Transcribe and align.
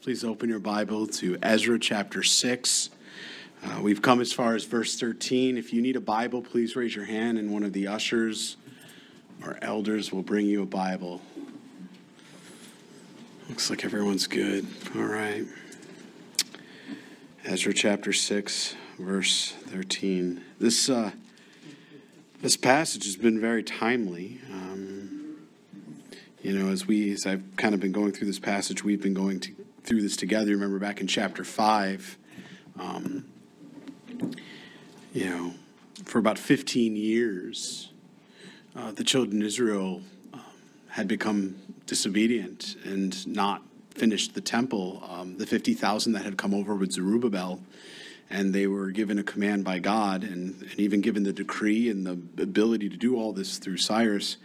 Please 0.00 0.22
open 0.22 0.48
your 0.48 0.60
Bible 0.60 1.08
to 1.08 1.36
Ezra 1.42 1.76
chapter 1.76 2.22
6. 2.22 2.90
Uh, 3.64 3.80
we've 3.82 4.00
come 4.00 4.20
as 4.20 4.32
far 4.32 4.54
as 4.54 4.64
verse 4.64 4.96
13. 4.96 5.58
If 5.58 5.72
you 5.72 5.82
need 5.82 5.96
a 5.96 6.00
Bible, 6.00 6.40
please 6.40 6.76
raise 6.76 6.94
your 6.94 7.04
hand, 7.04 7.36
and 7.36 7.52
one 7.52 7.64
of 7.64 7.72
the 7.72 7.88
ushers 7.88 8.56
or 9.44 9.58
elders 9.60 10.12
will 10.12 10.22
bring 10.22 10.46
you 10.46 10.62
a 10.62 10.66
Bible. 10.66 11.20
Looks 13.48 13.70
like 13.70 13.84
everyone's 13.84 14.28
good. 14.28 14.68
All 14.94 15.02
right. 15.02 15.44
Ezra 17.44 17.74
chapter 17.74 18.12
6, 18.12 18.76
verse 19.00 19.50
13. 19.66 20.44
This, 20.60 20.88
uh, 20.88 21.10
this 22.40 22.56
passage 22.56 23.04
has 23.04 23.16
been 23.16 23.40
very 23.40 23.64
timely. 23.64 24.40
Um, 24.52 25.38
you 26.40 26.56
know, 26.56 26.70
as 26.70 26.86
we, 26.86 27.12
as 27.12 27.26
I've 27.26 27.42
kind 27.56 27.74
of 27.74 27.80
been 27.80 27.92
going 27.92 28.12
through 28.12 28.28
this 28.28 28.38
passage, 28.38 28.84
we've 28.84 29.02
been 29.02 29.14
going 29.14 29.40
to, 29.40 29.57
through 29.88 30.02
this 30.02 30.16
together. 30.16 30.52
Remember 30.52 30.78
back 30.78 31.00
in 31.00 31.06
chapter 31.06 31.44
five, 31.44 32.18
um, 32.78 33.24
you 35.14 35.24
know, 35.24 35.54
for 36.04 36.18
about 36.18 36.38
15 36.38 36.94
years, 36.94 37.90
uh, 38.76 38.92
the 38.92 39.02
children 39.02 39.40
of 39.40 39.46
Israel 39.48 40.02
um, 40.34 40.42
had 40.90 41.08
become 41.08 41.56
disobedient 41.86 42.76
and 42.84 43.26
not 43.26 43.62
finished 43.90 44.34
the 44.34 44.42
temple. 44.42 45.02
Um, 45.08 45.38
the 45.38 45.46
50,000 45.46 46.12
that 46.12 46.22
had 46.22 46.36
come 46.36 46.52
over 46.52 46.74
with 46.74 46.92
Zerubbabel, 46.92 47.58
and 48.28 48.54
they 48.54 48.66
were 48.66 48.90
given 48.90 49.18
a 49.18 49.24
command 49.24 49.64
by 49.64 49.78
God 49.78 50.22
and, 50.22 50.60
and 50.60 50.78
even 50.78 51.00
given 51.00 51.22
the 51.22 51.32
decree 51.32 51.88
and 51.88 52.06
the 52.06 52.42
ability 52.42 52.90
to 52.90 52.96
do 52.98 53.16
all 53.16 53.32
this 53.32 53.56
through 53.56 53.78
Cyrus, 53.78 54.36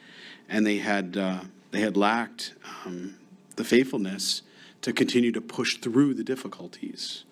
and 0.48 0.66
they 0.66 0.78
had. 0.78 1.18
Uh, 1.18 1.42
they 1.72 1.82
had 1.82 1.98
lacked 1.98 2.54
um, 2.86 3.16
the 3.56 3.64
faithfulness 3.64 4.44
to 4.84 4.94
continue 4.94 5.32
to 5.32 5.42
push 5.42 5.78
through 5.78 6.14
the 6.14 6.24
difficulties. 6.24 7.24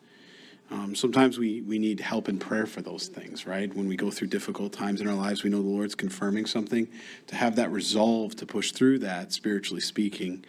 Um, 0.72 0.96
sometimes 0.96 1.38
we, 1.38 1.62
we 1.62 1.80
need 1.80 2.00
help 2.00 2.30
in 2.30 2.40
prayer 2.40 2.66
for 2.66 2.82
those 2.82 3.08
things, 3.08 3.46
right? 3.46 3.74
When 3.76 3.90
we 3.90 3.98
go 3.98 4.10
through 4.10 4.30
difficult 4.30 4.72
times 4.72 5.02
in 5.02 5.08
our 5.08 5.14
lives, 5.14 5.44
we 5.44 5.50
know 5.50 5.62
the 5.62 5.68
Lord's 5.68 5.94
confirming 5.94 6.46
something. 6.46 6.88
To 7.28 7.36
have 7.36 7.58
that 7.58 7.70
resolve 7.72 8.38
to 8.38 8.46
push 8.46 8.72
through 8.72 9.00
that, 9.00 9.34
spiritually 9.34 9.82
speaking. 9.82 10.46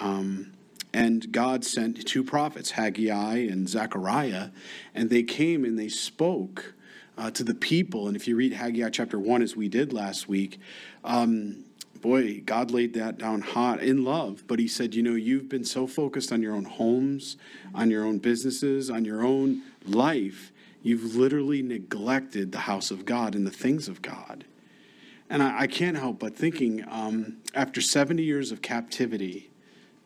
Um, 0.00 0.52
and 0.92 1.32
God 1.32 1.64
sent 1.64 2.06
two 2.06 2.22
prophets, 2.22 2.70
Haggai 2.70 3.38
and 3.38 3.68
Zechariah, 3.68 4.50
and 4.94 5.10
they 5.10 5.24
came 5.24 5.64
and 5.64 5.76
they 5.76 5.88
spoke 5.88 6.74
uh, 7.18 7.32
to 7.32 7.42
the 7.42 7.54
people. 7.54 8.06
And 8.06 8.16
if 8.16 8.28
you 8.28 8.36
read 8.36 8.52
Haggai 8.52 8.90
chapter 8.90 9.18
1, 9.18 9.42
as 9.42 9.56
we 9.56 9.68
did 9.68 9.92
last 9.92 10.28
week, 10.28 10.60
um, 11.02 11.64
boy, 12.04 12.42
God 12.44 12.70
laid 12.70 12.92
that 12.92 13.16
down 13.16 13.40
hot 13.40 13.82
in 13.82 14.04
love. 14.04 14.44
But 14.46 14.58
He 14.58 14.68
said, 14.68 14.94
you 14.94 15.02
know, 15.02 15.14
you've 15.14 15.48
been 15.48 15.64
so 15.64 15.86
focused 15.86 16.32
on 16.32 16.42
your 16.42 16.54
own 16.54 16.66
homes, 16.66 17.38
on 17.74 17.90
your 17.90 18.04
own 18.04 18.18
businesses, 18.18 18.90
on 18.90 19.06
your 19.06 19.24
own 19.24 19.62
life, 19.86 20.52
you've 20.82 21.16
literally 21.16 21.62
neglected 21.62 22.52
the 22.52 22.58
house 22.58 22.90
of 22.90 23.06
God 23.06 23.34
and 23.34 23.46
the 23.46 23.50
things 23.50 23.88
of 23.88 24.02
God. 24.02 24.44
And 25.30 25.42
I, 25.42 25.60
I 25.60 25.66
can't 25.66 25.96
help 25.96 26.18
but 26.18 26.36
thinking, 26.36 26.84
um, 26.90 27.38
after 27.54 27.80
70 27.80 28.22
years 28.22 28.52
of 28.52 28.60
captivity, 28.60 29.50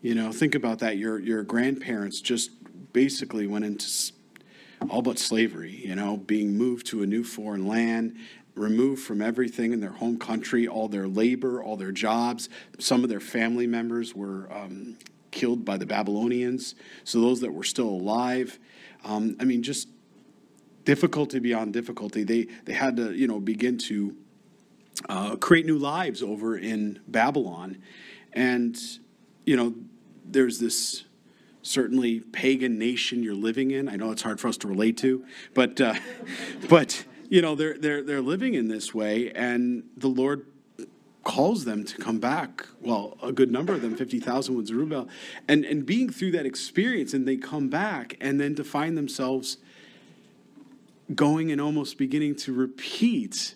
you 0.00 0.14
know, 0.14 0.30
think 0.30 0.54
about 0.54 0.78
that. 0.78 0.98
Your 0.98 1.18
your 1.18 1.42
grandparents 1.42 2.20
just 2.20 2.52
basically 2.92 3.48
went 3.48 3.64
into 3.64 4.12
all 4.88 5.02
but 5.02 5.18
slavery, 5.18 5.82
you 5.84 5.96
know, 5.96 6.16
being 6.16 6.56
moved 6.56 6.86
to 6.86 7.02
a 7.02 7.06
new 7.06 7.24
foreign 7.24 7.66
land, 7.66 8.16
removed 8.58 9.02
from 9.02 9.22
everything 9.22 9.72
in 9.72 9.80
their 9.80 9.92
home 9.92 10.18
country, 10.18 10.68
all 10.68 10.88
their 10.88 11.08
labor, 11.08 11.62
all 11.62 11.76
their 11.76 11.92
jobs. 11.92 12.48
Some 12.78 13.02
of 13.02 13.10
their 13.10 13.20
family 13.20 13.66
members 13.66 14.14
were 14.14 14.48
um, 14.52 14.98
killed 15.30 15.64
by 15.64 15.76
the 15.76 15.86
Babylonians. 15.86 16.74
So 17.04 17.20
those 17.20 17.40
that 17.40 17.52
were 17.52 17.64
still 17.64 17.88
alive, 17.88 18.58
um, 19.04 19.36
I 19.40 19.44
mean, 19.44 19.62
just 19.62 19.88
difficulty 20.84 21.38
beyond 21.38 21.74
difficulty. 21.74 22.24
They 22.24 22.48
they 22.64 22.72
had 22.72 22.96
to 22.96 23.12
you 23.12 23.26
know 23.26 23.40
begin 23.40 23.76
to 23.78 24.16
uh, 25.08 25.36
create 25.36 25.66
new 25.66 25.78
lives 25.78 26.22
over 26.22 26.56
in 26.56 27.00
Babylon, 27.06 27.78
and 28.32 28.74
you 29.44 29.56
know 29.56 29.74
there's 30.24 30.58
this 30.58 31.04
certainly 31.60 32.20
pagan 32.20 32.78
nation 32.78 33.22
you're 33.22 33.34
living 33.34 33.70
in. 33.70 33.88
I 33.88 33.96
know 33.96 34.10
it's 34.10 34.22
hard 34.22 34.40
for 34.40 34.48
us 34.48 34.56
to 34.58 34.68
relate 34.68 34.96
to, 34.98 35.24
but 35.52 35.80
uh, 35.80 35.94
but 36.68 37.04
you 37.28 37.42
know, 37.42 37.54
they're, 37.54 37.76
they're, 37.76 38.02
they're 38.02 38.20
living 38.22 38.54
in 38.54 38.68
this 38.68 38.94
way, 38.94 39.30
and 39.32 39.84
the 39.96 40.08
Lord 40.08 40.46
calls 41.24 41.66
them 41.66 41.84
to 41.84 41.98
come 41.98 42.18
back. 42.18 42.66
Well, 42.80 43.18
a 43.22 43.32
good 43.32 43.52
number 43.52 43.74
of 43.74 43.82
them, 43.82 43.94
50,000 43.94 44.56
with 44.56 44.66
Zerubbabel. 44.66 45.08
And, 45.46 45.64
and 45.66 45.84
being 45.84 46.08
through 46.08 46.30
that 46.32 46.46
experience, 46.46 47.12
and 47.12 47.28
they 47.28 47.36
come 47.36 47.68
back, 47.68 48.16
and 48.20 48.40
then 48.40 48.54
to 48.54 48.64
find 48.64 48.96
themselves 48.96 49.58
going 51.14 51.52
and 51.52 51.60
almost 51.60 51.98
beginning 51.98 52.36
to 52.36 52.52
repeat 52.52 53.54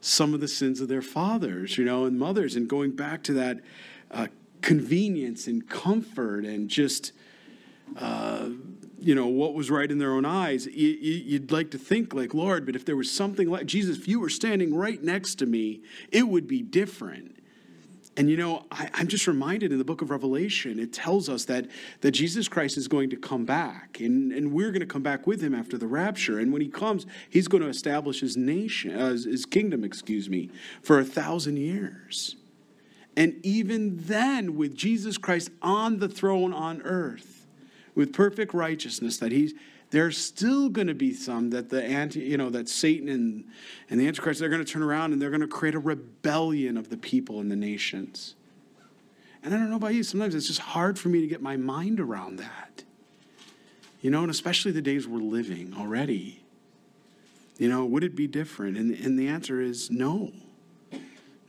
some 0.00 0.34
of 0.34 0.40
the 0.40 0.48
sins 0.48 0.80
of 0.80 0.88
their 0.88 1.02
fathers, 1.02 1.78
you 1.78 1.84
know, 1.84 2.04
and 2.04 2.18
mothers, 2.18 2.56
and 2.56 2.68
going 2.68 2.90
back 2.90 3.22
to 3.22 3.32
that 3.32 3.60
uh, 4.10 4.26
convenience 4.60 5.46
and 5.46 5.68
comfort 5.68 6.44
and 6.44 6.68
just. 6.68 7.12
Uh, 7.96 8.48
you 9.04 9.14
know 9.14 9.26
what 9.26 9.54
was 9.54 9.70
right 9.70 9.90
in 9.90 9.98
their 9.98 10.12
own 10.12 10.24
eyes 10.24 10.66
you, 10.66 11.38
would 11.38 11.52
like 11.52 11.70
to 11.70 11.78
think 11.78 12.14
like 12.14 12.32
lord 12.32 12.64
but 12.64 12.74
if 12.74 12.84
there 12.84 12.96
was 12.96 13.10
something 13.10 13.50
like 13.50 13.66
jesus 13.66 13.98
if 13.98 14.08
you 14.08 14.18
were 14.18 14.30
standing 14.30 14.74
right 14.74 15.02
next 15.02 15.36
to 15.36 15.46
me 15.46 15.82
it 16.10 16.26
would 16.28 16.48
be 16.48 16.62
different. 16.62 17.30
And 18.16 18.30
you 18.30 18.36
know 18.36 18.64
I, 18.70 18.88
am 18.94 19.08
just 19.08 19.26
reminded 19.26 19.72
in 19.72 19.78
the 19.78 19.84
book 19.84 20.00
of 20.00 20.10
revelation 20.10 20.78
it 20.78 20.92
tells 20.92 21.28
us 21.28 21.44
that 21.46 21.66
that 22.00 22.12
jesus 22.12 22.46
christ 22.46 22.76
is 22.76 22.86
going 22.86 23.10
to 23.10 23.16
come 23.16 23.44
back 23.44 23.98
and, 24.00 24.32
and 24.32 24.52
we're 24.52 24.70
going 24.70 24.80
to 24.80 24.86
come 24.86 25.02
back 25.02 25.26
with 25.26 25.42
him 25.42 25.54
after 25.54 25.76
the 25.76 25.88
rapture. 25.88 26.38
And 26.38 26.52
when 26.52 26.62
he 26.62 26.68
comes 26.68 27.06
he's 27.28 27.48
going 27.48 27.62
to 27.62 27.68
establish 27.68 28.20
his 28.20 28.36
nation 28.36 28.98
uh, 28.98 29.10
his 29.10 29.44
kingdom 29.44 29.82
excuse 29.82 30.30
me 30.30 30.48
for 30.80 30.98
a 30.98 31.04
thousand 31.04 31.56
years. 31.56 32.36
And 33.16 33.44
even 33.44 33.96
then 33.98 34.56
with 34.56 34.76
jesus 34.76 35.18
christ 35.18 35.50
on 35.60 35.98
the 35.98 36.08
throne 36.08 36.52
on 36.52 36.82
earth 36.82 37.33
with 37.94 38.12
perfect 38.12 38.54
righteousness 38.54 39.18
that 39.18 39.32
he's 39.32 39.54
there's 39.90 40.18
still 40.18 40.68
going 40.68 40.88
to 40.88 40.94
be 40.94 41.12
some 41.12 41.50
that 41.50 41.68
the 41.68 41.82
anti 41.82 42.20
you 42.20 42.36
know 42.36 42.50
that 42.50 42.68
satan 42.68 43.08
and, 43.08 43.44
and 43.88 44.00
the 44.00 44.06
antichrist 44.06 44.40
they're 44.40 44.48
going 44.48 44.64
to 44.64 44.70
turn 44.70 44.82
around 44.82 45.12
and 45.12 45.22
they're 45.22 45.30
going 45.30 45.40
to 45.40 45.46
create 45.46 45.74
a 45.74 45.78
rebellion 45.78 46.76
of 46.76 46.90
the 46.90 46.96
people 46.96 47.40
and 47.40 47.50
the 47.50 47.56
nations. 47.56 48.34
And 49.42 49.54
i 49.54 49.56
don't 49.56 49.70
know 49.70 49.76
about 49.76 49.94
you 49.94 50.02
sometimes 50.02 50.34
it's 50.34 50.48
just 50.48 50.60
hard 50.60 50.98
for 50.98 51.08
me 51.08 51.20
to 51.20 51.26
get 51.26 51.40
my 51.40 51.56
mind 51.56 52.00
around 52.00 52.38
that. 52.38 52.82
You 54.00 54.10
know 54.10 54.22
and 54.22 54.30
especially 54.30 54.72
the 54.72 54.82
days 54.82 55.06
we're 55.06 55.20
living 55.20 55.74
already. 55.78 56.44
You 57.58 57.68
know 57.68 57.84
would 57.84 58.02
it 58.02 58.16
be 58.16 58.26
different? 58.26 58.76
And, 58.76 58.92
and 58.94 59.18
the 59.18 59.28
answer 59.28 59.60
is 59.60 59.90
no 59.90 60.32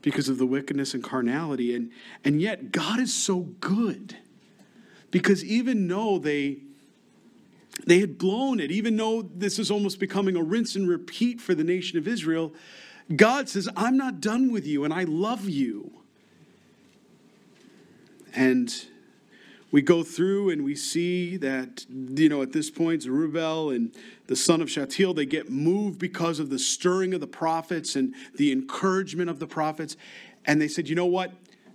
because 0.02 0.30
of 0.30 0.38
the 0.38 0.46
wickedness 0.46 0.94
and 0.94 1.04
carnality. 1.04 1.76
And 1.76 1.92
and 2.24 2.40
yet 2.40 2.72
god 2.72 3.00
is 3.00 3.14
so 3.14 3.40
good 3.60 4.18
because 5.16 5.46
even 5.46 5.88
though 5.88 6.20
they 6.20 6.58
they 7.86 8.02
had 8.02 8.18
blown 8.18 8.59
it, 8.59 8.70
even 8.70 8.98
though 8.98 9.22
this 9.22 9.59
is 9.59 9.72
almost 9.72 9.98
becoming 9.98 10.36
a 10.36 10.44
rinse 10.44 10.76
and 10.76 10.90
repeat 10.90 11.40
for 11.40 11.56
the 11.56 11.64
nation 11.64 11.98
of 11.98 12.06
Israel, 12.06 12.53
God 13.16 13.48
says, 13.48 13.70
I'm 13.78 13.96
not 13.96 14.20
done 14.20 14.52
with 14.52 14.68
you 14.68 14.84
and 14.84 14.94
I 14.94 15.06
love 15.06 15.48
you. 15.48 15.90
And 18.36 18.70
we 19.72 19.81
go 19.81 20.03
through 20.03 20.50
and 20.50 20.66
we 20.66 20.76
see 20.76 21.38
that, 21.38 21.86
you 21.90 22.28
know, 22.28 22.42
at 22.42 22.52
this 22.52 22.70
point, 22.70 23.03
Zerubbabel 23.03 23.70
and 23.70 23.96
the 24.28 24.36
son 24.36 24.59
of 24.59 24.70
Shealtiel, 24.70 25.14
they 25.14 25.26
get 25.26 25.50
moved 25.50 25.97
because 25.97 26.42
of 26.42 26.50
the 26.50 26.59
stirring 26.59 27.14
of 27.14 27.22
the 27.22 27.28
prophets 27.28 27.96
and 27.96 28.14
the 28.35 28.52
encouragement 28.52 29.29
of 29.29 29.40
the 29.40 29.47
prophets. 29.47 29.96
And 30.44 30.62
they 30.62 30.67
said, 30.67 30.90
you 30.90 30.96
know 30.96 31.06
what? 31.06 31.32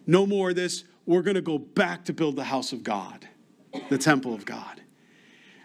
No 0.07 0.27
more 0.27 0.51
of 0.51 0.57
this. 0.57 0.85
We're 1.07 1.23
going 1.23 1.37
to 1.37 1.41
go 1.41 1.59
back 1.59 2.05
to 2.05 2.13
build 2.13 2.37
the 2.37 2.45
house 2.45 2.73
of 2.73 2.85
God 2.85 3.27
the 3.89 3.99
temple 3.99 4.35
of 4.35 4.45
God. 4.45 4.81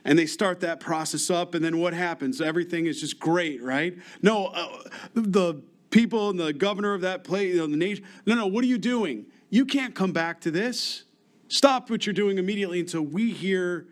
And 0.04 0.20
they 0.20 0.28
start 0.28 0.60
that 0.60 0.80
process 0.80 1.30
up, 1.30 1.56
and 1.56 1.66
then 1.66 1.80
what 1.80 1.94
happens? 1.94 2.40
Everything 2.40 2.86
is 2.86 3.02
just 3.02 3.20
great, 3.20 3.62
right? 3.64 3.98
No, 4.22 4.48
uh, 4.48 4.84
the 5.14 5.62
people 5.90 6.30
and 6.30 6.40
the 6.40 6.54
governor 6.54 6.94
of 6.94 7.02
that 7.02 7.24
place, 7.24 7.54
you 7.54 7.60
know, 7.60 7.68
the 7.68 7.78
nation, 7.78 8.06
no, 8.26 8.36
no, 8.36 8.46
what 8.46 8.64
are 8.64 8.68
you 8.68 8.78
doing? 8.78 9.26
You 9.50 9.66
can't 9.66 9.96
come 9.96 10.12
back 10.12 10.42
to 10.42 10.52
this. 10.52 11.06
Stop 11.48 11.90
what 11.90 12.06
you're 12.06 12.14
doing 12.14 12.38
immediately 12.38 12.80
until 12.80 13.02
we 13.02 13.32
hear 13.32 13.88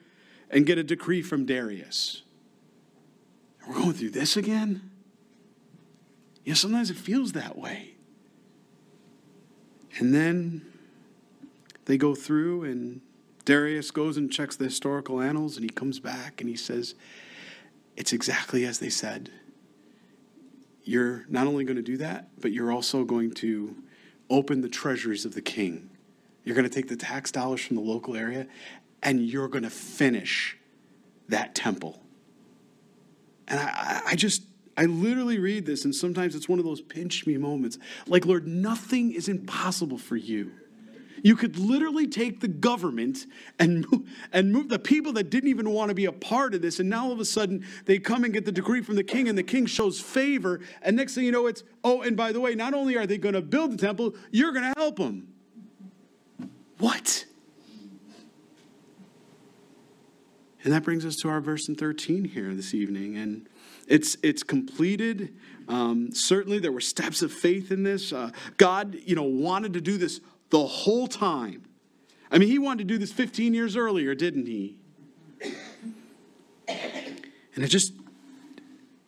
and 0.49 0.65
get 0.65 0.77
a 0.77 0.83
decree 0.83 1.21
from 1.21 1.45
Darius. 1.45 2.23
We're 3.67 3.75
going 3.75 3.93
through 3.93 4.11
this 4.11 4.37
again? 4.37 4.91
Yeah, 6.43 6.55
sometimes 6.55 6.89
it 6.89 6.97
feels 6.97 7.31
that 7.31 7.57
way. 7.57 7.95
And 9.97 10.13
then 10.13 10.65
they 11.85 11.97
go 11.97 12.15
through 12.15 12.63
and 12.63 13.01
Darius 13.45 13.91
goes 13.91 14.17
and 14.17 14.31
checks 14.31 14.55
the 14.55 14.65
historical 14.65 15.19
annals 15.19 15.55
and 15.55 15.63
he 15.63 15.69
comes 15.69 15.99
back 15.99 16.39
and 16.39 16.49
he 16.49 16.55
says, 16.55 16.95
It's 17.97 18.13
exactly 18.13 18.65
as 18.65 18.79
they 18.79 18.89
said. 18.89 19.31
You're 20.83 21.25
not 21.29 21.47
only 21.47 21.63
going 21.63 21.77
to 21.77 21.81
do 21.81 21.97
that, 21.97 22.29
but 22.39 22.51
you're 22.51 22.71
also 22.71 23.03
going 23.03 23.31
to 23.35 23.75
open 24.29 24.61
the 24.61 24.69
treasuries 24.69 25.25
of 25.25 25.33
the 25.33 25.41
king. 25.41 25.89
You're 26.43 26.55
going 26.55 26.67
to 26.67 26.73
take 26.73 26.89
the 26.89 26.95
tax 26.97 27.31
dollars 27.31 27.61
from 27.61 27.77
the 27.77 27.81
local 27.81 28.15
area 28.15 28.47
and 29.01 29.25
you're 29.25 29.47
going 29.47 29.63
to 29.63 29.69
finish 29.69 30.57
that 31.29 31.55
temple. 31.55 32.01
And 33.47 33.59
I, 33.59 34.01
I 34.07 34.15
just, 34.15 34.43
I 34.77 34.85
literally 34.85 35.37
read 35.37 35.65
this, 35.65 35.85
and 35.85 35.93
sometimes 35.93 36.35
it's 36.35 36.49
one 36.49 36.59
of 36.59 36.65
those 36.65 36.81
pinch 36.81 37.27
me 37.27 37.37
moments. 37.37 37.77
Like, 38.07 38.25
Lord, 38.25 38.47
nothing 38.47 39.11
is 39.11 39.27
impossible 39.27 39.97
for 39.97 40.15
you. 40.15 40.51
You 41.23 41.35
could 41.35 41.57
literally 41.57 42.05
take 42.05 42.41
the 42.41 42.47
government 42.47 43.25
and 43.57 43.87
and 44.31 44.51
move 44.51 44.69
the 44.69 44.77
people 44.77 45.13
that 45.13 45.31
didn't 45.31 45.49
even 45.49 45.71
want 45.71 45.89
to 45.89 45.95
be 45.95 46.05
a 46.05 46.11
part 46.11 46.53
of 46.53 46.61
this, 46.61 46.79
and 46.79 46.89
now 46.89 47.05
all 47.05 47.11
of 47.11 47.19
a 47.19 47.25
sudden 47.25 47.65
they 47.85 47.97
come 47.97 48.23
and 48.23 48.33
get 48.33 48.45
the 48.45 48.51
decree 48.51 48.81
from 48.81 48.95
the 48.95 49.03
king, 49.03 49.27
and 49.27 49.37
the 49.37 49.43
king 49.43 49.65
shows 49.65 49.99
favor. 49.99 50.59
And 50.83 50.95
next 50.95 51.15
thing 51.15 51.23
you 51.23 51.31
know, 51.31 51.47
it's 51.47 51.63
oh, 51.83 52.03
and 52.03 52.15
by 52.15 52.31
the 52.31 52.39
way, 52.39 52.53
not 52.53 52.75
only 52.75 52.95
are 52.97 53.07
they 53.07 53.17
going 53.17 53.33
to 53.33 53.41
build 53.41 53.71
the 53.71 53.77
temple, 53.77 54.13
you're 54.29 54.51
going 54.51 54.71
to 54.71 54.79
help 54.79 54.97
them. 54.97 55.29
What? 56.77 57.25
And 60.63 60.71
that 60.71 60.83
brings 60.83 61.05
us 61.05 61.17
to 61.17 61.29
our 61.29 61.41
verse 61.41 61.67
in 61.67 61.75
13 61.75 62.25
here 62.25 62.53
this 62.53 62.73
evening. 62.73 63.17
And 63.17 63.49
it's, 63.87 64.15
it's 64.23 64.43
completed. 64.43 65.35
Um, 65.67 66.13
certainly, 66.13 66.59
there 66.59 66.71
were 66.71 66.81
steps 66.81 67.21
of 67.21 67.31
faith 67.33 67.71
in 67.71 67.83
this. 67.83 68.13
Uh, 68.13 68.31
God, 68.57 68.97
you 69.05 69.15
know, 69.15 69.23
wanted 69.23 69.73
to 69.73 69.81
do 69.81 69.97
this 69.97 70.21
the 70.53 70.67
whole 70.67 71.07
time. 71.07 71.63
I 72.29 72.37
mean, 72.37 72.47
he 72.47 72.59
wanted 72.59 72.87
to 72.87 72.93
do 72.93 72.99
this 72.99 73.11
15 73.11 73.55
years 73.55 73.75
earlier, 73.75 74.13
didn't 74.13 74.45
he? 74.45 74.77
And 76.67 77.63
it 77.63 77.69
just, 77.69 77.93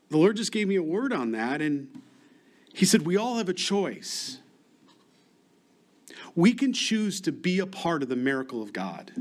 the 0.09 0.17
Lord 0.17 0.37
just 0.37 0.51
gave 0.51 0.67
me 0.67 0.75
a 0.75 0.81
word 0.81 1.13
on 1.13 1.33
that. 1.33 1.61
And 1.61 2.01
he 2.73 2.83
said, 2.83 3.03
We 3.03 3.15
all 3.15 3.37
have 3.37 3.47
a 3.47 3.53
choice. 3.53 4.39
We 6.33 6.51
can 6.51 6.73
choose 6.73 7.21
to 7.21 7.31
be 7.31 7.59
a 7.59 7.67
part 7.67 8.01
of 8.01 8.09
the 8.09 8.15
miracle 8.15 8.63
of 8.63 8.73
God. 8.73 9.11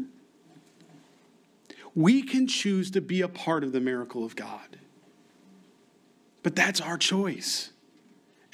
We 1.94 2.22
can 2.22 2.46
choose 2.46 2.90
to 2.92 3.02
be 3.02 3.20
a 3.20 3.28
part 3.28 3.62
of 3.64 3.72
the 3.72 3.80
miracle 3.80 4.24
of 4.24 4.34
God. 4.34 4.78
But 6.42 6.56
that's 6.56 6.80
our 6.80 6.96
choice. 6.96 7.70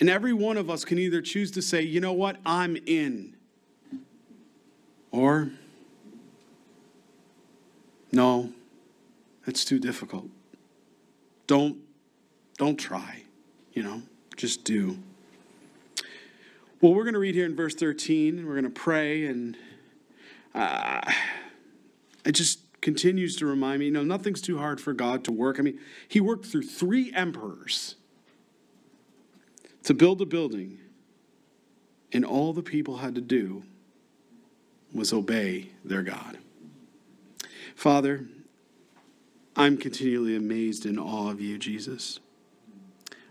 And 0.01 0.11
every 0.11 0.33
one 0.33 0.57
of 0.57 0.69
us 0.69 0.85
can 0.85 0.99
either 0.99 1.23
choose 1.23 1.53
to 1.53 1.63
say, 1.63 1.83
you 1.83 2.01
know 2.01 2.13
what, 2.13 2.37
I'm 2.45 2.77
in. 2.77 3.37
Or, 5.13 5.51
no, 8.13 8.53
it's 9.47 9.65
too 9.65 9.79
difficult. 9.79 10.29
Don't, 11.47 11.79
don't 12.59 12.77
try, 12.77 13.23
you 13.73 13.83
know, 13.83 14.03
just 14.37 14.65
do. 14.65 14.99
Well, 16.81 16.95
we're 16.95 17.05
going 17.05 17.15
to 17.15 17.21
read 17.21 17.35
here 17.35 17.47
in 17.47 17.57
verse 17.57 17.75
13, 17.75 18.39
and 18.39 18.47
we're 18.47 18.55
going 18.55 18.65
to 18.65 18.71
pray, 18.71 19.27
and 19.27 19.57
uh, 20.55 21.01
it 22.25 22.33
just 22.33 22.61
continues 22.81 23.37
to 23.37 23.47
remind 23.47 23.81
me, 23.81 23.87
you 23.87 23.91
know, 23.91 24.05
nothing's 24.05 24.41
too 24.41 24.59
hard 24.59 24.81
for 24.81 24.93
God 24.93 25.25
to 25.25 25.33
work. 25.33 25.59
I 25.59 25.63
mean, 25.63 25.79
he 26.09 26.21
worked 26.21 26.47
through 26.47 26.63
three 26.63 27.13
emperors 27.13 27.97
to 29.83 29.93
build 29.93 30.23
a 30.23 30.27
building, 30.27 30.79
and 32.13 32.25
all 32.25 32.53
the 32.53 32.63
people 32.63 32.99
had 32.99 33.15
to 33.17 33.21
do 33.21 33.65
was 34.95 35.13
obey 35.13 35.71
their 35.85 36.03
God. 36.03 36.39
Father, 37.75 38.27
I'm 39.57 39.77
continually 39.77 40.37
amazed 40.37 40.87
in 40.87 40.99
awe 40.99 41.31
of 41.31 41.41
you, 41.41 41.59
Jesus. 41.59 42.21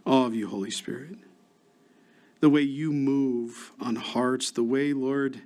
Awe 0.05 0.25
of 0.25 0.35
you, 0.35 0.47
Holy 0.47 0.71
Spirit. 0.71 1.15
The 2.39 2.49
way 2.49 2.61
you 2.61 2.91
move 2.91 3.71
on 3.79 3.95
hearts, 3.95 4.51
the 4.51 4.63
way, 4.63 4.93
Lord, 4.93 5.41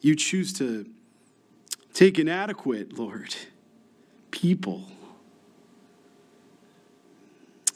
you 0.00 0.14
choose 0.14 0.52
to 0.54 0.86
take 1.94 2.18
inadequate, 2.18 2.98
Lord, 2.98 3.34
people, 4.30 4.84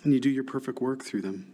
and 0.04 0.12
you 0.12 0.20
do 0.20 0.30
your 0.30 0.44
perfect 0.44 0.80
work 0.80 1.02
through 1.02 1.22
them. 1.22 1.52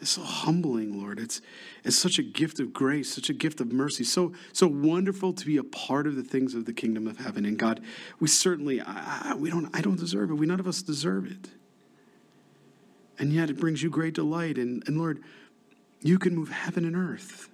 It's 0.00 0.10
so 0.10 0.22
humbling, 0.22 1.00
Lord. 1.00 1.18
It's, 1.18 1.40
it's 1.82 1.96
such 1.96 2.18
a 2.18 2.22
gift 2.22 2.60
of 2.60 2.72
grace, 2.72 3.14
such 3.14 3.30
a 3.30 3.32
gift 3.32 3.60
of 3.60 3.72
mercy. 3.72 4.04
So, 4.04 4.32
so 4.52 4.66
wonderful 4.66 5.32
to 5.32 5.46
be 5.46 5.56
a 5.56 5.64
part 5.64 6.06
of 6.06 6.16
the 6.16 6.22
things 6.22 6.54
of 6.54 6.66
the 6.66 6.72
kingdom 6.74 7.06
of 7.06 7.18
heaven. 7.18 7.46
And 7.46 7.58
God, 7.58 7.80
we 8.20 8.28
certainly, 8.28 8.82
I, 8.82 9.34
we 9.34 9.48
don't, 9.48 9.74
I 9.74 9.80
don't 9.80 9.98
deserve 9.98 10.30
it. 10.30 10.34
We 10.34 10.46
none 10.46 10.60
of 10.60 10.68
us 10.68 10.82
deserve 10.82 11.26
it. 11.26 11.48
And 13.18 13.32
yet 13.32 13.48
it 13.48 13.58
brings 13.58 13.82
you 13.82 13.88
great 13.88 14.14
delight. 14.14 14.58
And, 14.58 14.82
and 14.86 14.98
Lord, 14.98 15.22
you 16.02 16.18
can 16.18 16.34
move 16.36 16.50
heaven 16.50 16.84
and 16.84 16.94
earth 16.94 17.48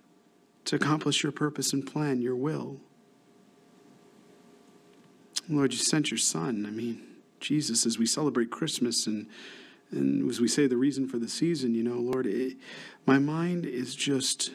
to 0.64 0.76
accomplish 0.76 1.22
your 1.22 1.32
purpose 1.32 1.72
and 1.72 1.86
plan, 1.86 2.20
your 2.20 2.36
will. 2.36 2.80
Lord, 5.48 5.72
you 5.72 5.78
sent 5.78 6.10
your 6.10 6.18
son. 6.18 6.66
I 6.66 6.70
mean, 6.70 7.02
Jesus, 7.40 7.86
as 7.86 7.98
we 7.98 8.06
celebrate 8.06 8.50
Christmas 8.50 9.06
and 9.06 9.28
and 9.92 10.28
as 10.30 10.40
we 10.40 10.48
say, 10.48 10.66
the 10.66 10.76
reason 10.76 11.06
for 11.06 11.18
the 11.18 11.28
season, 11.28 11.74
you 11.74 11.82
know, 11.82 11.96
Lord, 11.96 12.26
it, 12.26 12.56
my 13.06 13.18
mind 13.18 13.66
is 13.66 13.94
just 13.94 14.50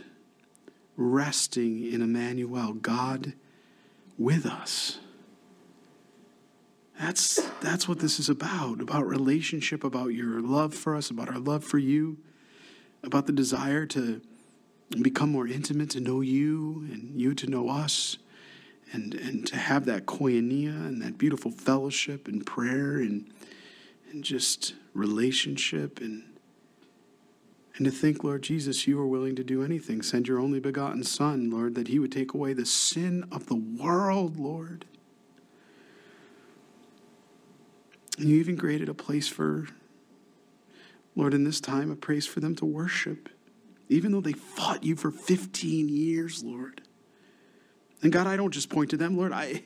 resting 0.96 1.86
in 1.92 2.02
Emmanuel, 2.02 2.74
God 2.74 3.34
with 4.18 4.46
us. 4.46 5.00
That's, 7.00 7.40
that's 7.62 7.88
what 7.88 8.00
this 8.00 8.20
is 8.20 8.28
about 8.28 8.82
about 8.82 9.06
relationship, 9.06 9.84
about 9.84 10.08
your 10.08 10.42
love 10.42 10.74
for 10.74 10.96
us, 10.96 11.12
about 11.12 11.30
our 11.30 11.38
love 11.38 11.64
for 11.64 11.78
you, 11.78 12.18
about 13.04 13.28
the 13.28 13.34
desire 13.34 13.86
to 13.88 14.22
become 15.02 15.32
more 15.32 15.48
intimate, 15.48 15.92
to 15.92 16.00
know 16.00 16.22
you, 16.22 16.88
and 16.92 17.20
you 17.22 17.36
to 17.36 17.46
know 17.46 17.70
us, 17.70 18.18
and, 18.92 19.14
and 19.14 19.46
to 19.46 19.58
have 19.58 19.86
that 19.86 20.08
koinonia 20.08 20.88
and 20.88 21.02
that 21.02 21.20
beautiful 21.20 21.52
fellowship 21.52 22.28
and 22.28 22.46
prayer 22.46 22.98
and 22.98 23.30
and 24.12 24.24
just 24.24 24.74
relationship 24.94 26.00
and 26.00 26.24
and 27.78 27.86
to 27.86 27.92
think, 27.92 28.24
Lord 28.24 28.42
Jesus, 28.42 28.88
you 28.88 29.00
are 29.00 29.06
willing 29.06 29.36
to 29.36 29.44
do 29.44 29.64
anything. 29.64 30.02
Send 30.02 30.28
your 30.28 30.40
only 30.40 30.60
begotten 30.60 31.04
Son, 31.04 31.52
Lord, 31.52 31.76
that 31.76 31.88
he 31.88 32.00
would 32.00 32.12
take 32.12 32.34
away 32.34 32.54
the 32.54 32.66
sin 32.66 33.24
of 33.32 33.46
the 33.46 33.56
world, 33.56 34.40
Lord. 34.40 34.86
And 38.18 38.28
you 38.28 38.38
even 38.38 38.58
created 38.58 38.90
a 38.90 38.96
place 38.96 39.28
for, 39.28 39.68
Lord, 41.16 41.36
in 41.36 41.44
this 41.44 41.62
time, 41.62 41.92
a 41.92 41.96
place 41.96 42.26
for 42.26 42.40
them 42.40 42.56
to 42.56 42.66
worship, 42.66 43.30
even 43.90 44.12
though 44.12 44.22
they 44.22 44.34
fought 44.34 44.84
you 44.84 44.96
for 44.96 45.12
15 45.12 45.88
years, 45.88 46.44
Lord. 46.44 46.82
And 48.02 48.12
God, 48.12 48.26
I 48.26 48.38
don't 48.38 48.54
just 48.54 48.72
point 48.72 48.90
to 48.90 48.98
them, 48.98 49.16
Lord. 49.16 49.32
I, 49.32 49.66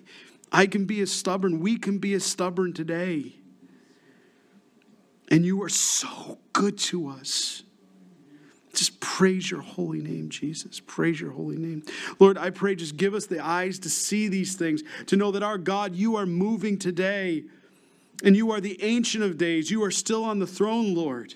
I 0.51 0.65
can 0.65 0.83
be 0.83 0.99
as 0.99 1.13
stubborn. 1.13 1.61
We 1.61 1.77
can 1.77 1.97
be 1.97 2.13
as 2.13 2.25
stubborn 2.25 2.73
today. 2.73 3.35
And 5.31 5.45
you 5.45 5.63
are 5.63 5.69
so 5.69 6.37
good 6.51 6.77
to 6.77 7.07
us. 7.07 7.63
Just 8.73 8.99
praise 8.99 9.49
your 9.49 9.61
holy 9.61 10.01
name, 10.01 10.29
Jesus. 10.29 10.79
Praise 10.79 11.19
your 11.19 11.31
holy 11.31 11.57
name. 11.57 11.83
Lord, 12.19 12.37
I 12.37 12.49
pray, 12.49 12.75
just 12.75 12.97
give 12.97 13.13
us 13.13 13.25
the 13.25 13.43
eyes 13.43 13.79
to 13.79 13.89
see 13.89 14.27
these 14.27 14.55
things, 14.55 14.83
to 15.07 15.15
know 15.15 15.31
that 15.31 15.41
our 15.41 15.57
God, 15.57 15.95
you 15.95 16.17
are 16.17 16.25
moving 16.25 16.77
today, 16.77 17.45
and 18.23 18.35
you 18.35 18.51
are 18.51 18.61
the 18.61 18.81
Ancient 18.83 19.23
of 19.23 19.37
Days. 19.37 19.71
You 19.71 19.83
are 19.83 19.91
still 19.91 20.23
on 20.23 20.39
the 20.39 20.47
throne, 20.47 20.93
Lord. 20.93 21.33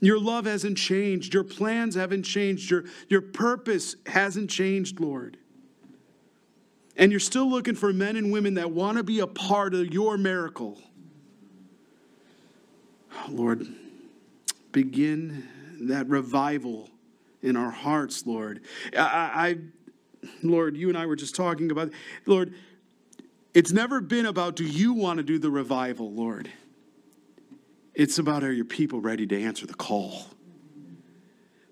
Your 0.00 0.18
love 0.18 0.46
hasn't 0.46 0.78
changed. 0.78 1.34
Your 1.34 1.44
plans 1.44 1.96
haven't 1.96 2.22
changed. 2.22 2.70
Your, 2.70 2.84
your 3.08 3.20
purpose 3.20 3.96
hasn't 4.06 4.48
changed, 4.48 5.00
Lord. 5.00 5.38
And 6.96 7.10
you're 7.10 7.20
still 7.20 7.48
looking 7.48 7.74
for 7.74 7.92
men 7.92 8.16
and 8.16 8.32
women 8.32 8.54
that 8.54 8.70
want 8.70 8.98
to 8.98 9.04
be 9.04 9.20
a 9.20 9.26
part 9.26 9.74
of 9.74 9.92
your 9.92 10.16
miracle. 10.16 10.80
Lord, 13.28 13.66
begin 14.72 15.48
that 15.82 16.08
revival 16.08 16.90
in 17.42 17.56
our 17.56 17.70
hearts, 17.70 18.26
Lord. 18.26 18.60
I, 18.96 19.00
I, 19.00 19.56
Lord, 20.42 20.76
you 20.76 20.88
and 20.88 20.96
I 20.96 21.06
were 21.06 21.16
just 21.16 21.34
talking 21.34 21.70
about, 21.70 21.90
Lord, 22.26 22.54
it's 23.54 23.72
never 23.72 24.00
been 24.00 24.26
about 24.26 24.56
do 24.56 24.64
you 24.64 24.94
want 24.94 25.18
to 25.18 25.22
do 25.22 25.38
the 25.38 25.50
revival, 25.50 26.12
Lord? 26.12 26.50
It's 27.94 28.18
about 28.18 28.42
are 28.42 28.52
your 28.52 28.64
people 28.64 29.00
ready 29.00 29.26
to 29.26 29.42
answer 29.42 29.66
the 29.66 29.74
call? 29.74 30.26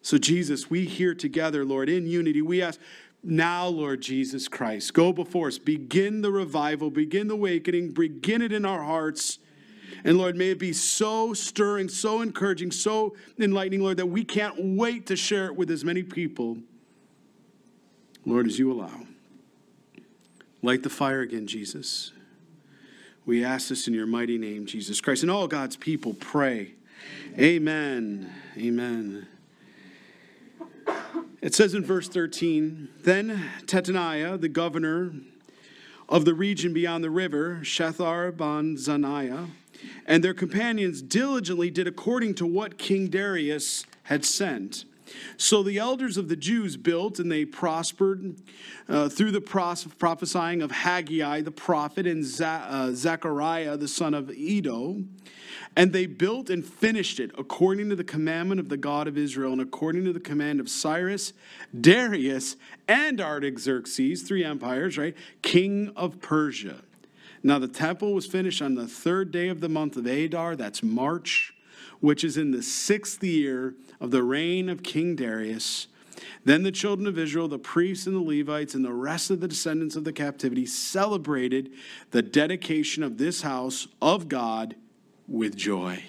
So, 0.03 0.19
Jesus, 0.19 0.69
we 0.69 0.87
here 0.87 1.15
together, 1.15 1.65
Lord, 1.65 1.89
in 1.89 2.07
unity, 2.07 2.43
we 2.43 2.63
ask 2.63 2.81
now, 3.23 3.67
Lord 3.67 4.01
Jesus 4.01 4.49
Christ, 4.49 4.95
go 4.95 5.13
before 5.13 5.49
us. 5.49 5.59
Begin 5.59 6.23
the 6.23 6.31
revival, 6.31 6.91
begin 6.91 7.29
the 7.29 7.35
awakening, 7.35 7.93
begin 7.93 8.41
it 8.41 8.53
in 8.53 8.65
our 8.65 8.83
hearts. 8.83 9.39
And 10.05 10.19
Lord, 10.19 10.37
may 10.37 10.51
it 10.51 10.59
be 10.59 10.73
so 10.73 11.35
stirring, 11.35 11.89
so 11.89 12.23
encouraging, 12.23 12.71
so 12.71 13.15
enlightening, 13.39 13.83
Lord, 13.83 13.97
that 13.99 14.07
we 14.07 14.25
can't 14.25 14.55
wait 14.59 15.07
to 15.07 15.17
share 15.17 15.47
it 15.47 15.57
with 15.57 15.71
as 15.71 15.85
many 15.85 16.03
people, 16.03 16.59
Lord, 18.25 18.47
as 18.47 18.59
you 18.59 18.73
allow. 18.73 19.07
Light 20.63 20.83
the 20.83 20.91
fire 20.91 21.21
again, 21.21 21.47
Jesus. 21.47 22.13
We 23.25 23.45
ask 23.45 23.69
this 23.69 23.87
in 23.87 23.95
your 23.95 24.07
mighty 24.07 24.39
name, 24.39 24.67
Jesus 24.67 25.01
Christ. 25.01 25.23
And 25.23 25.31
all 25.31 25.47
God's 25.47 25.77
people 25.77 26.15
pray. 26.15 26.75
Amen. 27.39 28.33
Amen. 28.57 29.27
It 31.41 31.55
says 31.55 31.75
in 31.75 31.85
verse 31.85 32.09
13 32.09 32.89
Then 33.03 33.51
Tataniah, 33.65 34.41
the 34.41 34.49
governor, 34.49 35.13
of 36.09 36.25
the 36.25 36.35
region 36.35 36.73
beyond 36.73 37.05
the 37.05 37.11
river, 37.11 37.61
Shethar 37.63 38.37
ban 38.37 38.77
Zaniah, 38.77 39.49
and 40.07 40.25
their 40.25 40.35
companions 40.35 41.03
diligently 41.03 41.71
did 41.71 41.87
according 41.87 42.35
to 42.35 42.47
what 42.47 42.79
King 42.79 43.09
Darius 43.09 43.85
had 44.05 44.25
sent. 44.25 44.85
So 45.37 45.63
the 45.63 45.79
elders 45.79 46.17
of 46.17 46.29
the 46.29 46.37
Jews 46.37 46.77
built 46.77 47.19
and 47.19 47.31
they 47.31 47.45
prospered 47.45 48.37
uh, 48.89 49.09
through 49.09 49.33
the 49.33 49.41
pros- 49.41 49.85
prophesying 49.85 50.63
of 50.63 50.71
Haggai 50.71 51.41
the 51.41 51.51
prophet 51.51 52.07
and 52.07 52.25
uh, 52.41 52.93
Zechariah 52.93 53.77
the 53.77 53.89
son 53.89 54.15
of 54.15 54.31
Iddo. 54.31 55.03
And 55.77 55.93
they 55.93 56.07
built 56.07 56.51
and 56.51 56.65
finished 56.65 57.21
it 57.21 57.31
according 57.39 57.89
to 57.91 57.97
the 57.97 58.05
commandment 58.05 58.61
of 58.61 58.69
the 58.69 58.77
God 58.77 59.09
of 59.09 59.17
Israel 59.17 59.53
and 59.53 59.61
according 59.61 60.05
to 60.05 60.13
the 60.13 60.21
command 60.21 60.61
of 60.61 60.69
Cyrus, 60.69 61.33
Darius, 61.79 62.57
and 62.89 63.21
Artaxerxes, 63.21 64.23
three 64.23 64.45
empires, 64.45 64.99
right? 64.99 65.17
King 65.43 65.93
of 65.97 66.21
Persia. 66.21 66.83
Now 67.43 67.59
the 67.59 67.69
temple 67.69 68.13
was 68.13 68.27
finished 68.27 68.61
on 68.61 68.75
the 68.75 68.87
third 68.87 69.31
day 69.31 69.49
of 69.49 69.61
the 69.61 69.69
month 69.69 69.97
of 69.97 70.07
Adar, 70.07 70.57
that's 70.57 70.83
March, 70.83 71.55
which 72.01 72.25
is 72.25 72.37
in 72.37 72.51
the 72.51 72.63
sixth 72.63 73.23
year 73.25 73.75
of 74.01 74.11
the 74.11 74.23
reign 74.23 74.69
of 74.69 74.83
King 74.83 75.17
Darius. 75.17 75.87
Then 76.45 76.63
the 76.63 76.73
children 76.73 77.07
of 77.07 77.19
Israel, 77.19 77.49
the 77.49 77.59
priests 77.59 78.07
and 78.07 78.15
the 78.15 78.21
Levites, 78.21 78.75
and 78.75 78.85
the 78.85 78.93
rest 78.93 79.31
of 79.31 79.41
the 79.41 79.49
descendants 79.49 79.97
of 79.97 80.05
the 80.05 80.13
captivity 80.13 80.67
celebrated 80.67 81.71
the 82.11 82.23
dedication 82.23 83.03
of 83.03 83.19
this 83.19 83.43
house 83.43 83.89
of 84.03 84.29
God 84.29 84.75
with 85.27 85.57
joy. 85.57 86.03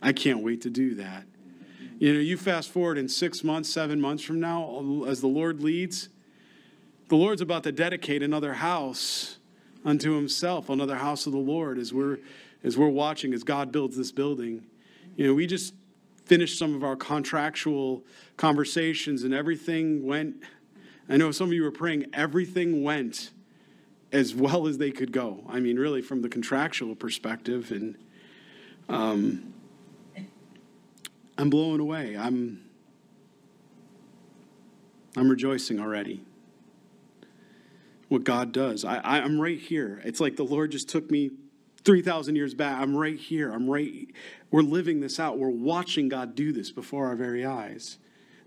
I 0.00 0.12
can't 0.12 0.42
wait 0.42 0.62
to 0.62 0.70
do 0.70 0.94
that. 0.94 1.24
You 1.98 2.14
know, 2.14 2.20
you 2.20 2.36
fast 2.36 2.70
forward 2.70 2.98
in 2.98 3.08
six 3.08 3.44
months, 3.44 3.68
seven 3.68 4.00
months 4.00 4.24
from 4.24 4.40
now, 4.40 5.04
as 5.06 5.20
the 5.20 5.28
Lord 5.28 5.62
leads, 5.62 6.08
the 7.08 7.16
Lord's 7.16 7.42
about 7.42 7.62
to 7.64 7.72
dedicate 7.72 8.22
another 8.22 8.54
house 8.54 9.36
unto 9.84 10.12
himself, 10.12 10.68
another 10.68 10.96
house 10.96 11.26
of 11.26 11.32
the 11.32 11.38
Lord, 11.38 11.78
as 11.78 11.92
we're 11.92 12.18
as 12.64 12.78
we're 12.78 12.88
watching 12.88 13.34
as 13.34 13.42
God 13.42 13.72
builds 13.72 13.96
this 13.96 14.12
building. 14.12 14.64
You 15.16 15.26
know, 15.26 15.34
we 15.34 15.46
just 15.46 15.74
finished 16.24 16.58
some 16.58 16.74
of 16.74 16.84
our 16.84 16.94
contractual 16.94 18.04
conversations 18.36 19.24
and 19.24 19.34
everything 19.34 20.06
went 20.06 20.36
I 21.08 21.16
know 21.16 21.30
some 21.30 21.48
of 21.48 21.52
you 21.52 21.62
were 21.62 21.70
praying, 21.70 22.06
everything 22.12 22.82
went 22.82 23.30
as 24.12 24.34
well 24.34 24.66
as 24.66 24.78
they 24.78 24.90
could 24.90 25.12
go. 25.12 25.44
I 25.48 25.60
mean, 25.60 25.78
really, 25.78 26.02
from 26.02 26.22
the 26.22 26.28
contractual 26.28 26.94
perspective, 26.94 27.70
and 27.70 27.96
um, 28.88 29.52
I'm 31.36 31.50
blown 31.50 31.80
away. 31.80 32.16
I'm 32.16 32.64
I'm 35.16 35.28
rejoicing 35.28 35.80
already. 35.80 36.24
What 38.12 38.24
God 38.24 38.52
does. 38.52 38.84
I, 38.84 38.98
I, 38.98 39.20
I'm 39.20 39.40
right 39.40 39.58
here. 39.58 40.02
It's 40.04 40.20
like 40.20 40.36
the 40.36 40.44
Lord 40.44 40.70
just 40.70 40.86
took 40.86 41.10
me 41.10 41.30
3,000 41.84 42.36
years 42.36 42.52
back. 42.52 42.78
I'm 42.78 42.94
right 42.94 43.18
here. 43.18 43.50
I'm 43.50 43.70
right. 43.70 44.06
We're 44.50 44.60
living 44.60 45.00
this 45.00 45.18
out. 45.18 45.38
We're 45.38 45.48
watching 45.48 46.10
God 46.10 46.34
do 46.34 46.52
this 46.52 46.70
before 46.70 47.06
our 47.06 47.16
very 47.16 47.46
eyes. 47.46 47.96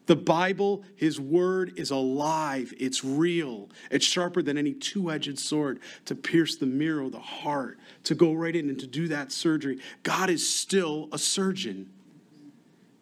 The 0.06 0.16
Bible, 0.16 0.84
His 0.96 1.20
Word, 1.20 1.74
is 1.78 1.90
alive. 1.90 2.76
It's 2.78 3.04
real. 3.04 3.72
It's 3.90 4.06
sharper 4.06 4.44
than 4.44 4.56
any 4.56 4.72
two 4.72 5.10
edged 5.10 5.40
sword 5.40 5.80
to 6.06 6.14
pierce 6.14 6.56
the 6.58 6.68
mirror 6.68 7.02
of 7.02 7.12
the 7.12 7.20
heart, 7.20 7.80
to 8.04 8.14
go 8.14 8.34
right 8.34 8.56
in 8.56 8.70
and 8.70 8.80
to 8.82 8.86
do 8.86 9.08
that 9.08 9.32
surgery. 9.32 9.80
God 10.04 10.30
is 10.30 10.48
still 10.48 11.10
a 11.12 11.18
surgeon, 11.18 11.90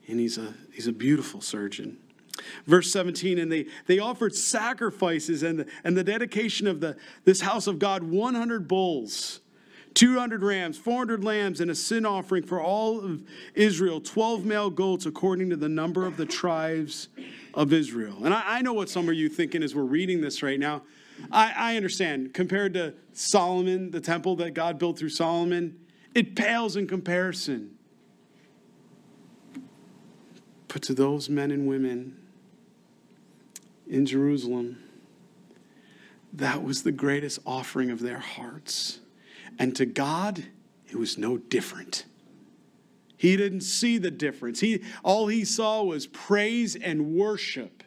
and 0.07 0.17
He's 0.17 0.37
a, 0.37 0.53
he's 0.71 0.87
a 0.87 0.93
beautiful 0.93 1.41
surgeon. 1.41 1.97
Verse 2.65 2.91
17, 2.91 3.37
and 3.37 3.51
they, 3.51 3.67
they 3.85 3.99
offered 3.99 4.35
sacrifices 4.35 5.43
and 5.43 5.59
the, 5.59 5.67
and 5.83 5.95
the 5.95 6.03
dedication 6.03 6.67
of 6.67 6.79
the, 6.79 6.97
this 7.25 7.41
house 7.41 7.67
of 7.67 7.79
God 7.79 8.03
100 8.03 8.67
bulls 8.67 9.41
200 9.93 10.43
rams, 10.43 10.77
400 10.77 11.23
lambs, 11.23 11.61
and 11.61 11.69
a 11.69 11.75
sin 11.75 12.05
offering 12.05 12.43
for 12.43 12.61
all 12.61 12.99
of 13.03 13.23
Israel, 13.53 14.01
12 14.01 14.45
male 14.45 14.69
goats 14.69 15.05
according 15.05 15.49
to 15.49 15.55
the 15.55 15.69
number 15.69 16.05
of 16.05 16.17
the 16.17 16.25
tribes 16.25 17.09
of 17.53 17.71
Israel. 17.71 18.25
And 18.25 18.33
I, 18.33 18.57
I 18.57 18.61
know 18.61 18.73
what 18.73 18.89
some 18.89 19.07
of 19.07 19.15
you 19.15 19.29
thinking 19.29 19.61
as 19.61 19.75
we're 19.75 19.83
reading 19.83 20.21
this 20.21 20.41
right 20.41 20.59
now. 20.59 20.81
I, 21.31 21.53
I 21.55 21.75
understand, 21.75 22.33
compared 22.33 22.73
to 22.73 22.95
Solomon, 23.13 23.91
the 23.91 24.01
temple 24.01 24.35
that 24.37 24.51
God 24.51 24.79
built 24.79 24.97
through 24.97 25.09
Solomon, 25.09 25.79
it 26.15 26.35
pales 26.35 26.75
in 26.75 26.87
comparison. 26.87 27.77
But 30.67 30.81
to 30.83 30.95
those 30.95 31.29
men 31.29 31.51
and 31.51 31.67
women 31.67 32.22
in 33.93 34.07
Jerusalem, 34.07 34.79
that 36.33 36.63
was 36.63 36.81
the 36.81 36.91
greatest 36.91 37.39
offering 37.45 37.91
of 37.91 37.99
their 37.99 38.17
hearts. 38.17 38.99
And 39.59 39.75
to 39.75 39.85
God, 39.85 40.43
it 40.89 40.95
was 40.95 41.17
no 41.17 41.37
different. 41.37 42.05
He 43.15 43.37
didn't 43.37 43.61
see 43.61 43.99
the 43.99 44.09
difference. 44.09 44.59
He, 44.59 44.81
all 45.03 45.27
he 45.27 45.45
saw 45.45 45.83
was 45.83 46.07
praise 46.07 46.75
and 46.75 47.13
worship. 47.13 47.83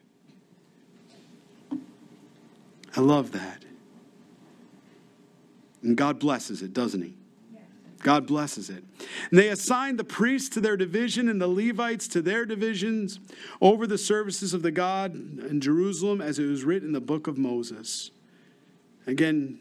I 2.96 3.00
love 3.00 3.32
that. 3.32 3.64
And 5.82 5.96
God 5.96 6.20
blesses 6.20 6.62
it, 6.62 6.72
doesn't 6.72 7.02
he? 7.02 7.16
God 8.02 8.26
blesses 8.26 8.70
it. 8.70 8.84
And 9.30 9.38
they 9.38 9.48
assigned 9.48 9.98
the 9.98 10.04
priests 10.04 10.48
to 10.50 10.60
their 10.60 10.76
division 10.76 11.28
and 11.28 11.40
the 11.40 11.48
Levites 11.48 12.06
to 12.08 12.22
their 12.22 12.44
divisions 12.44 13.18
over 13.60 13.86
the 13.86 13.98
services 13.98 14.54
of 14.54 14.62
the 14.62 14.70
God 14.70 15.14
in 15.14 15.60
Jerusalem, 15.60 16.20
as 16.20 16.38
it 16.38 16.46
was 16.46 16.64
written 16.64 16.88
in 16.88 16.92
the 16.92 17.00
book 17.00 17.26
of 17.26 17.38
Moses. 17.38 18.10
Again, 19.08 19.60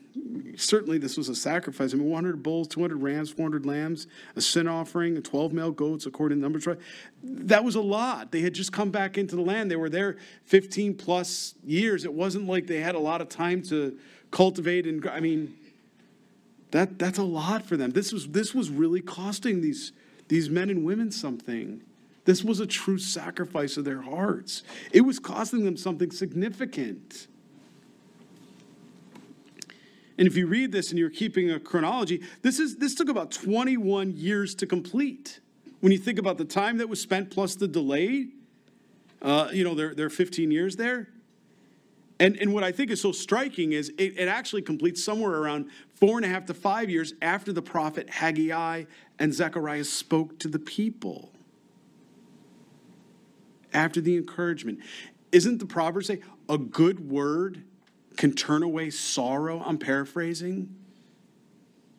certainly 0.58 0.98
this 0.98 1.18
was 1.18 1.30
a 1.30 1.36
sacrifice. 1.36 1.94
I 1.94 1.98
mean, 1.98 2.10
100 2.10 2.42
bulls, 2.42 2.68
200 2.68 2.96
rams, 2.96 3.30
400 3.30 3.64
lambs, 3.64 4.08
a 4.36 4.42
sin 4.42 4.68
offering, 4.68 5.22
12 5.22 5.54
male 5.54 5.72
goats, 5.72 6.08
according 6.08 6.40
to 6.40 6.42
Numbers. 6.42 6.68
That 7.24 7.64
was 7.64 7.76
a 7.76 7.82
lot. 7.82 8.32
They 8.32 8.42
had 8.42 8.56
just 8.56 8.74
come 8.74 8.90
back 8.90 9.20
into 9.20 9.36
the 9.36 9.44
land. 9.44 9.70
They 9.70 9.76
were 9.76 9.90
there 9.90 10.18
15 10.46 10.96
plus 10.96 11.54
years. 11.64 12.06
It 12.06 12.14
wasn't 12.14 12.48
like 12.48 12.66
they 12.66 12.82
had 12.82 12.96
a 12.96 13.00
lot 13.00 13.22
of 13.22 13.30
time 13.30 13.62
to 13.64 13.96
cultivate 14.32 14.88
and, 14.88 15.08
I 15.08 15.20
mean, 15.20 15.56
that, 16.76 17.00
that's 17.00 17.18
a 17.18 17.24
lot 17.24 17.66
for 17.66 17.78
them. 17.78 17.92
This 17.92 18.12
was, 18.12 18.28
this 18.28 18.54
was 18.54 18.70
really 18.70 19.02
costing 19.02 19.62
these, 19.62 19.94
these 20.28 20.50
men 20.50 20.70
and 20.70 20.84
women 20.84 21.12
something. 21.12 21.82
This 22.26 22.44
was 22.44 22.60
a 22.60 22.68
true 22.68 22.98
sacrifice 22.98 23.78
of 23.78 23.86
their 23.86 24.02
hearts. 24.02 24.64
It 24.92 25.02
was 25.02 25.20
costing 25.20 25.64
them 25.64 25.78
something 25.78 26.12
significant. 26.12 27.28
And 30.18 30.28
if 30.28 30.36
you 30.36 30.48
read 30.48 30.72
this 30.72 30.90
and 30.90 31.00
you're 31.00 31.10
keeping 31.10 31.52
a 31.52 31.60
chronology, 31.60 32.24
this, 32.42 32.60
is, 32.60 32.78
this 32.78 32.96
took 32.96 33.10
about 33.10 33.32
21 33.32 34.14
years 34.16 34.56
to 34.56 34.66
complete. 34.66 35.40
When 35.82 35.92
you 35.92 35.98
think 35.98 36.20
about 36.20 36.38
the 36.38 36.46
time 36.46 36.78
that 36.80 36.90
was 36.90 37.02
spent 37.02 37.32
plus 37.32 37.56
the 37.56 37.68
delay, 37.68 38.28
uh, 39.22 39.50
you 39.54 39.64
know, 39.64 39.76
there, 39.76 39.94
there 39.94 40.08
are 40.08 40.10
15 40.12 40.52
years 40.52 40.76
there. 40.76 41.10
And, 42.20 42.38
and 42.38 42.54
what 42.54 42.64
I 42.64 42.72
think 42.72 42.92
is 42.92 43.02
so 43.02 43.12
striking 43.12 43.74
is 43.74 43.90
it, 43.98 44.18
it 44.18 44.28
actually 44.28 44.62
completes 44.62 45.04
somewhere 45.04 45.34
around 45.34 45.70
four 45.96 46.18
and 46.18 46.26
a 46.26 46.30
half 46.30 46.46
to 46.46 46.54
five 46.54 46.90
years 46.90 47.14
after 47.22 47.52
the 47.52 47.62
prophet 47.62 48.10
Haggai 48.10 48.84
and 49.18 49.34
Zechariah 49.34 49.84
spoke 49.84 50.38
to 50.40 50.48
the 50.48 50.60
people. 50.60 51.32
After 53.74 54.02
the 54.02 54.16
encouragement. 54.16 54.80
Isn't 55.32 55.60
the 55.60 55.66
proverb 55.66 56.06
say, 56.06 56.22
a 56.48 56.58
good 56.58 57.10
word 57.10 57.64
can 58.16 58.34
turn 58.34 58.64
away 58.64 58.90
sorrow. 58.90 59.62
I'm 59.66 59.78
paraphrasing. 59.78 60.74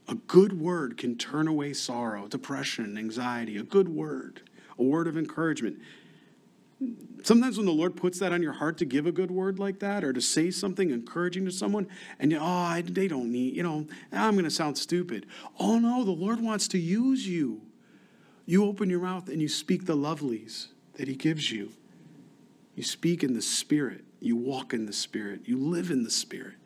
A 0.08 0.14
good 0.14 0.58
word 0.58 0.96
can 0.96 1.18
turn 1.18 1.48
away 1.48 1.72
sorrow, 1.72 2.28
depression, 2.28 2.96
anxiety. 2.96 3.56
A 3.56 3.62
good 3.62 3.88
word, 3.88 4.42
a 4.78 4.82
word 4.82 5.08
of 5.08 5.18
encouragement. 5.18 5.78
Sometimes 7.22 7.56
when 7.56 7.66
the 7.66 7.72
Lord 7.72 7.96
puts 7.96 8.18
that 8.18 8.32
on 8.32 8.42
your 8.42 8.52
heart 8.52 8.78
to 8.78 8.84
give 8.84 9.06
a 9.06 9.12
good 9.12 9.30
word 9.30 9.58
like 9.58 9.80
that 9.80 10.04
or 10.04 10.12
to 10.12 10.20
say 10.20 10.50
something 10.50 10.90
encouraging 10.90 11.44
to 11.46 11.50
someone, 11.50 11.88
and 12.18 12.30
you, 12.30 12.38
oh, 12.40 12.82
they 12.82 13.08
don't 13.08 13.32
need, 13.32 13.56
you 13.56 13.62
know, 13.62 13.86
I'm 14.12 14.34
going 14.34 14.44
to 14.44 14.50
sound 14.50 14.76
stupid. 14.76 15.26
Oh 15.58 15.78
no, 15.78 16.04
the 16.04 16.10
Lord 16.10 16.40
wants 16.40 16.68
to 16.68 16.78
use 16.78 17.26
you. 17.26 17.62
You 18.44 18.64
open 18.66 18.90
your 18.90 19.00
mouth 19.00 19.28
and 19.28 19.40
you 19.40 19.48
speak 19.48 19.86
the 19.86 19.96
lovelies 19.96 20.68
that 20.94 21.08
He 21.08 21.16
gives 21.16 21.50
you. 21.50 21.72
You 22.74 22.82
speak 22.82 23.24
in 23.24 23.32
the 23.32 23.42
Spirit. 23.42 24.04
You 24.20 24.36
walk 24.36 24.74
in 24.74 24.86
the 24.86 24.92
Spirit. 24.92 25.40
You 25.46 25.58
live 25.58 25.90
in 25.90 26.04
the 26.04 26.10
Spirit. 26.10 26.56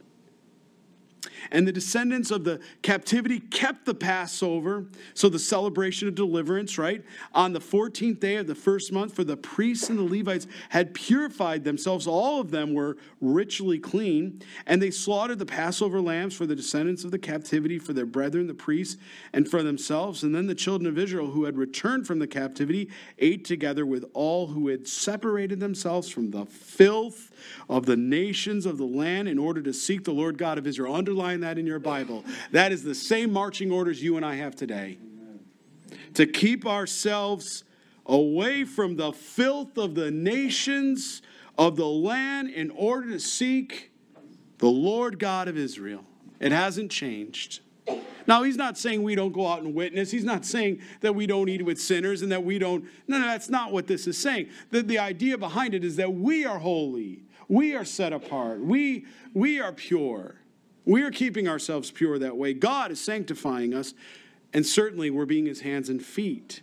And 1.50 1.66
the 1.66 1.72
descendants 1.72 2.30
of 2.30 2.44
the 2.44 2.60
captivity 2.82 3.40
kept 3.40 3.84
the 3.84 3.94
Passover, 3.94 4.86
so 5.14 5.28
the 5.28 5.38
celebration 5.38 6.08
of 6.08 6.14
deliverance, 6.14 6.78
right? 6.78 7.04
On 7.34 7.52
the 7.52 7.60
14th 7.60 8.20
day 8.20 8.36
of 8.36 8.46
the 8.46 8.54
first 8.54 8.92
month, 8.92 9.14
for 9.14 9.24
the 9.24 9.36
priests 9.36 9.88
and 9.88 9.98
the 9.98 10.02
Levites 10.02 10.46
had 10.70 10.94
purified 10.94 11.64
themselves. 11.64 12.06
All 12.06 12.40
of 12.40 12.50
them 12.50 12.74
were 12.74 12.96
ritually 13.20 13.78
clean. 13.78 14.42
And 14.66 14.82
they 14.82 14.90
slaughtered 14.90 15.38
the 15.38 15.46
Passover 15.46 16.00
lambs 16.00 16.34
for 16.34 16.46
the 16.46 16.56
descendants 16.56 17.04
of 17.04 17.10
the 17.10 17.18
captivity, 17.18 17.78
for 17.78 17.92
their 17.92 18.06
brethren, 18.06 18.46
the 18.46 18.54
priests, 18.54 18.96
and 19.32 19.48
for 19.48 19.62
themselves. 19.62 20.22
And 20.22 20.34
then 20.34 20.46
the 20.46 20.54
children 20.54 20.88
of 20.88 20.98
Israel 20.98 21.30
who 21.30 21.44
had 21.44 21.56
returned 21.56 22.06
from 22.06 22.18
the 22.18 22.26
captivity 22.26 22.90
ate 23.18 23.44
together 23.44 23.86
with 23.86 24.04
all 24.14 24.48
who 24.48 24.68
had 24.68 24.88
separated 24.88 25.60
themselves 25.60 26.08
from 26.08 26.30
the 26.30 26.46
filth 26.46 27.30
of 27.68 27.86
the 27.86 27.96
nations 27.96 28.66
of 28.66 28.78
the 28.78 28.84
land 28.84 29.28
in 29.28 29.38
order 29.38 29.62
to 29.62 29.72
seek 29.72 30.04
the 30.04 30.12
Lord 30.12 30.38
God 30.38 30.58
of 30.58 30.66
Israel. 30.66 30.94
Underline 30.94 31.29
find 31.30 31.44
that 31.44 31.58
in 31.58 31.66
your 31.66 31.78
Bible. 31.78 32.24
That 32.50 32.72
is 32.72 32.82
the 32.82 32.94
same 32.94 33.32
marching 33.32 33.70
orders 33.70 34.02
you 34.02 34.16
and 34.16 34.26
I 34.26 34.34
have 34.34 34.56
today. 34.56 34.98
To 36.14 36.26
keep 36.26 36.66
ourselves 36.66 37.62
away 38.04 38.64
from 38.64 38.96
the 38.96 39.12
filth 39.12 39.78
of 39.78 39.94
the 39.94 40.10
nations 40.10 41.22
of 41.56 41.76
the 41.76 41.86
land 41.86 42.50
in 42.50 42.72
order 42.72 43.10
to 43.10 43.20
seek 43.20 43.92
the 44.58 44.66
Lord 44.66 45.20
God 45.20 45.46
of 45.46 45.56
Israel. 45.56 46.04
It 46.40 46.50
hasn't 46.50 46.90
changed. 46.90 47.60
Now, 48.26 48.42
he's 48.42 48.56
not 48.56 48.76
saying 48.76 49.04
we 49.04 49.14
don't 49.14 49.32
go 49.32 49.46
out 49.46 49.62
and 49.62 49.72
witness. 49.72 50.10
He's 50.10 50.24
not 50.24 50.44
saying 50.44 50.80
that 51.00 51.14
we 51.14 51.28
don't 51.28 51.48
eat 51.48 51.64
with 51.64 51.80
sinners 51.80 52.22
and 52.22 52.32
that 52.32 52.42
we 52.42 52.58
don't. 52.58 52.84
No, 53.06 53.18
no, 53.18 53.26
that's 53.26 53.48
not 53.48 53.70
what 53.70 53.86
this 53.86 54.08
is 54.08 54.18
saying. 54.18 54.48
The, 54.70 54.82
the 54.82 54.98
idea 54.98 55.38
behind 55.38 55.74
it 55.74 55.84
is 55.84 55.94
that 55.96 56.12
we 56.12 56.44
are 56.44 56.58
holy, 56.58 57.22
we 57.46 57.76
are 57.76 57.84
set 57.84 58.12
apart, 58.12 58.58
we, 58.60 59.06
we 59.32 59.60
are 59.60 59.72
pure. 59.72 60.40
We 60.84 61.02
are 61.02 61.10
keeping 61.10 61.46
ourselves 61.46 61.90
pure 61.90 62.18
that 62.18 62.36
way. 62.36 62.54
God 62.54 62.90
is 62.90 63.00
sanctifying 63.00 63.74
us, 63.74 63.94
and 64.52 64.66
certainly 64.66 65.10
we're 65.10 65.26
being 65.26 65.46
his 65.46 65.60
hands 65.60 65.88
and 65.88 66.04
feet. 66.04 66.62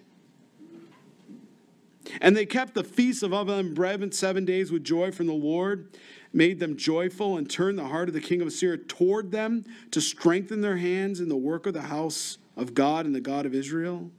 And 2.22 2.36
they 2.36 2.46
kept 2.46 2.74
the 2.74 2.84
feast 2.84 3.22
of 3.22 3.34
unleavened 3.34 4.16
seven 4.16 4.46
days 4.46 4.72
with 4.72 4.84
joy 4.84 5.12
from 5.12 5.28
the 5.28 5.34
Lord 5.34 5.90
made 6.34 6.60
them 6.60 6.78
joyful, 6.78 7.38
and 7.38 7.50
turned 7.50 7.78
the 7.78 7.88
heart 7.88 8.08
of 8.08 8.14
the 8.14 8.22
king 8.22 8.42
of 8.42 8.48
Assyria 8.48 8.78
toward 8.78 9.32
them 9.32 9.66
to 9.92 10.02
strengthen 10.02 10.62
their 10.62 10.78
hands 10.78 11.20
in 11.20 11.30
the 11.30 11.38
work 11.38 11.66
of 11.66 11.74
the 11.74 11.82
house 11.82 12.38
of 12.56 12.74
God 12.74 13.06
and 13.06 13.16
the 13.16 13.22
God 13.22 13.46
of 13.46 13.54
Israel. 13.54 14.12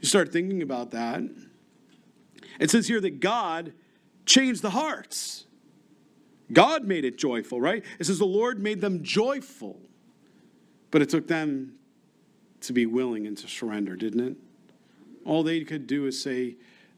You 0.00 0.08
start 0.08 0.32
thinking 0.32 0.62
about 0.62 0.90
that. 0.92 1.22
It 2.58 2.70
says 2.70 2.88
here 2.88 3.00
that 3.00 3.20
God 3.20 3.72
changed 4.26 4.62
the 4.62 4.70
hearts. 4.70 5.46
God 6.54 6.84
made 6.84 7.04
it 7.04 7.18
joyful, 7.18 7.60
right? 7.60 7.84
It 7.98 8.04
says 8.04 8.18
the 8.18 8.24
Lord 8.24 8.60
made 8.60 8.80
them 8.80 9.02
joyful. 9.02 9.78
But 10.90 11.02
it 11.02 11.10
took 11.10 11.26
them 11.26 11.74
to 12.60 12.72
be 12.72 12.86
willing 12.86 13.26
and 13.26 13.36
to 13.38 13.48
surrender, 13.48 13.96
didn't 13.96 14.20
it? 14.20 14.36
All 15.24 15.42
they 15.42 15.64
could 15.64 15.86
do 15.86 16.06
is 16.06 16.22
say, 16.22 16.56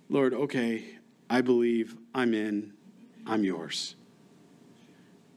Lord, 0.09 0.35
okay, 0.35 0.85
I 1.31 1.41
believe, 1.41 1.97
I'm 2.15 2.35
in, 2.35 2.75
I'm 3.27 3.43
yours. 3.43 3.97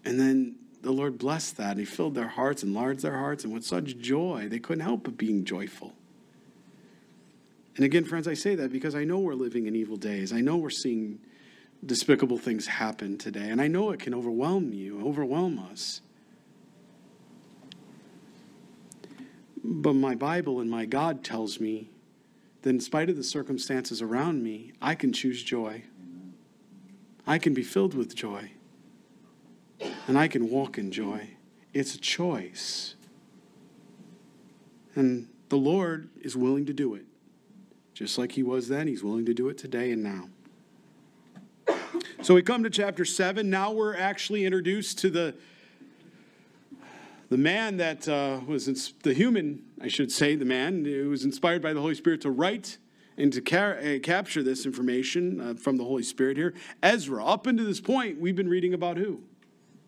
And 0.06 0.20
then 0.20 0.56
the 0.82 0.92
Lord 0.92 1.18
blessed 1.18 1.58
that. 1.58 1.72
And 1.72 1.80
he 1.80 1.86
filled 1.86 2.16
their 2.16 2.28
hearts, 2.28 2.64
enlarged 2.64 3.02
their 3.02 3.18
hearts, 3.18 3.44
and 3.44 3.54
with 3.54 3.64
such 3.64 3.98
joy, 3.98 4.48
they 4.50 4.60
couldn't 4.60 4.84
help 4.84 5.04
but 5.04 5.18
being 5.18 5.46
joyful. 5.46 5.94
And 7.76 7.86
again, 7.86 8.04
friends, 8.04 8.28
I 8.28 8.34
say 8.34 8.56
that 8.56 8.74
because 8.74 8.94
I 8.94 9.06
know 9.06 9.20
we're 9.20 9.36
living 9.36 9.68
in 9.68 9.76
evil 9.76 9.96
days. 9.96 10.34
I 10.34 10.42
know 10.42 10.58
we're 10.58 10.70
seeing 10.70 11.20
despicable 11.86 12.38
things 12.38 12.68
happen 12.68 13.18
today. 13.18 13.50
And 13.50 13.62
I 13.62 13.68
know 13.68 13.92
it 13.92 14.00
can 14.00 14.14
overwhelm 14.14 14.74
you, 14.74 15.06
overwhelm 15.06 15.60
us. 15.60 16.02
But 19.64 19.94
my 19.94 20.16
Bible 20.16 20.60
and 20.60 20.70
my 20.70 20.86
God 20.86 21.24
tells 21.24 21.60
me 21.60 21.90
that 22.62 22.70
in 22.70 22.80
spite 22.80 23.10
of 23.10 23.16
the 23.16 23.24
circumstances 23.24 24.02
around 24.02 24.44
me, 24.44 24.74
I 24.82 24.96
can 24.96 25.14
choose 25.14 25.44
joy. 25.44 25.84
I 27.26 27.38
can 27.38 27.54
be 27.54 27.64
filled 27.64 27.94
with 27.94 28.16
joy. 28.16 28.52
And 30.08 30.18
I 30.18 30.28
can 30.28 30.50
walk 30.50 30.78
in 30.78 30.92
joy. 30.92 31.32
It's 31.74 31.96
a 31.96 32.00
choice. 32.00 32.96
And 34.96 35.30
the 35.50 35.58
Lord 35.58 36.10
is 36.22 36.36
willing 36.36 36.66
to 36.66 36.74
do 36.74 36.96
it. 36.96 37.06
Just 37.94 38.18
like 38.18 38.34
He 38.34 38.44
was 38.44 38.68
then, 38.68 38.88
He's 38.88 39.04
willing 39.04 39.26
to 39.26 39.34
do 39.34 39.48
it 39.50 39.58
today 39.58 39.92
and 39.92 40.04
now. 40.04 40.30
So 42.30 42.36
we 42.36 42.44
come 42.44 42.62
to 42.62 42.70
chapter 42.70 43.06
7. 43.06 43.50
Now 43.50 43.72
we're 43.72 43.98
actually 43.98 44.46
introduced 44.46 45.00
to 45.00 45.10
the, 45.10 45.34
the 47.30 47.38
man 47.40 47.78
that 47.78 48.08
uh, 48.08 48.42
was 48.46 48.68
ins- 48.68 48.94
the 49.02 49.16
human, 49.16 49.64
I 49.82 49.88
should 49.88 50.12
say, 50.12 50.36
the 50.36 50.46
man 50.46 50.86
who 50.86 51.10
was 51.10 51.26
inspired 51.26 51.64
by 51.64 51.74
the 51.74 51.82
Holy 51.82 51.96
Spirit 51.96 52.22
to 52.22 52.30
write 52.30 52.78
and 53.18 53.34
to 53.34 53.42
ca- 53.42 53.80
uh, 53.80 53.98
capture 54.04 54.44
this 54.44 54.68
information 54.68 55.42
uh, 55.42 55.54
from 55.56 55.78
the 55.78 55.84
Holy 55.84 56.04
Spirit 56.04 56.38
here. 56.38 56.54
Ezra, 56.84 57.26
up 57.26 57.48
until 57.48 57.66
this 57.66 57.82
point, 57.82 58.22
we've 58.22 58.36
been 58.36 58.48
reading 58.48 58.76
about 58.76 58.98
who? 58.98 59.24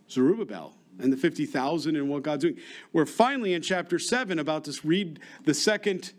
Zerubbabel 0.09 0.73
and 0.97 1.13
the 1.13 1.17
50,000 1.17 1.95
and 1.95 2.09
what 2.09 2.23
God's 2.23 2.41
doing. 2.41 2.57
We're 2.91 3.05
finally 3.05 3.53
in 3.53 3.61
chapter 3.61 3.99
7 3.99 4.39
about 4.39 4.63
to 4.63 4.75
read 4.83 5.19
the 5.43 5.53
second 5.53 6.13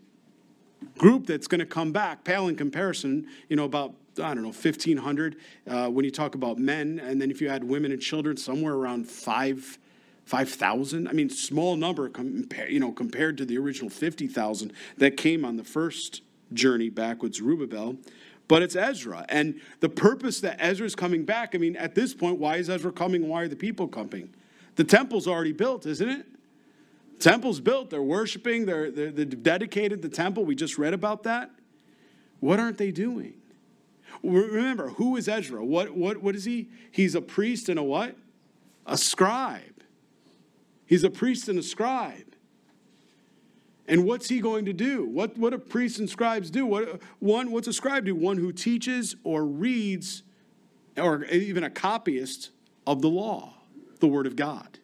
group 0.97 1.27
that's 1.27 1.47
going 1.47 1.59
to 1.59 1.65
come 1.65 1.91
back, 1.91 2.23
pale 2.23 2.47
in 2.47 2.55
comparison, 2.55 3.27
you 3.49 3.57
know, 3.57 3.65
about, 3.65 3.95
I 4.19 4.33
don't 4.33 4.43
know, 4.43 4.49
1,500 4.49 5.35
uh, 5.67 5.87
when 5.87 6.05
you 6.05 6.11
talk 6.11 6.35
about 6.35 6.57
men. 6.57 6.99
And 6.99 7.21
then 7.21 7.31
if 7.31 7.41
you 7.41 7.49
add 7.49 7.63
women 7.63 7.91
and 7.91 8.01
children, 8.01 8.37
somewhere 8.37 8.73
around 8.73 9.07
5. 9.09 9.79
5,000. 10.25 11.09
I 11.09 11.11
mean, 11.11 11.29
small 11.29 11.75
number, 11.75 12.07
compare, 12.07 12.69
you 12.69 12.79
know, 12.79 12.93
compared 12.93 13.37
to 13.39 13.45
the 13.45 13.57
original 13.57 13.89
50,000 13.89 14.71
that 14.95 15.17
came 15.17 15.43
on 15.43 15.57
the 15.57 15.65
first 15.65 16.21
journey 16.53 16.89
back 16.89 17.21
with 17.21 17.35
Zerubbabel, 17.35 17.97
but 18.47 18.61
it's 18.61 18.77
Ezra. 18.77 19.25
And 19.27 19.59
the 19.81 19.89
purpose 19.89 20.39
that 20.39 20.55
Ezra's 20.59 20.95
coming 20.95 21.25
back, 21.25 21.55
I 21.55 21.57
mean, 21.57 21.75
at 21.75 21.93
this 21.93 22.13
point, 22.13 22.39
why 22.39 22.55
is 22.55 22.69
Ezra 22.69 22.93
coming? 22.93 23.27
Why 23.27 23.41
are 23.41 23.47
the 23.49 23.57
people 23.57 23.85
coming? 23.85 24.33
The 24.77 24.85
temple's 24.85 25.27
already 25.27 25.51
built, 25.51 25.85
isn't 25.85 26.09
it? 26.09 26.25
temple's 27.23 27.59
built. 27.59 27.89
They're 27.89 28.03
worshiping. 28.03 28.65
They're, 28.65 28.91
they're, 28.91 29.11
they're 29.11 29.25
dedicated 29.25 30.01
the 30.01 30.09
temple. 30.09 30.45
We 30.45 30.55
just 30.55 30.77
read 30.77 30.93
about 30.93 31.23
that. 31.23 31.49
What 32.41 32.59
aren't 32.59 32.77
they 32.77 32.91
doing? 32.91 33.33
Remember, 34.23 34.89
who 34.89 35.17
is 35.17 35.27
Ezra? 35.27 35.63
What, 35.63 35.91
what, 35.91 36.17
what 36.17 36.35
is 36.35 36.45
he? 36.45 36.69
He's 36.91 37.13
a 37.13 37.21
priest 37.21 37.67
and 37.67 37.77
a 37.77 37.83
what? 37.83 38.15
A 38.85 38.97
scribe. 38.97 39.83
He's 40.85 41.03
a 41.03 41.09
priest 41.09 41.49
and 41.49 41.59
a 41.59 41.63
scribe. 41.63 42.35
And 43.87 44.05
what's 44.05 44.29
he 44.29 44.39
going 44.39 44.65
to 44.65 44.73
do? 44.73 45.05
What, 45.05 45.37
what 45.37 45.49
do 45.49 45.57
priests 45.57 45.99
and 45.99 46.09
scribes 46.09 46.49
do? 46.49 46.65
What, 46.65 47.01
one, 47.19 47.51
what's 47.51 47.67
a 47.67 47.73
scribe 47.73 48.05
do? 48.05 48.15
One 48.15 48.37
who 48.37 48.53
teaches 48.53 49.15
or 49.25 49.45
reads, 49.45 50.23
or 50.97 51.25
even 51.25 51.65
a 51.65 51.69
copyist 51.69 52.51
of 52.87 53.01
the 53.01 53.09
law, 53.09 53.55
the 53.99 54.07
word 54.07 54.25
of 54.25 54.37
God. 54.37 54.79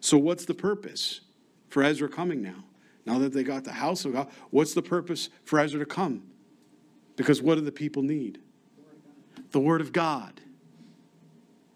So, 0.00 0.16
what's 0.16 0.46
the 0.46 0.54
purpose 0.54 1.20
for 1.68 1.82
Ezra 1.82 2.08
coming 2.08 2.40
now? 2.40 2.64
Now 3.04 3.18
that 3.18 3.32
they 3.32 3.42
got 3.42 3.64
the 3.64 3.72
house 3.72 4.04
of 4.04 4.14
God, 4.14 4.28
what's 4.50 4.72
the 4.72 4.82
purpose 4.82 5.28
for 5.44 5.58
Ezra 5.58 5.80
to 5.80 5.86
come? 5.86 6.22
Because 7.16 7.42
what 7.42 7.56
do 7.56 7.60
the 7.60 7.72
people 7.72 8.02
need? 8.02 8.40
The 9.56 9.60
word 9.60 9.80
of 9.80 9.90
God. 9.90 10.38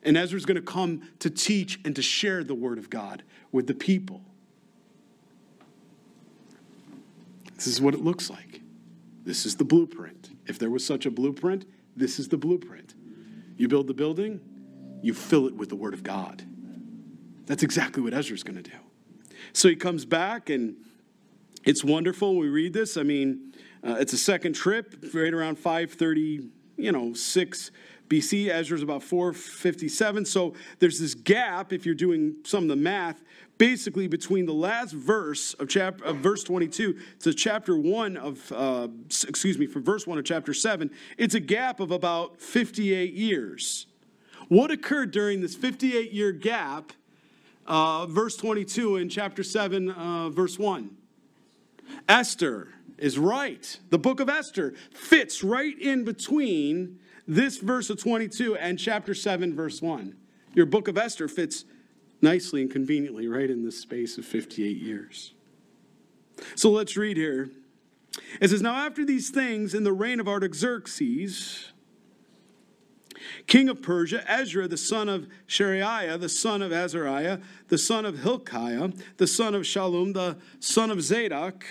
And 0.02 0.14
Ezra's 0.14 0.44
going 0.44 0.56
to 0.56 0.60
come 0.60 1.08
to 1.20 1.30
teach 1.30 1.80
and 1.82 1.96
to 1.96 2.02
share 2.02 2.44
the 2.44 2.54
word 2.54 2.76
of 2.76 2.90
God 2.90 3.22
with 3.52 3.66
the 3.66 3.72
people. 3.72 4.20
This 7.54 7.66
is 7.66 7.80
what 7.80 7.94
it 7.94 8.04
looks 8.04 8.28
like. 8.28 8.60
This 9.24 9.46
is 9.46 9.56
the 9.56 9.64
blueprint. 9.64 10.28
If 10.46 10.58
there 10.58 10.68
was 10.68 10.84
such 10.84 11.06
a 11.06 11.10
blueprint, 11.10 11.64
this 11.96 12.18
is 12.18 12.28
the 12.28 12.36
blueprint. 12.36 12.92
You 13.56 13.66
build 13.66 13.86
the 13.86 13.94
building, 13.94 14.42
you 15.00 15.14
fill 15.14 15.46
it 15.46 15.54
with 15.56 15.70
the 15.70 15.76
Word 15.76 15.94
of 15.94 16.02
God. 16.02 16.42
That's 17.46 17.62
exactly 17.62 18.02
what 18.02 18.12
Ezra's 18.12 18.42
going 18.42 18.62
to 18.62 18.70
do. 18.70 18.76
So 19.54 19.70
he 19.70 19.74
comes 19.74 20.04
back, 20.04 20.50
and 20.50 20.76
it's 21.64 21.82
wonderful. 21.82 22.36
We 22.36 22.50
read 22.50 22.74
this. 22.74 22.98
I 22.98 23.04
mean, 23.04 23.54
uh, 23.82 23.96
it's 23.98 24.12
a 24.12 24.18
second 24.18 24.52
trip, 24.52 25.02
right 25.14 25.32
around 25.32 25.58
530, 25.58 26.50
you 26.82 26.92
know, 26.92 27.12
6 27.12 27.70
BC. 28.08 28.48
Ezra's 28.48 28.82
about 28.82 29.02
457. 29.02 30.24
So 30.24 30.54
there's 30.80 30.98
this 30.98 31.14
gap, 31.14 31.72
if 31.72 31.86
you're 31.86 31.94
doing 31.94 32.36
some 32.44 32.64
of 32.64 32.68
the 32.68 32.76
math, 32.76 33.22
basically 33.60 34.08
between 34.08 34.46
the 34.46 34.54
last 34.54 34.92
verse 34.92 35.52
of 35.54 35.68
chapter 35.68 36.02
of 36.04 36.16
verse 36.16 36.42
22 36.44 36.98
to 37.18 37.34
chapter 37.34 37.76
1 37.76 38.16
of 38.16 38.50
uh, 38.52 38.88
excuse 39.28 39.58
me 39.58 39.66
from 39.66 39.84
verse 39.84 40.06
1 40.06 40.16
of 40.16 40.24
chapter 40.24 40.54
7 40.54 40.90
it's 41.18 41.34
a 41.34 41.40
gap 41.40 41.78
of 41.78 41.90
about 41.90 42.40
58 42.40 43.12
years 43.12 43.86
what 44.48 44.70
occurred 44.70 45.10
during 45.10 45.42
this 45.42 45.54
58 45.54 46.10
year 46.10 46.32
gap 46.32 46.94
uh, 47.66 48.06
verse 48.06 48.34
22 48.38 48.96
in 48.96 49.10
chapter 49.10 49.42
7 49.42 49.90
uh, 49.90 50.30
verse 50.30 50.58
1 50.58 50.96
esther 52.08 52.68
is 53.00 53.18
right 53.18 53.78
the 53.90 53.98
book 53.98 54.20
of 54.20 54.28
esther 54.28 54.74
fits 54.92 55.42
right 55.42 55.78
in 55.80 56.04
between 56.04 56.98
this 57.26 57.58
verse 57.58 57.90
of 57.90 58.00
22 58.00 58.56
and 58.56 58.78
chapter 58.78 59.14
7 59.14 59.54
verse 59.54 59.82
1 59.82 60.16
your 60.54 60.66
book 60.66 60.88
of 60.88 60.98
esther 60.98 61.28
fits 61.28 61.64
nicely 62.22 62.62
and 62.62 62.70
conveniently 62.70 63.28
right 63.28 63.50
in 63.50 63.64
the 63.64 63.72
space 63.72 64.18
of 64.18 64.24
58 64.24 64.76
years. 64.76 65.32
So 66.54 66.70
let's 66.70 66.96
read 66.96 67.16
here. 67.16 67.50
It 68.40 68.48
says, 68.48 68.62
Now 68.62 68.74
after 68.74 69.04
these 69.04 69.30
things, 69.30 69.74
in 69.74 69.84
the 69.84 69.92
reign 69.92 70.20
of 70.20 70.28
Artaxerxes, 70.28 71.72
king 73.46 73.68
of 73.68 73.82
Persia, 73.82 74.24
Ezra, 74.30 74.66
the 74.66 74.76
son 74.76 75.08
of 75.08 75.28
Seraiah, 75.46 76.18
the 76.18 76.28
son 76.28 76.62
of 76.62 76.72
Azariah, 76.72 77.38
the 77.68 77.78
son 77.78 78.04
of 78.04 78.20
Hilkiah, 78.20 78.90
the 79.18 79.26
son 79.26 79.54
of 79.54 79.62
Shallum, 79.62 80.14
the 80.14 80.38
son 80.58 80.90
of 80.90 81.02
Zadok, 81.02 81.64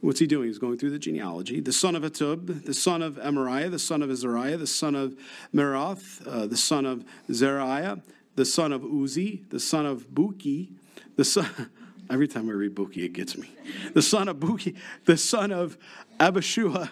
What's 0.00 0.18
he 0.18 0.26
doing? 0.26 0.46
He's 0.46 0.58
going 0.58 0.78
through 0.78 0.90
the 0.90 0.98
genealogy. 0.98 1.60
The 1.60 1.72
son 1.72 1.94
of 1.94 2.02
Atub, 2.02 2.64
the 2.64 2.72
son 2.72 3.02
of 3.02 3.16
Amariah, 3.16 3.70
the 3.70 3.78
son 3.78 4.02
of 4.02 4.10
Azariah, 4.10 4.56
the 4.56 4.66
son 4.66 4.94
of 4.94 5.14
Meroth, 5.54 6.26
uh, 6.26 6.46
the 6.46 6.56
son 6.56 6.86
of 6.86 7.04
Zeriah, 7.28 8.02
the 8.34 8.46
son 8.46 8.72
of 8.72 8.82
Uzzi, 8.82 9.44
the 9.50 9.60
son 9.60 9.84
of 9.84 10.08
Bukki, 10.08 10.72
the 11.16 11.24
son. 11.24 11.46
Every 12.10 12.26
time 12.26 12.48
I 12.48 12.52
read 12.52 12.74
Bukki, 12.74 13.04
it 13.04 13.12
gets 13.12 13.36
me. 13.36 13.52
The 13.92 14.02
son 14.02 14.28
of 14.28 14.38
Bukki, 14.38 14.74
the 15.04 15.16
son 15.16 15.52
of 15.52 15.76
Abishua, 16.18 16.90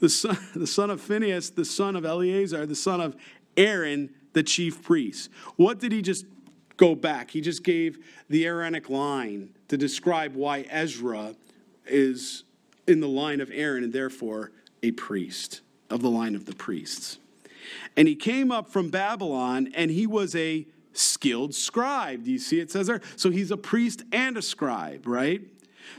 the 0.00 0.08
son, 0.08 0.36
the 0.54 0.66
son 0.66 0.90
of 0.90 1.00
Phinehas, 1.00 1.50
the 1.50 1.64
son 1.64 1.94
of 1.94 2.04
Eleazar, 2.04 2.66
the 2.66 2.74
son 2.74 3.00
of 3.00 3.16
Aaron, 3.56 4.10
the 4.32 4.42
chief 4.42 4.82
priest. 4.82 5.30
What 5.56 5.78
did 5.78 5.92
he 5.92 6.02
just 6.02 6.26
go 6.76 6.94
back? 6.94 7.30
He 7.30 7.40
just 7.40 7.62
gave 7.62 7.98
the 8.28 8.44
Aaronic 8.46 8.90
line 8.90 9.54
to 9.68 9.76
describe 9.76 10.34
why 10.34 10.66
Ezra 10.68 11.34
is 11.86 12.44
in 12.88 13.00
the 13.00 13.08
line 13.08 13.40
of 13.40 13.50
Aaron 13.52 13.84
and 13.84 13.92
therefore 13.92 14.50
a 14.82 14.90
priest, 14.92 15.60
of 15.90 16.02
the 16.02 16.10
line 16.10 16.34
of 16.34 16.46
the 16.46 16.54
priests. 16.54 17.18
And 17.96 18.08
he 18.08 18.14
came 18.14 18.50
up 18.50 18.68
from 18.68 18.90
Babylon 18.90 19.70
and 19.74 19.90
he 19.90 20.06
was 20.06 20.34
a 20.34 20.66
skilled 20.92 21.54
scribe. 21.54 22.24
Do 22.24 22.30
you 22.30 22.38
see 22.38 22.60
it 22.60 22.70
says 22.70 22.86
there? 22.86 23.00
So 23.16 23.30
he's 23.30 23.50
a 23.50 23.56
priest 23.56 24.02
and 24.12 24.36
a 24.36 24.42
scribe, 24.42 25.06
right? 25.06 25.42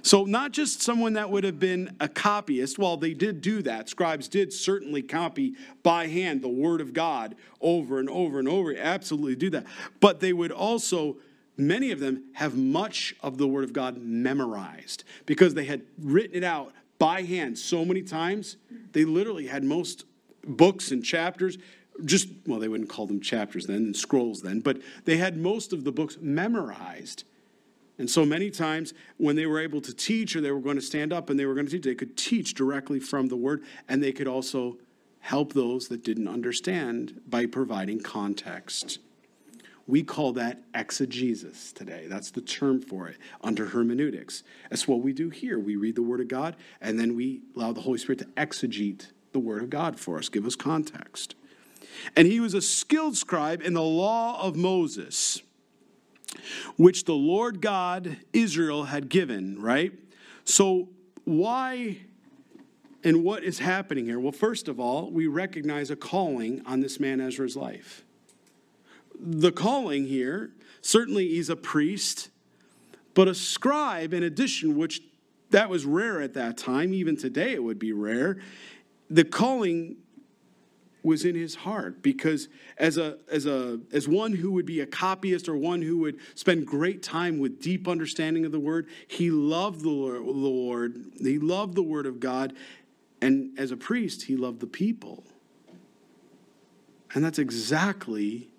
So, 0.01 0.23
not 0.23 0.51
just 0.51 0.81
someone 0.81 1.13
that 1.13 1.29
would 1.29 1.43
have 1.43 1.59
been 1.59 1.95
a 1.99 2.07
copyist, 2.07 2.77
well, 2.77 2.95
they 2.95 3.13
did 3.13 3.41
do 3.41 3.61
that. 3.63 3.89
Scribes 3.89 4.27
did 4.27 4.53
certainly 4.53 5.01
copy 5.01 5.55
by 5.83 6.07
hand 6.07 6.41
the 6.41 6.49
Word 6.49 6.79
of 6.79 6.93
God 6.93 7.35
over 7.59 7.99
and 7.99 8.09
over 8.09 8.39
and 8.39 8.47
over, 8.47 8.75
absolutely 8.77 9.35
do 9.35 9.49
that. 9.49 9.65
But 9.99 10.19
they 10.19 10.31
would 10.31 10.51
also, 10.51 11.17
many 11.59 11.91
of 11.91 11.99
them, 11.99 12.23
have 12.33 12.55
much 12.57 13.15
of 13.21 13.37
the 13.37 13.47
Word 13.47 13.63
of 13.63 13.73
God 13.73 13.97
memorized 13.97 15.03
because 15.25 15.53
they 15.53 15.65
had 15.65 15.83
written 15.99 16.35
it 16.35 16.43
out 16.43 16.73
by 16.97 17.21
hand 17.23 17.57
so 17.57 17.85
many 17.85 18.01
times. 18.01 18.57
They 18.91 19.05
literally 19.05 19.47
had 19.47 19.63
most 19.63 20.05
books 20.45 20.91
and 20.91 21.03
chapters 21.03 21.57
just 22.05 22.29
well 22.45 22.59
they 22.59 22.67
wouldn't 22.67 22.89
call 22.89 23.05
them 23.05 23.19
chapters 23.19 23.65
then 23.65 23.77
and 23.77 23.95
scrolls 23.95 24.41
then 24.41 24.59
but 24.59 24.77
they 25.05 25.17
had 25.17 25.37
most 25.37 25.73
of 25.73 25.83
the 25.83 25.91
books 25.91 26.17
memorized 26.21 27.23
and 27.97 28.09
so 28.09 28.25
many 28.25 28.49
times 28.49 28.93
when 29.17 29.35
they 29.35 29.45
were 29.45 29.59
able 29.59 29.81
to 29.81 29.93
teach 29.93 30.35
or 30.35 30.41
they 30.41 30.51
were 30.51 30.61
going 30.61 30.77
to 30.77 30.81
stand 30.81 31.11
up 31.11 31.29
and 31.29 31.37
they 31.37 31.45
were 31.45 31.53
going 31.53 31.65
to 31.65 31.71
teach 31.71 31.83
they 31.83 31.95
could 31.95 32.15
teach 32.15 32.53
directly 32.53 32.99
from 32.99 33.27
the 33.27 33.35
word 33.35 33.63
and 33.87 34.01
they 34.01 34.13
could 34.13 34.27
also 34.27 34.77
help 35.19 35.53
those 35.53 35.89
that 35.89 36.03
didn't 36.03 36.27
understand 36.27 37.19
by 37.27 37.45
providing 37.45 37.99
context 37.99 38.99
we 39.89 40.03
call 40.03 40.33
that 40.33 40.61
exegesis 40.75 41.73
today. 41.73 42.05
That's 42.07 42.29
the 42.29 42.41
term 42.41 42.79
for 42.79 43.07
it 43.07 43.17
under 43.41 43.65
hermeneutics. 43.65 44.43
That's 44.69 44.87
what 44.87 45.01
we 45.01 45.13
do 45.13 45.29
here. 45.29 45.57
We 45.57 45.75
read 45.77 45.95
the 45.95 46.03
Word 46.03 46.21
of 46.21 46.27
God 46.27 46.55
and 46.79 46.99
then 46.99 47.15
we 47.15 47.41
allow 47.55 47.73
the 47.73 47.81
Holy 47.81 47.97
Spirit 47.97 48.19
to 48.19 48.25
exegete 48.25 49.07
the 49.31 49.39
Word 49.39 49.63
of 49.63 49.71
God 49.71 49.99
for 49.99 50.19
us, 50.19 50.29
give 50.29 50.45
us 50.45 50.55
context. 50.55 51.33
And 52.15 52.27
he 52.27 52.39
was 52.39 52.53
a 52.53 52.61
skilled 52.61 53.17
scribe 53.17 53.63
in 53.63 53.73
the 53.73 53.81
law 53.81 54.39
of 54.41 54.55
Moses, 54.55 55.41
which 56.77 57.05
the 57.05 57.15
Lord 57.15 57.59
God 57.59 58.17
Israel 58.31 58.85
had 58.85 59.09
given, 59.09 59.59
right? 59.59 59.91
So, 60.45 60.89
why 61.25 61.97
and 63.03 63.23
what 63.23 63.43
is 63.43 63.59
happening 63.59 64.05
here? 64.05 64.19
Well, 64.19 64.31
first 64.31 64.67
of 64.67 64.79
all, 64.79 65.09
we 65.09 65.25
recognize 65.25 65.89
a 65.89 65.95
calling 65.95 66.61
on 66.65 66.81
this 66.81 66.99
man 66.99 67.19
Ezra's 67.21 67.55
life. 67.55 68.03
The 69.19 69.51
calling 69.51 70.05
here, 70.05 70.51
certainly 70.81 71.27
he's 71.27 71.49
a 71.49 71.55
priest, 71.55 72.29
but 73.13 73.27
a 73.27 73.35
scribe 73.35 74.13
in 74.13 74.23
addition, 74.23 74.77
which 74.77 75.01
that 75.49 75.69
was 75.69 75.85
rare 75.85 76.21
at 76.21 76.33
that 76.35 76.57
time, 76.57 76.93
even 76.93 77.17
today 77.17 77.53
it 77.53 77.63
would 77.63 77.79
be 77.79 77.91
rare. 77.91 78.37
The 79.09 79.23
calling 79.25 79.97
was 81.03 81.23
in 81.23 81.35
his 81.35 81.55
heart 81.55 82.01
because 82.01 82.49
as 82.77 82.97
a 82.97 83.17
as 83.31 83.45
a 83.45 83.79
as 83.91 84.07
one 84.07 84.33
who 84.33 84.51
would 84.51 84.65
be 84.65 84.81
a 84.81 84.85
copyist 84.85 85.47
or 85.47 85.55
one 85.55 85.81
who 85.81 85.97
would 85.97 86.17
spend 86.35 86.65
great 86.65 87.01
time 87.01 87.39
with 87.39 87.61
deep 87.61 87.87
understanding 87.87 88.45
of 88.45 88.51
the 88.51 88.59
word 88.59 88.87
he 89.07 89.31
loved 89.31 89.81
the 89.81 89.89
lord 89.89 91.05
he 91.17 91.39
loved 91.39 91.75
the 91.75 91.83
word 91.83 92.05
of 92.05 92.19
god 92.19 92.53
and 93.21 93.57
as 93.57 93.71
a 93.71 93.77
priest 93.77 94.23
he 94.23 94.35
loved 94.35 94.59
the 94.59 94.67
people 94.67 95.23
and 97.13 97.23
that's 97.23 97.39
exactly 97.39 98.49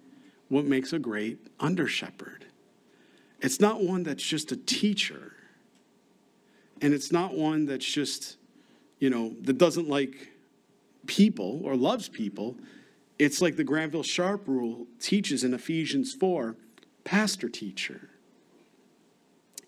what 0.51 0.67
makes 0.67 0.93
a 0.93 0.99
great 0.99 1.39
under 1.59 1.89
shepherd 1.89 2.45
it's 3.41 3.59
not 3.59 3.83
one 3.83 4.03
that's 4.03 4.23
just 4.23 4.53
a 4.53 4.57
teacher 4.57 5.33
and 6.83 6.93
it's 6.93 7.11
not 7.11 7.35
one 7.35 7.65
that's 7.65 7.87
just 7.87 8.37
you 8.99 9.09
know 9.09 9.35
that 9.41 9.57
doesn't 9.57 9.89
like 9.89 10.31
people 11.07 11.61
or 11.65 11.77
loves 11.77 12.09
people, 12.09 12.57
it's 13.19 13.43
like 13.43 13.57
the 13.57 13.65
Granville 13.65 14.05
Sharp 14.05 14.47
rule 14.47 14.87
teaches 15.01 15.43
in 15.45 15.53
Ephesians 15.53 16.15
4 16.15 16.57
pastor 17.05 17.49
teacher. 17.49 18.11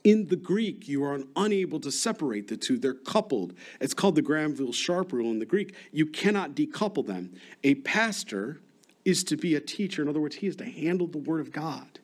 In 0.05 0.29
the 0.29 0.37
Greek, 0.37 0.88
you 0.88 1.05
are 1.05 1.21
unable 1.37 1.79
to 1.81 1.90
separate 1.90 2.49
the 2.49 2.57
two. 2.57 2.79
They're 2.79 2.95
coupled. 2.95 3.55
It's 3.81 3.95
called 3.95 4.14
the 4.14 4.23
Granville 4.23 4.73
Sharp 4.73 5.12
rule 5.12 5.31
in 5.31 5.38
the 5.38 5.47
Greek. 5.47 5.75
You 5.92 6.07
cannot 6.07 6.55
decouple 6.55 7.07
them. 7.07 7.35
A 7.62 7.75
pastor 7.77 8.61
is 9.05 9.25
to 9.25 9.37
be 9.37 9.55
a 9.55 9.61
teacher. 9.61 10.03
In 10.03 10.09
other 10.09 10.21
words, 10.21 10.37
he 10.37 10.47
is 10.47 10.57
to 10.57 10.65
handle 10.65 11.07
the 11.07 11.19
Word 11.19 11.41
of 11.41 11.53
God. 11.53 11.99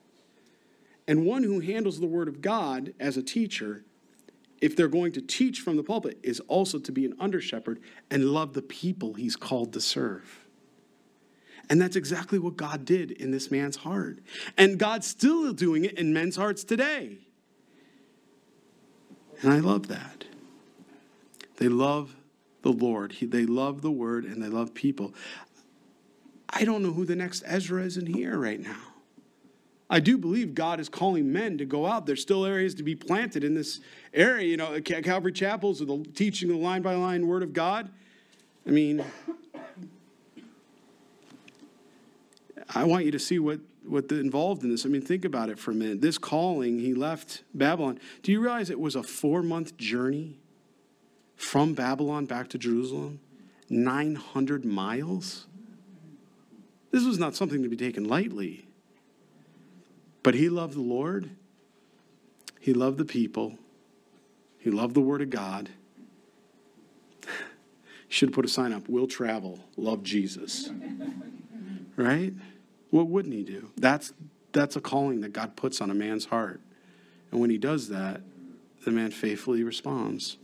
And 1.07 1.25
one 1.25 1.43
who 1.43 1.59
handles 1.59 1.99
the 1.99 2.07
Word 2.07 2.27
of 2.27 2.41
God 2.41 2.93
as 2.99 3.17
a 3.17 3.23
teacher 3.23 3.83
if 4.61 4.75
they're 4.75 4.87
going 4.87 5.11
to 5.13 5.21
teach 5.21 5.61
from 5.61 5.77
the 5.77 5.83
pulpit, 5.83 6.19
is 6.23 6.39
also 6.41 6.79
to 6.79 6.91
be 6.91 7.05
an 7.05 7.15
under 7.19 7.41
shepherd 7.41 7.79
and 8.11 8.25
love 8.25 8.53
the 8.53 8.61
people 8.61 9.13
he's 9.13 9.35
called 9.35 9.73
to 9.73 9.81
serve. 9.81 10.45
And 11.69 11.79
that's 11.79 11.95
exactly 11.95 12.39
what 12.39 12.57
God 12.57 12.83
did 12.83 13.11
in 13.11 13.31
this 13.31 13.51
man's 13.51 13.77
heart. 13.77 14.19
And 14.57 14.79
God's 14.79 15.07
still 15.07 15.53
doing 15.53 15.85
it 15.85 15.97
in 15.97 16.13
men's 16.13 16.35
hearts 16.35 16.63
today. 16.63 17.19
And 19.41 19.53
I 19.53 19.59
love 19.59 19.87
that. 19.87 20.25
They 21.57 21.69
love 21.69 22.15
the 22.61 22.71
Lord, 22.71 23.15
they 23.21 23.45
love 23.45 23.81
the 23.81 23.91
word, 23.91 24.25
and 24.25 24.43
they 24.43 24.49
love 24.49 24.73
people. 24.73 25.13
I 26.49 26.65
don't 26.65 26.83
know 26.83 26.91
who 26.91 27.05
the 27.05 27.15
next 27.15 27.43
Ezra 27.45 27.83
is 27.83 27.97
in 27.97 28.05
here 28.05 28.37
right 28.37 28.59
now. 28.59 28.77
I 29.89 29.99
do 29.99 30.17
believe 30.17 30.53
God 30.53 30.79
is 30.79 30.87
calling 30.87 31.31
men 31.31 31.57
to 31.57 31.65
go 31.65 31.85
out. 31.87 32.05
There's 32.05 32.21
still 32.21 32.45
areas 32.45 32.75
to 32.75 32.83
be 32.83 32.95
planted 32.95 33.43
in 33.43 33.55
this 33.55 33.79
area. 34.13 34.47
You 34.47 34.57
know, 34.57 34.79
Calvary 34.81 35.31
Chapels, 35.31 35.79
the 35.79 36.05
teaching 36.13 36.49
the 36.49 36.57
line 36.57 36.83
by 36.83 36.93
line 36.95 37.27
Word 37.27 37.41
of 37.41 37.53
God. 37.53 37.89
I 38.67 38.69
mean, 38.69 39.03
I 42.75 42.83
want 42.83 43.05
you 43.05 43.11
to 43.11 43.19
see 43.19 43.39
what 43.39 43.61
what 43.83 44.07
the, 44.07 44.19
involved 44.19 44.63
in 44.63 44.69
this. 44.69 44.85
I 44.85 44.89
mean, 44.89 45.01
think 45.01 45.25
about 45.25 45.49
it 45.49 45.57
for 45.57 45.71
a 45.71 45.73
minute. 45.73 46.01
This 46.01 46.19
calling, 46.19 46.79
he 46.79 46.93
left 46.93 47.43
Babylon. 47.55 47.99
Do 48.21 48.31
you 48.31 48.39
realize 48.39 48.69
it 48.69 48.79
was 48.79 48.95
a 48.95 49.01
four 49.01 49.41
month 49.41 49.77
journey 49.77 50.37
from 51.35 51.73
Babylon 51.73 52.25
back 52.25 52.49
to 52.49 52.59
Jerusalem? 52.59 53.19
900 53.69 54.65
miles? 54.65 55.47
This 56.91 57.05
was 57.05 57.19
not 57.19 57.35
something 57.35 57.61
to 57.63 57.69
be 57.69 57.75
taken 57.75 58.03
lightly. 58.03 58.65
But 60.23 60.35
he 60.35 60.49
loved 60.49 60.75
the 60.75 60.81
Lord, 60.81 61.29
he 62.59 62.73
loved 62.73 62.97
the 62.97 63.05
people, 63.05 63.57
he 64.57 64.69
loved 64.69 64.93
the 64.93 65.01
Word 65.01 65.21
of 65.21 65.29
God. 65.29 65.69
Should 68.09 68.33
put 68.33 68.43
a 68.43 68.49
sign 68.49 68.73
up, 68.73 68.89
we'll 68.89 69.07
travel, 69.07 69.59
love 69.77 70.03
Jesus. 70.03 70.69
right? 71.95 72.33
What 72.89 73.07
wouldn't 73.07 73.33
he 73.33 73.43
do? 73.43 73.69
That's, 73.77 74.13
that's 74.51 74.75
a 74.75 74.81
calling 74.81 75.21
that 75.21 75.31
God 75.31 75.55
puts 75.55 75.79
on 75.79 75.89
a 75.89 75.93
man's 75.93 76.25
heart. 76.25 76.59
And 77.31 77.39
when 77.39 77.49
he 77.49 77.57
does 77.57 77.89
that, 77.89 78.21
the 78.83 78.91
man 78.91 79.11
faithfully 79.11 79.63
responds. 79.63 80.37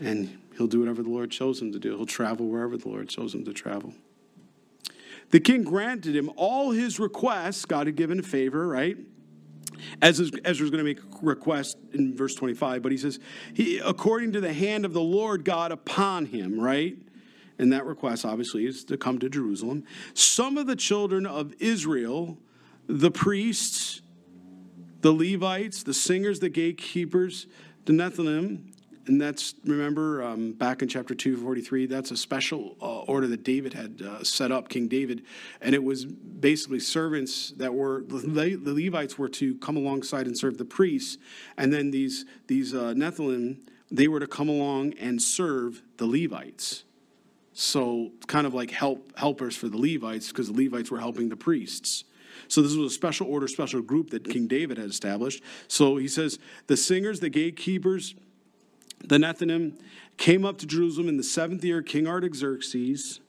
And 0.00 0.38
he'll 0.56 0.66
do 0.66 0.80
whatever 0.80 1.02
the 1.02 1.10
Lord 1.10 1.30
chose 1.30 1.60
him 1.60 1.72
to 1.72 1.78
do. 1.78 1.96
He'll 1.96 2.06
travel 2.06 2.46
wherever 2.46 2.76
the 2.76 2.88
Lord 2.88 3.08
chose 3.08 3.34
him 3.34 3.44
to 3.44 3.52
travel. 3.52 3.92
The 5.30 5.40
king 5.40 5.62
granted 5.62 6.16
him 6.16 6.30
all 6.36 6.70
his 6.70 6.98
requests. 6.98 7.64
God 7.64 7.86
had 7.86 7.96
given 7.96 8.18
a 8.18 8.22
favor, 8.22 8.66
right? 8.66 8.96
As 10.02 10.20
Ezra's 10.20 10.70
going 10.70 10.84
to 10.84 10.84
make 10.84 10.98
a 10.98 11.02
request 11.20 11.76
in 11.92 12.16
verse 12.16 12.34
25, 12.34 12.82
but 12.82 12.90
he 12.90 12.98
says, 12.98 13.20
he, 13.54 13.78
according 13.78 14.32
to 14.32 14.40
the 14.40 14.52
hand 14.52 14.84
of 14.84 14.92
the 14.92 15.00
Lord 15.00 15.44
God 15.44 15.70
upon 15.70 16.26
him, 16.26 16.58
right? 16.58 16.96
And 17.58 17.72
that 17.72 17.84
request, 17.84 18.24
obviously, 18.24 18.66
is 18.66 18.84
to 18.84 18.96
come 18.96 19.18
to 19.18 19.28
Jerusalem. 19.28 19.84
Some 20.14 20.58
of 20.58 20.66
the 20.66 20.76
children 20.76 21.26
of 21.26 21.54
Israel, 21.60 22.38
the 22.86 23.10
priests, 23.10 24.02
the 25.00 25.12
Levites, 25.12 25.82
the 25.82 25.94
singers, 25.94 26.40
the 26.40 26.48
gatekeepers, 26.48 27.46
the 27.84 27.92
Nethinim, 27.92 28.67
and 29.08 29.20
that's 29.20 29.54
remember 29.64 30.22
um, 30.22 30.52
back 30.52 30.82
in 30.82 30.88
chapter 30.88 31.14
243 31.14 31.86
that's 31.86 32.10
a 32.10 32.16
special 32.16 32.76
uh, 32.80 33.00
order 33.00 33.26
that 33.26 33.42
david 33.42 33.74
had 33.74 34.02
uh, 34.02 34.22
set 34.22 34.52
up 34.52 34.68
king 34.68 34.88
david. 34.88 35.24
And 35.60 35.74
it 35.74 35.82
was 35.82 36.04
basically 36.04 36.80
servants 36.80 37.50
that 37.56 37.74
were 37.74 38.04
the, 38.06 38.54
the 38.54 38.72
levites 38.72 39.18
were 39.18 39.28
to 39.30 39.54
come 39.56 39.76
alongside 39.76 40.26
and 40.26 40.36
serve 40.36 40.58
the 40.58 40.64
priests. 40.64 41.18
And 41.56 41.72
then 41.72 41.90
these 41.90 42.24
these 42.46 42.74
uh, 42.74 42.94
Nethinim 42.94 43.58
they 43.90 44.06
were 44.06 44.20
to 44.20 44.26
come 44.26 44.48
along 44.48 44.92
and 45.00 45.20
serve 45.20 45.82
the 45.96 46.06
levites. 46.06 46.84
So 47.54 48.12
kind 48.26 48.46
of 48.46 48.54
like 48.54 48.70
help 48.70 49.16
helpers 49.18 49.56
for 49.56 49.68
the 49.68 49.78
levites 49.78 50.28
because 50.28 50.52
the 50.52 50.64
levites 50.64 50.90
were 50.90 51.00
helping 51.00 51.28
the 51.28 51.36
priests. 51.36 52.04
So 52.46 52.62
this 52.62 52.76
was 52.76 52.92
a 52.92 52.94
special 52.94 53.26
order, 53.26 53.48
special 53.48 53.82
group 53.82 54.10
that 54.10 54.28
King 54.28 54.46
David 54.46 54.78
had 54.78 54.88
established. 54.88 55.42
So 55.66 55.96
he 55.96 56.06
says 56.06 56.38
the 56.66 56.76
singers, 56.76 57.18
the 57.20 57.30
gatekeepers, 57.30 58.14
the 59.00 59.16
Nethinim 59.16 59.80
came 60.16 60.44
up 60.44 60.58
to 60.58 60.66
Jerusalem 60.66 61.08
in 61.08 61.16
the 61.16 61.22
seventh 61.22 61.64
year 61.64 61.82
King 61.82 62.06
Artaxerxes. 62.06 63.20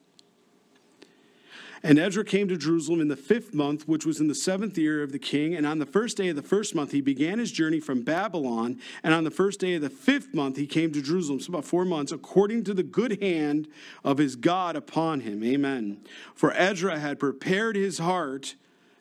And 1.82 1.98
Ezra 1.98 2.26
came 2.26 2.50
to 2.50 2.58
Jerusalem 2.58 3.00
in 3.00 3.08
the 3.08 3.16
fifth 3.16 3.54
month, 3.54 3.88
which 3.88 4.06
was 4.06 4.20
in 4.20 4.28
the 4.28 4.36
seventh 4.36 4.78
year 4.78 5.02
of 5.02 5.14
the 5.14 5.20
king. 5.20 5.56
And 5.56 5.66
on 5.66 5.80
the 5.80 5.86
first 5.86 6.18
day 6.18 6.28
of 6.28 6.36
the 6.36 6.42
first 6.42 6.76
month, 6.76 6.92
he 6.92 7.00
began 7.00 7.40
his 7.40 7.54
journey 7.54 7.80
from 7.80 8.02
Babylon. 8.02 8.80
And 9.02 9.14
on 9.14 9.24
the 9.24 9.32
first 9.32 9.62
day 9.62 9.76
of 9.76 9.82
the 9.82 9.90
fifth 9.90 10.34
month, 10.34 10.58
he 10.58 10.68
came 10.68 10.92
to 10.92 11.02
Jerusalem. 11.02 11.40
So 11.40 11.52
about 11.52 11.64
four 11.64 11.86
months, 11.86 12.12
according 12.12 12.66
to 12.66 12.74
the 12.74 12.84
good 12.84 13.22
hand 13.22 13.70
of 14.04 14.18
his 14.18 14.36
God 14.36 14.76
upon 14.76 15.22
him. 15.22 15.42
Amen. 15.42 16.02
For 16.36 16.52
Ezra 16.52 17.00
had 17.00 17.18
prepared 17.18 17.78
his 17.78 18.00
heart. 18.00 18.56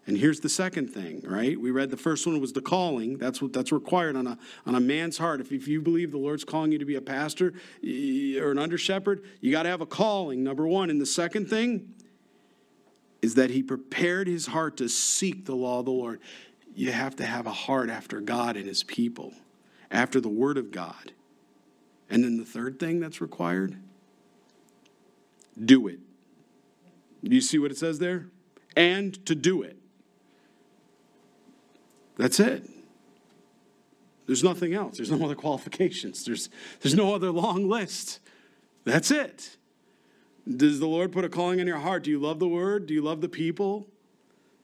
And 0.09 0.17
here's 0.17 0.41
the 0.41 0.49
second 0.49 0.89
thing, 0.89 1.23
right? 1.23 1.61
We 1.61 1.71
read 1.71 1.91
the 1.91 1.99
first 1.99 2.27
one 2.27 2.41
was 2.41 2.55
the 2.55 2.63
calling. 2.63 3.19
That's 3.19 3.43
what 3.43 3.53
that's 3.53 3.71
required 3.71 4.17
on 4.17 4.27
a 4.27 4.39
on 4.65 4.75
a 4.75 4.81
man's 4.81 5.19
heart. 5.19 5.43
If, 5.43 5.53
if 5.53 5.69
you 5.69 5.83
believe 5.83 6.13
the 6.13 6.19
Lord's 6.19 6.45
calling 6.45 6.73
you 6.73 6.79
to 6.79 6.87
be 6.87 6.95
a 6.95 7.01
pastor 7.03 7.53
or 7.85 8.51
an 8.51 8.59
under 8.59 8.79
shepherd, 8.79 9.23
you 9.43 9.53
got 9.53 9.65
to 9.65 9.69
have 9.69 9.83
a 9.83 9.87
calling. 9.87 10.43
Number 10.43 10.67
one. 10.67 10.89
And 10.89 10.99
the 10.99 11.05
second 11.05 11.51
thing 11.51 11.93
is 13.21 13.35
that 13.35 13.51
he 13.51 13.63
prepared 13.63 14.29
his 14.29 14.47
heart 14.47 14.79
to 14.79 14.89
seek 14.89 15.45
the 15.45 15.55
law 15.55 15.81
of 15.81 15.85
the 15.85 15.91
Lord. 15.91 16.21
You 16.75 16.91
have 16.91 17.15
to 17.17 17.27
have 17.27 17.47
a 17.47 17.53
heart 17.53 17.91
after 17.91 18.23
God 18.23 18.57
and 18.57 18.67
his 18.67 18.83
people, 18.83 19.35
after 19.91 20.23
the 20.23 20.31
word 20.31 20.57
of 20.57 20.71
God. 20.71 21.13
And 22.09 22.25
then 22.25 22.39
the 22.39 22.47
third 22.47 22.81
thing 22.81 22.99
that's 22.99 23.21
required 23.21 23.77
do 25.63 25.87
it. 25.87 25.99
Do 27.23 27.35
you 27.35 27.43
see 27.43 27.59
what 27.59 27.71
it 27.71 27.77
says 27.77 27.99
there? 27.99 28.29
And 28.75 29.27
to 29.27 29.35
do 29.35 29.61
it. 29.61 29.78
That's 32.19 32.39
it. 32.41 32.69
There's 34.27 34.45
nothing 34.45 34.75
else. 34.75 34.99
There's 34.99 35.11
no 35.11 35.25
other 35.25 35.35
qualifications. 35.35 36.25
There's, 36.25 36.51
there's 36.83 36.95
no 36.95 37.15
other 37.15 37.31
long 37.31 37.67
list. 37.67 38.21
That's 38.85 39.11
it. 39.11 39.57
Does 40.47 40.81
the 40.81 40.87
Lord 40.87 41.13
put 41.13 41.25
a 41.25 41.31
calling 41.31 41.61
in 41.61 41.67
your 41.67 41.79
heart? 41.79 42.05
Do 42.05 42.11
you 42.11 42.19
love 42.19 42.39
the 42.39 42.49
word? 42.49 42.87
Do 42.87 42.93
you 42.93 43.01
love 43.01 43.23
the 43.23 43.29
people? 43.29 43.87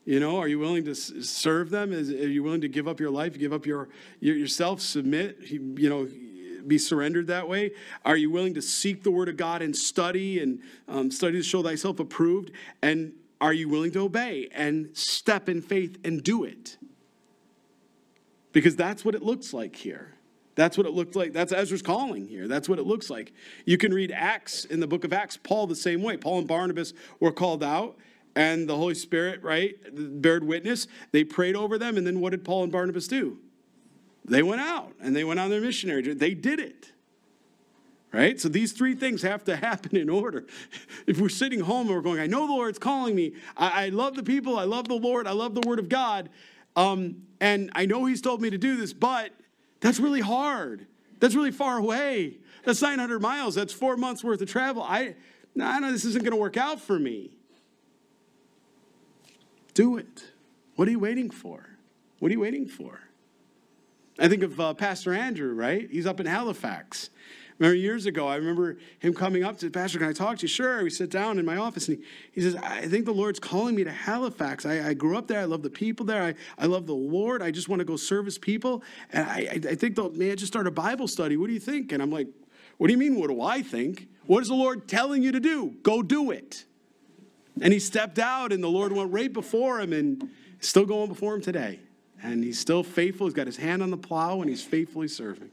You 0.03 0.19
know, 0.19 0.37
are 0.37 0.47
you 0.47 0.59
willing 0.59 0.85
to 0.85 0.93
serve 0.93 1.71
them? 1.71 1.91
Is, 1.91 2.11
are 2.11 2.29
you 2.29 2.43
willing 2.43 2.61
to 2.61 2.67
give 2.67 2.87
up 2.87 2.99
your 2.99 3.09
life, 3.09 3.39
give 3.39 3.53
up 3.53 3.65
your, 3.65 3.89
your 4.19 4.35
yourself, 4.35 4.81
submit, 4.81 5.39
you 5.41 5.89
know, 5.89 6.07
be 6.67 6.77
surrendered 6.77 7.27
that 7.27 7.47
way? 7.47 7.71
Are 8.03 8.17
you 8.17 8.29
willing 8.29 8.53
to 8.55 8.61
seek 8.61 9.01
the 9.01 9.11
word 9.11 9.29
of 9.29 9.37
God 9.37 9.63
and 9.63 9.75
study 9.75 10.39
and 10.39 10.61
um, 10.87 11.09
study 11.09 11.37
to 11.37 11.43
show 11.43 11.63
thyself 11.63 11.99
approved? 11.99 12.51
And 12.83 13.13
are 13.41 13.53
you 13.53 13.67
willing 13.67 13.91
to 13.93 14.01
obey 14.01 14.49
and 14.53 14.95
step 14.95 15.49
in 15.49 15.61
faith 15.61 15.97
and 16.03 16.23
do 16.23 16.43
it? 16.43 16.77
Because 18.55 18.77
that's 18.77 19.03
what 19.03 19.15
it 19.15 19.21
looks 19.21 19.53
like 19.53 19.75
here. 19.75 20.13
That's 20.55 20.77
what 20.77 20.87
it 20.87 20.93
looked 20.93 21.13
like. 21.13 21.33
That's 21.33 21.51
Ezra's 21.51 21.81
calling 21.81 22.25
here. 22.25 22.47
That's 22.47 22.69
what 22.69 22.79
it 22.79 22.87
looks 22.87 23.09
like. 23.09 23.33
You 23.65 23.77
can 23.77 23.93
read 23.93 24.13
Acts 24.15 24.63
in 24.63 24.79
the 24.79 24.87
book 24.87 25.03
of 25.03 25.11
Acts, 25.11 25.35
Paul 25.35 25.67
the 25.67 25.75
same 25.75 26.01
way. 26.01 26.15
Paul 26.15 26.39
and 26.39 26.47
Barnabas 26.47 26.93
were 27.19 27.33
called 27.33 27.65
out, 27.65 27.97
and 28.33 28.69
the 28.69 28.77
Holy 28.77 28.95
Spirit, 28.95 29.43
right, 29.43 29.75
bared 30.21 30.45
witness. 30.45 30.87
They 31.11 31.25
prayed 31.25 31.57
over 31.57 31.77
them, 31.77 31.97
and 31.97 32.07
then 32.07 32.21
what 32.21 32.29
did 32.29 32.45
Paul 32.45 32.63
and 32.63 32.71
Barnabas 32.71 33.09
do? 33.09 33.39
They 34.23 34.41
went 34.41 34.61
out 34.61 34.93
and 35.01 35.13
they 35.13 35.25
went 35.25 35.41
on 35.41 35.49
their 35.49 35.59
missionary 35.59 36.01
journey. 36.01 36.15
They 36.15 36.33
did 36.33 36.61
it. 36.61 36.93
Right? 38.13 38.39
So 38.39 38.47
these 38.47 38.71
three 38.71 38.95
things 38.95 39.21
have 39.23 39.43
to 39.43 39.55
happen 39.57 39.97
in 39.97 40.09
order. 40.09 40.45
If 41.07 41.19
we're 41.19 41.27
sitting 41.27 41.59
home 41.59 41.87
and 41.87 41.95
we're 41.97 42.01
going, 42.01 42.21
I 42.21 42.27
know 42.27 42.47
the 42.47 42.53
Lord's 42.53 42.79
calling 42.79 43.15
me. 43.15 43.33
I, 43.57 43.87
I 43.87 43.89
love 43.89 44.15
the 44.15 44.23
people. 44.23 44.57
I 44.57 44.63
love 44.63 44.87
the 44.87 44.95
Lord. 44.95 45.27
I 45.27 45.33
love 45.33 45.55
the 45.55 45.67
Word 45.67 45.79
of 45.79 45.89
God. 45.89 46.29
Um, 46.75 47.23
and 47.39 47.71
I 47.75 47.85
know 47.85 48.05
He's 48.05 48.21
told 48.21 48.41
me 48.41 48.49
to 48.49 48.57
do 48.57 48.75
this, 48.77 48.93
but 48.93 49.31
that's 49.79 49.99
really 49.99 50.21
hard. 50.21 50.87
That's 51.19 51.35
really 51.35 51.51
far 51.51 51.77
away. 51.77 52.37
That's 52.63 52.81
900 52.81 53.21
miles. 53.21 53.55
That's 53.55 53.73
four 53.73 53.95
months 53.97 54.23
worth 54.23 54.41
of 54.41 54.49
travel. 54.49 54.83
I, 54.83 55.15
I 55.59 55.79
know 55.79 55.91
this 55.91 56.05
isn't 56.05 56.23
going 56.23 56.33
to 56.33 56.39
work 56.39 56.57
out 56.57 56.81
for 56.81 56.99
me. 56.99 57.31
Do 59.73 59.97
it. 59.97 60.31
What 60.75 60.87
are 60.87 60.91
you 60.91 60.99
waiting 60.99 61.29
for? 61.29 61.69
What 62.19 62.29
are 62.29 62.33
you 62.33 62.39
waiting 62.39 62.67
for? 62.67 63.01
I 64.17 64.27
think 64.27 64.43
of 64.43 64.59
uh, 64.59 64.73
Pastor 64.73 65.13
Andrew, 65.13 65.53
right? 65.53 65.89
He's 65.89 66.05
up 66.05 66.19
in 66.19 66.25
Halifax. 66.25 67.09
Remember 67.57 67.75
years 67.75 68.05
ago, 68.05 68.27
I 68.27 68.35
remember 68.35 68.77
him 68.99 69.13
coming 69.13 69.45
up 69.45 69.57
to 69.59 69.69
Pastor, 69.69 69.97
can 69.97 70.09
I 70.09 70.13
talk 70.13 70.37
to 70.39 70.41
you? 70.41 70.47
Sure. 70.49 70.83
We 70.83 70.89
sit 70.89 71.09
down 71.09 71.39
in 71.39 71.45
my 71.45 71.55
office 71.55 71.87
and 71.87 71.97
he, 71.97 72.03
he 72.33 72.41
says, 72.41 72.55
I 72.57 72.87
think 72.87 73.05
the 73.05 73.13
Lord's 73.13 73.39
calling 73.39 73.75
me 73.75 73.85
to 73.85 73.91
Halifax. 73.91 74.65
I, 74.65 74.89
I 74.89 74.93
grew 74.93 75.17
up 75.17 75.27
there. 75.27 75.39
I 75.39 75.45
love 75.45 75.61
the 75.63 75.69
people 75.69 76.05
there. 76.05 76.21
I, 76.21 76.35
I 76.57 76.65
love 76.65 76.85
the 76.85 76.95
Lord. 76.95 77.41
I 77.41 77.51
just 77.51 77.69
want 77.69 77.79
to 77.79 77.85
go 77.85 77.95
serve 77.95 78.25
his 78.25 78.37
people. 78.37 78.83
And 79.13 79.25
I, 79.25 79.47
I 79.53 79.75
think, 79.75 79.95
the, 79.95 80.09
man, 80.09 80.35
just 80.35 80.51
start 80.51 80.67
a 80.67 80.71
Bible 80.71 81.07
study. 81.07 81.37
What 81.37 81.47
do 81.47 81.53
you 81.53 81.59
think? 81.59 81.93
And 81.93 82.03
I'm 82.03 82.11
like, 82.11 82.27
what 82.77 82.87
do 82.87 82.93
you 82.93 82.99
mean, 82.99 83.15
what 83.15 83.29
do 83.29 83.41
I 83.41 83.61
think? 83.61 84.09
What 84.25 84.41
is 84.41 84.49
the 84.49 84.55
Lord 84.55 84.87
telling 84.87 85.23
you 85.23 85.31
to 85.31 85.39
do? 85.39 85.75
Go 85.81 86.01
do 86.01 86.31
it. 86.31 86.65
And 87.61 87.71
he 87.71 87.79
stepped 87.79 88.19
out 88.19 88.51
and 88.51 88.61
the 88.61 88.69
Lord 88.69 88.91
went 88.91 89.13
right 89.13 89.31
before 89.31 89.79
him 89.79 89.93
and 89.93 90.29
still 90.59 90.85
going 90.85 91.07
before 91.07 91.35
him 91.35 91.41
today. 91.41 91.79
And 92.21 92.43
he's 92.43 92.59
still 92.59 92.83
faithful. 92.83 93.27
He's 93.27 93.33
got 93.33 93.47
his 93.47 93.55
hand 93.55 93.81
on 93.81 93.91
the 93.91 93.97
plow 93.97 94.41
and 94.41 94.49
he's 94.49 94.63
faithfully 94.63 95.07
serving. 95.07 95.51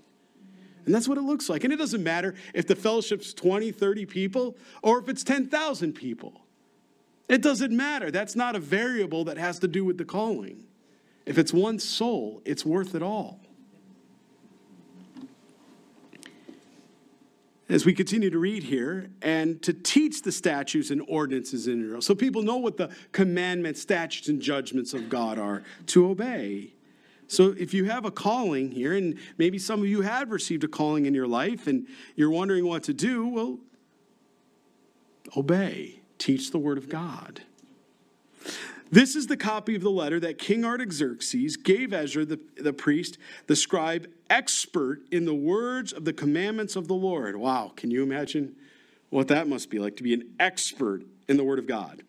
And 0.84 0.94
that's 0.94 1.08
what 1.08 1.18
it 1.18 1.22
looks 1.22 1.48
like. 1.48 1.64
And 1.64 1.72
it 1.72 1.76
doesn't 1.76 2.02
matter 2.02 2.34
if 2.54 2.66
the 2.66 2.74
fellowship's 2.74 3.32
20, 3.34 3.70
30 3.70 4.06
people, 4.06 4.56
or 4.82 4.98
if 4.98 5.08
it's 5.08 5.22
10,000 5.22 5.92
people. 5.92 6.40
It 7.28 7.40
doesn't 7.40 7.74
matter. 7.74 8.10
That's 8.10 8.34
not 8.34 8.56
a 8.56 8.58
variable 8.58 9.24
that 9.24 9.38
has 9.38 9.58
to 9.60 9.68
do 9.68 9.84
with 9.84 9.96
the 9.96 10.04
calling. 10.04 10.64
If 11.24 11.38
it's 11.38 11.52
one 11.52 11.78
soul, 11.78 12.42
it's 12.44 12.64
worth 12.64 12.94
it 12.94 13.02
all. 13.02 13.40
As 17.68 17.86
we 17.86 17.94
continue 17.94 18.28
to 18.28 18.38
read 18.38 18.64
here, 18.64 19.08
and 19.22 19.62
to 19.62 19.72
teach 19.72 20.22
the 20.22 20.32
statutes 20.32 20.90
and 20.90 21.02
ordinances 21.08 21.68
in 21.68 21.84
Israel, 21.84 22.02
so 22.02 22.14
people 22.14 22.42
know 22.42 22.58
what 22.58 22.76
the 22.76 22.90
commandments, 23.12 23.80
statutes, 23.80 24.28
and 24.28 24.42
judgments 24.42 24.92
of 24.92 25.08
God 25.08 25.38
are 25.38 25.62
to 25.86 26.10
obey. 26.10 26.74
So 27.32 27.54
if 27.58 27.72
you 27.72 27.84
have 27.86 28.04
a 28.04 28.10
calling 28.10 28.72
here, 28.72 28.92
and 28.92 29.18
maybe 29.38 29.58
some 29.58 29.80
of 29.80 29.86
you 29.86 30.02
have 30.02 30.30
received 30.30 30.64
a 30.64 30.68
calling 30.68 31.06
in 31.06 31.14
your 31.14 31.26
life 31.26 31.66
and 31.66 31.86
you're 32.14 32.30
wondering 32.30 32.66
what 32.66 32.82
to 32.84 32.92
do, 32.92 33.26
well, 33.26 33.58
obey, 35.34 36.00
teach 36.18 36.50
the 36.50 36.58
word 36.58 36.76
of 36.76 36.90
God. 36.90 37.40
This 38.90 39.16
is 39.16 39.28
the 39.28 39.38
copy 39.38 39.74
of 39.74 39.80
the 39.80 39.90
letter 39.90 40.20
that 40.20 40.36
King 40.36 40.62
Artaxerxes 40.62 41.56
gave 41.56 41.94
Ezra, 41.94 42.26
the, 42.26 42.38
the 42.56 42.74
priest, 42.74 43.16
the 43.46 43.56
scribe, 43.56 44.10
expert 44.28 45.00
in 45.10 45.24
the 45.24 45.34
words 45.34 45.94
of 45.94 46.04
the 46.04 46.12
commandments 46.12 46.76
of 46.76 46.86
the 46.86 46.94
Lord. 46.94 47.36
Wow, 47.36 47.72
can 47.74 47.90
you 47.90 48.02
imagine 48.02 48.56
what 49.08 49.28
that 49.28 49.48
must 49.48 49.70
be 49.70 49.78
like 49.78 49.96
to 49.96 50.02
be 50.02 50.12
an 50.12 50.34
expert 50.38 51.02
in 51.28 51.38
the 51.38 51.44
word 51.44 51.58
of 51.58 51.66
God? 51.66 52.02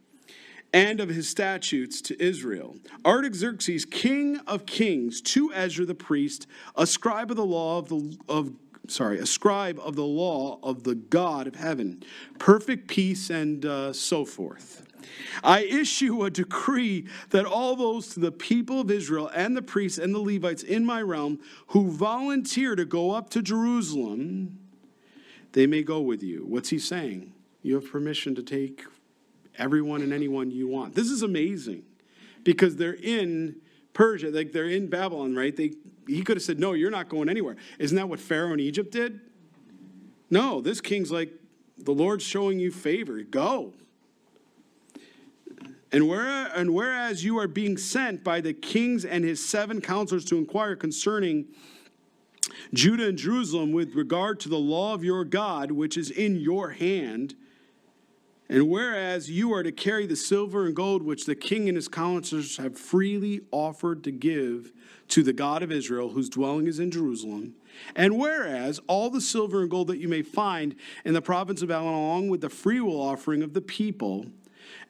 And 0.73 0.99
of 0.99 1.09
his 1.09 1.29
statutes 1.29 2.01
to 2.01 2.21
Israel. 2.21 2.75
Artaxerxes, 3.05 3.85
king 3.85 4.37
of 4.47 4.65
kings, 4.65 5.21
to 5.21 5.53
Ezra 5.53 5.85
the 5.85 5.95
priest, 5.95 6.47
a 6.75 6.87
scribe 6.87 7.29
of 7.29 7.37
the 7.37 7.45
law 7.45 7.77
of 7.77 7.89
the 7.89 8.17
of 8.27 8.51
sorry, 8.87 9.19
a 9.19 9.25
scribe 9.25 9.79
of 9.79 9.95
the 9.95 10.03
law 10.03 10.59
of 10.61 10.83
the 10.83 10.95
God 10.95 11.47
of 11.47 11.55
heaven, 11.55 12.03
perfect 12.37 12.87
peace 12.87 13.29
and 13.29 13.65
uh, 13.65 13.93
so 13.93 14.25
forth. 14.25 14.85
I 15.43 15.63
issue 15.63 16.23
a 16.23 16.29
decree 16.29 17.07
that 17.29 17.45
all 17.45 17.75
those 17.75 18.09
to 18.09 18.19
the 18.19 18.31
people 18.31 18.81
of 18.81 18.89
Israel 18.89 19.29
and 19.33 19.55
the 19.55 19.61
priests 19.61 19.97
and 19.97 20.13
the 20.13 20.19
Levites 20.19 20.63
in 20.63 20.85
my 20.85 21.01
realm 21.01 21.39
who 21.67 21.91
volunteer 21.91 22.75
to 22.75 22.85
go 22.85 23.11
up 23.11 23.29
to 23.31 23.41
Jerusalem, 23.41 24.59
they 25.51 25.67
may 25.67 25.83
go 25.83 26.01
with 26.01 26.23
you. 26.23 26.45
What's 26.47 26.69
he 26.69 26.79
saying? 26.79 27.33
You 27.61 27.75
have 27.75 27.89
permission 27.89 28.35
to 28.35 28.43
take 28.43 28.83
everyone 29.57 30.01
and 30.01 30.13
anyone 30.13 30.51
you 30.51 30.67
want. 30.67 30.95
This 30.95 31.09
is 31.09 31.21
amazing 31.21 31.83
because 32.43 32.75
they're 32.75 32.93
in 32.93 33.55
Persia, 33.93 34.29
like 34.29 34.51
they're 34.51 34.69
in 34.69 34.87
Babylon, 34.87 35.35
right? 35.35 35.55
They, 35.55 35.73
he 36.07 36.23
could 36.23 36.37
have 36.37 36.43
said, 36.43 36.59
No, 36.59 36.73
you're 36.73 36.91
not 36.91 37.09
going 37.09 37.29
anywhere. 37.29 37.55
Isn't 37.79 37.95
that 37.95 38.09
what 38.09 38.19
Pharaoh 38.19 38.53
in 38.53 38.59
Egypt 38.59 38.91
did? 38.91 39.19
No, 40.29 40.61
this 40.61 40.81
king's 40.81 41.11
like, 41.11 41.31
The 41.77 41.91
Lord's 41.91 42.23
showing 42.23 42.59
you 42.59 42.71
favor. 42.71 43.21
Go. 43.23 43.73
And, 45.91 46.07
where, 46.07 46.51
and 46.55 46.73
whereas 46.73 47.23
you 47.23 47.37
are 47.37 47.47
being 47.47 47.77
sent 47.77 48.23
by 48.23 48.41
the 48.41 48.51
kings 48.51 49.05
and 49.05 49.23
his 49.23 49.47
seven 49.47 49.79
counselors 49.79 50.25
to 50.25 50.37
inquire 50.39 50.75
concerning 50.75 51.45
Judah 52.73 53.09
and 53.09 53.17
Jerusalem 53.17 53.71
with 53.71 53.93
regard 53.93 54.39
to 54.41 54.49
the 54.49 54.57
law 54.57 54.95
of 54.95 55.03
your 55.03 55.23
God, 55.23 55.71
which 55.71 55.95
is 55.95 56.09
in 56.09 56.35
your 56.35 56.71
hand, 56.71 57.35
and 58.53 58.69
whereas 58.69 59.31
you 59.31 59.51
are 59.51 59.63
to 59.63 59.71
carry 59.71 60.05
the 60.05 60.15
silver 60.15 60.67
and 60.67 60.75
gold 60.75 61.01
which 61.01 61.25
the 61.25 61.33
king 61.33 61.67
and 61.67 61.75
his 61.75 61.87
counselors 61.87 62.57
have 62.57 62.77
freely 62.77 63.41
offered 63.49 64.03
to 64.03 64.11
give 64.11 64.71
to 65.07 65.23
the 65.23 65.33
God 65.33 65.63
of 65.63 65.71
Israel, 65.71 66.09
whose 66.09 66.29
dwelling 66.29 66.67
is 66.67 66.77
in 66.77 66.91
Jerusalem, 66.91 67.55
and 67.95 68.15
whereas 68.15 68.79
all 68.85 69.09
the 69.09 69.21
silver 69.21 69.61
and 69.61 69.71
gold 69.71 69.87
that 69.87 69.97
you 69.97 70.07
may 70.07 70.21
find 70.21 70.75
in 71.03 71.15
the 71.15 71.21
province 71.21 71.63
of 71.63 71.69
Babylon, 71.69 71.95
along 71.95 72.29
with 72.29 72.41
the 72.41 72.49
freewill 72.49 73.01
offering 73.01 73.41
of 73.41 73.55
the 73.55 73.61
people, 73.61 74.27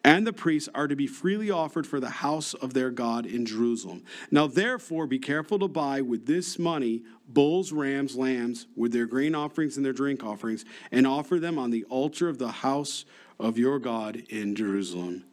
and 0.04 0.28
the 0.28 0.34
priests 0.34 0.68
are 0.76 0.90
to 0.90 0.96
be 0.98 1.08
freely 1.08 1.50
offered 1.50 1.88
for 1.88 2.02
the 2.02 2.10
house 2.10 2.54
of 2.54 2.74
their 2.74 2.92
God 2.92 3.26
in 3.26 3.46
Jerusalem. 3.46 4.04
Now, 4.30 4.46
therefore, 4.46 5.08
be 5.08 5.20
careful 5.20 5.58
to 5.60 5.70
buy 5.70 6.02
with 6.02 6.26
this 6.26 6.60
money 6.60 7.04
bulls, 7.30 7.72
rams, 7.72 8.18
lambs, 8.18 8.68
with 8.76 8.92
their 8.92 9.06
grain 9.06 9.34
offerings 9.34 9.78
and 9.78 9.86
their 9.86 9.94
drink 9.94 10.22
offerings, 10.22 10.66
and 10.92 11.08
offer 11.08 11.40
them 11.40 11.58
on 11.58 11.72
the 11.72 11.86
altar 11.86 12.28
of 12.28 12.38
the 12.38 12.52
house 12.52 13.06
of 13.40 13.58
your 13.58 13.80
God 13.80 14.24
in 14.30 14.56
Jerusalem. 14.56 15.24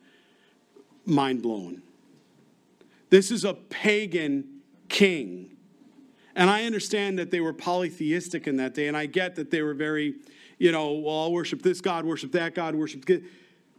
Mind 1.07 1.43
blown. 1.43 1.83
This 3.11 3.31
is 3.31 3.45
a 3.45 3.55
pagan 3.55 4.61
king. 4.89 5.57
And 6.37 6.49
I 6.49 6.65
understand 6.65 7.19
that 7.19 7.31
they 7.31 7.41
were 7.41 7.53
polytheistic 7.53 8.47
in 8.47 8.57
that 8.57 8.75
day, 8.75 8.87
and 8.89 8.97
I 8.97 9.07
get 9.07 9.35
that 9.37 9.51
they 9.51 9.63
were 9.63 9.75
very, 9.75 10.15
you 10.59 10.71
know, 10.71 10.93
well, 10.93 11.21
I'll 11.23 11.33
worship 11.33 11.63
this 11.63 11.81
God, 11.81 12.05
worship 12.05 12.33
that 12.33 12.55
God, 12.55 12.75
worship. 12.75 13.05
This. 13.05 13.23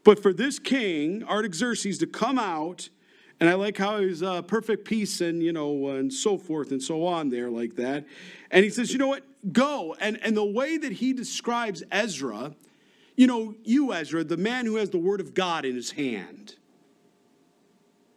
But 0.03 0.21
for 0.21 0.33
this 0.33 0.59
king, 0.59 1.23
Artaxerxes, 1.23 1.97
to 1.99 2.07
come 2.07 2.37
out, 2.37 2.89
and 3.39 3.49
I 3.49 3.53
like 3.53 3.77
how 3.77 3.99
he's 3.99 4.21
uh, 4.21 4.41
perfect 4.43 4.85
peace 4.85 5.21
and, 5.21 5.41
you 5.41 5.53
know, 5.53 5.87
and 5.89 6.13
so 6.13 6.37
forth 6.37 6.71
and 6.71 6.81
so 6.81 7.05
on 7.05 7.29
there 7.29 7.49
like 7.49 7.75
that. 7.75 8.05
And 8.51 8.63
he 8.63 8.69
says, 8.69 8.91
you 8.91 8.99
know 8.99 9.07
what, 9.07 9.23
go. 9.51 9.95
And, 9.99 10.19
and 10.23 10.37
the 10.37 10.45
way 10.45 10.77
that 10.77 10.91
he 10.91 11.13
describes 11.13 11.83
Ezra, 11.91 12.53
you 13.15 13.27
know, 13.27 13.55
you, 13.63 13.93
Ezra, 13.93 14.23
the 14.23 14.37
man 14.37 14.65
who 14.65 14.75
has 14.77 14.89
the 14.89 14.97
word 14.97 15.19
of 15.19 15.33
God 15.33 15.65
in 15.65 15.75
his 15.75 15.91
hand. 15.91 16.55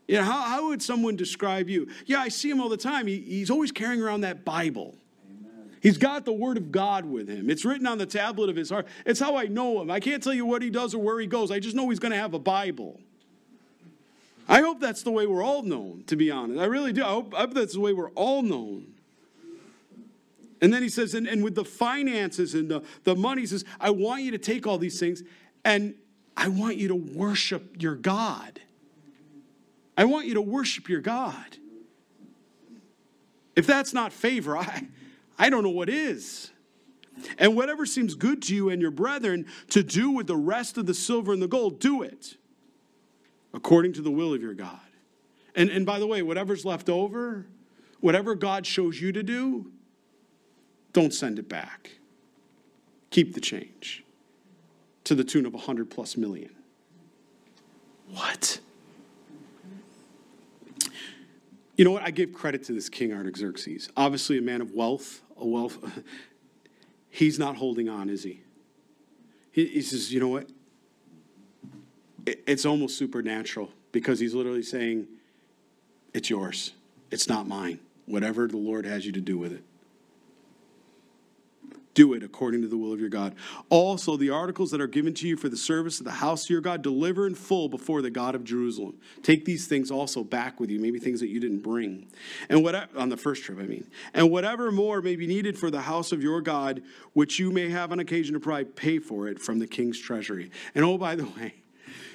You 0.06 0.18
know, 0.18 0.24
how, 0.24 0.42
how 0.42 0.68
would 0.68 0.82
someone 0.82 1.16
describe 1.16 1.68
you? 1.68 1.88
Yeah, 2.06 2.20
I 2.20 2.28
see 2.28 2.50
him 2.50 2.60
all 2.60 2.68
the 2.68 2.76
time. 2.76 3.06
He, 3.06 3.20
he's 3.20 3.50
always 3.50 3.72
carrying 3.72 4.02
around 4.02 4.20
that 4.22 4.44
Bible. 4.44 4.94
He's 5.80 5.98
got 5.98 6.24
the 6.24 6.32
word 6.32 6.56
of 6.56 6.72
God 6.72 7.04
with 7.04 7.28
him. 7.28 7.50
It's 7.50 7.62
written 7.64 7.86
on 7.86 7.98
the 7.98 8.06
tablet 8.06 8.48
of 8.48 8.56
his 8.56 8.70
heart. 8.70 8.86
It's 9.04 9.20
how 9.20 9.36
I 9.36 9.44
know 9.44 9.82
him. 9.82 9.90
I 9.90 10.00
can't 10.00 10.22
tell 10.22 10.32
you 10.32 10.46
what 10.46 10.62
he 10.62 10.70
does 10.70 10.94
or 10.94 10.98
where 10.98 11.20
he 11.20 11.26
goes. 11.26 11.50
I 11.50 11.58
just 11.58 11.76
know 11.76 11.90
he's 11.90 11.98
going 11.98 12.12
to 12.12 12.18
have 12.18 12.32
a 12.32 12.38
Bible. 12.38 13.00
I 14.48 14.60
hope 14.60 14.80
that's 14.80 15.02
the 15.02 15.10
way 15.10 15.26
we're 15.26 15.44
all 15.44 15.62
known, 15.62 16.04
to 16.06 16.16
be 16.16 16.30
honest. 16.30 16.58
I 16.58 16.64
really 16.64 16.94
do. 16.94 17.02
I 17.02 17.08
hope, 17.08 17.34
I 17.34 17.40
hope 17.40 17.52
that's 17.52 17.74
the 17.74 17.80
way 17.80 17.92
we're 17.92 18.12
all 18.12 18.42
known. 18.42 18.93
And 20.60 20.72
then 20.72 20.82
he 20.82 20.88
says, 20.88 21.14
and, 21.14 21.26
and 21.26 21.42
with 21.42 21.54
the 21.54 21.64
finances 21.64 22.54
and 22.54 22.70
the, 22.70 22.82
the 23.02 23.14
money, 23.14 23.42
he 23.42 23.46
says, 23.46 23.64
I 23.80 23.90
want 23.90 24.22
you 24.22 24.30
to 24.30 24.38
take 24.38 24.66
all 24.66 24.78
these 24.78 24.98
things 24.98 25.22
and 25.64 25.94
I 26.36 26.48
want 26.48 26.76
you 26.76 26.88
to 26.88 26.94
worship 26.94 27.80
your 27.82 27.94
God. 27.96 28.60
I 29.96 30.04
want 30.04 30.26
you 30.26 30.34
to 30.34 30.40
worship 30.40 30.88
your 30.88 31.00
God. 31.00 31.58
If 33.56 33.66
that's 33.66 33.92
not 33.92 34.12
favor, 34.12 34.56
I, 34.56 34.88
I 35.38 35.50
don't 35.50 35.62
know 35.62 35.70
what 35.70 35.88
is. 35.88 36.50
And 37.38 37.54
whatever 37.54 37.86
seems 37.86 38.14
good 38.14 38.42
to 38.42 38.54
you 38.54 38.70
and 38.70 38.82
your 38.82 38.90
brethren 38.90 39.46
to 39.70 39.82
do 39.84 40.10
with 40.10 40.26
the 40.26 40.36
rest 40.36 40.76
of 40.78 40.86
the 40.86 40.94
silver 40.94 41.32
and 41.32 41.40
the 41.40 41.46
gold, 41.46 41.78
do 41.78 42.02
it 42.02 42.36
according 43.52 43.92
to 43.92 44.02
the 44.02 44.10
will 44.10 44.34
of 44.34 44.42
your 44.42 44.54
God. 44.54 44.80
And, 45.54 45.70
and 45.70 45.86
by 45.86 46.00
the 46.00 46.06
way, 46.06 46.22
whatever's 46.22 46.64
left 46.64 46.88
over, 46.88 47.46
whatever 48.00 48.34
God 48.34 48.66
shows 48.66 49.00
you 49.00 49.12
to 49.12 49.22
do, 49.22 49.70
don't 50.94 51.12
send 51.12 51.38
it 51.38 51.48
back. 51.48 51.90
Keep 53.10 53.34
the 53.34 53.40
change 53.40 54.04
to 55.02 55.14
the 55.14 55.24
tune 55.24 55.44
of 55.44 55.52
a 55.52 55.58
100 55.58 55.90
plus 55.90 56.16
million. 56.16 56.54
What? 58.08 58.60
You 61.76 61.84
know 61.84 61.90
what? 61.90 62.02
I 62.02 62.10
give 62.10 62.32
credit 62.32 62.64
to 62.64 62.72
this 62.72 62.88
King 62.88 63.12
Artaxerxes. 63.12 63.90
Obviously, 63.96 64.38
a 64.38 64.42
man 64.42 64.60
of 64.60 64.70
wealth, 64.70 65.20
a 65.36 65.46
wealth. 65.46 65.78
He's 67.10 67.38
not 67.38 67.56
holding 67.56 67.88
on, 67.88 68.08
is 68.08 68.22
he? 68.22 68.40
He, 69.52 69.66
he 69.66 69.82
says, 69.82 70.12
you 70.12 70.20
know 70.20 70.28
what? 70.28 70.48
It, 72.26 72.42
it's 72.46 72.64
almost 72.64 72.98
supernatural 72.98 73.70
because 73.92 74.18
he's 74.18 74.34
literally 74.34 74.64
saying, 74.64 75.06
it's 76.12 76.28
yours. 76.28 76.72
It's 77.12 77.28
not 77.28 77.46
mine. 77.46 77.78
Whatever 78.06 78.48
the 78.48 78.56
Lord 78.56 78.84
has 78.84 79.06
you 79.06 79.12
to 79.12 79.20
do 79.20 79.38
with 79.38 79.52
it 79.52 79.62
do 81.94 82.12
it 82.12 82.22
according 82.22 82.62
to 82.62 82.68
the 82.68 82.76
will 82.76 82.92
of 82.92 83.00
your 83.00 83.08
God. 83.08 83.34
Also, 83.70 84.16
the 84.16 84.30
articles 84.30 84.70
that 84.72 84.80
are 84.80 84.86
given 84.86 85.14
to 85.14 85.28
you 85.28 85.36
for 85.36 85.48
the 85.48 85.56
service 85.56 86.00
of 86.00 86.04
the 86.04 86.12
house 86.12 86.44
of 86.44 86.50
your 86.50 86.60
God, 86.60 86.82
deliver 86.82 87.26
in 87.26 87.34
full 87.34 87.68
before 87.68 88.02
the 88.02 88.10
God 88.10 88.34
of 88.34 88.44
Jerusalem. 88.44 88.98
Take 89.22 89.44
these 89.44 89.66
things 89.66 89.90
also 89.90 90.24
back 90.24 90.60
with 90.60 90.70
you, 90.70 90.80
maybe 90.80 90.98
things 90.98 91.20
that 91.20 91.28
you 91.28 91.40
didn't 91.40 91.60
bring. 91.60 92.08
And 92.48 92.62
what 92.62 92.74
on 92.96 93.08
the 93.08 93.16
first 93.16 93.44
trip, 93.44 93.58
I 93.58 93.62
mean. 93.62 93.86
And 94.12 94.30
whatever 94.30 94.70
more 94.70 95.00
may 95.00 95.16
be 95.16 95.26
needed 95.26 95.58
for 95.58 95.70
the 95.70 95.82
house 95.82 96.12
of 96.12 96.22
your 96.22 96.40
God, 96.40 96.82
which 97.12 97.38
you 97.38 97.50
may 97.50 97.70
have 97.70 97.92
on 97.92 98.00
occasion 98.00 98.34
to 98.34 98.40
probably 98.40 98.64
pay 98.64 98.98
for 98.98 99.28
it 99.28 99.40
from 99.40 99.58
the 99.58 99.66
king's 99.66 99.98
treasury. 99.98 100.50
And 100.74 100.84
oh, 100.84 100.98
by 100.98 101.14
the 101.14 101.24
way, 101.24 101.54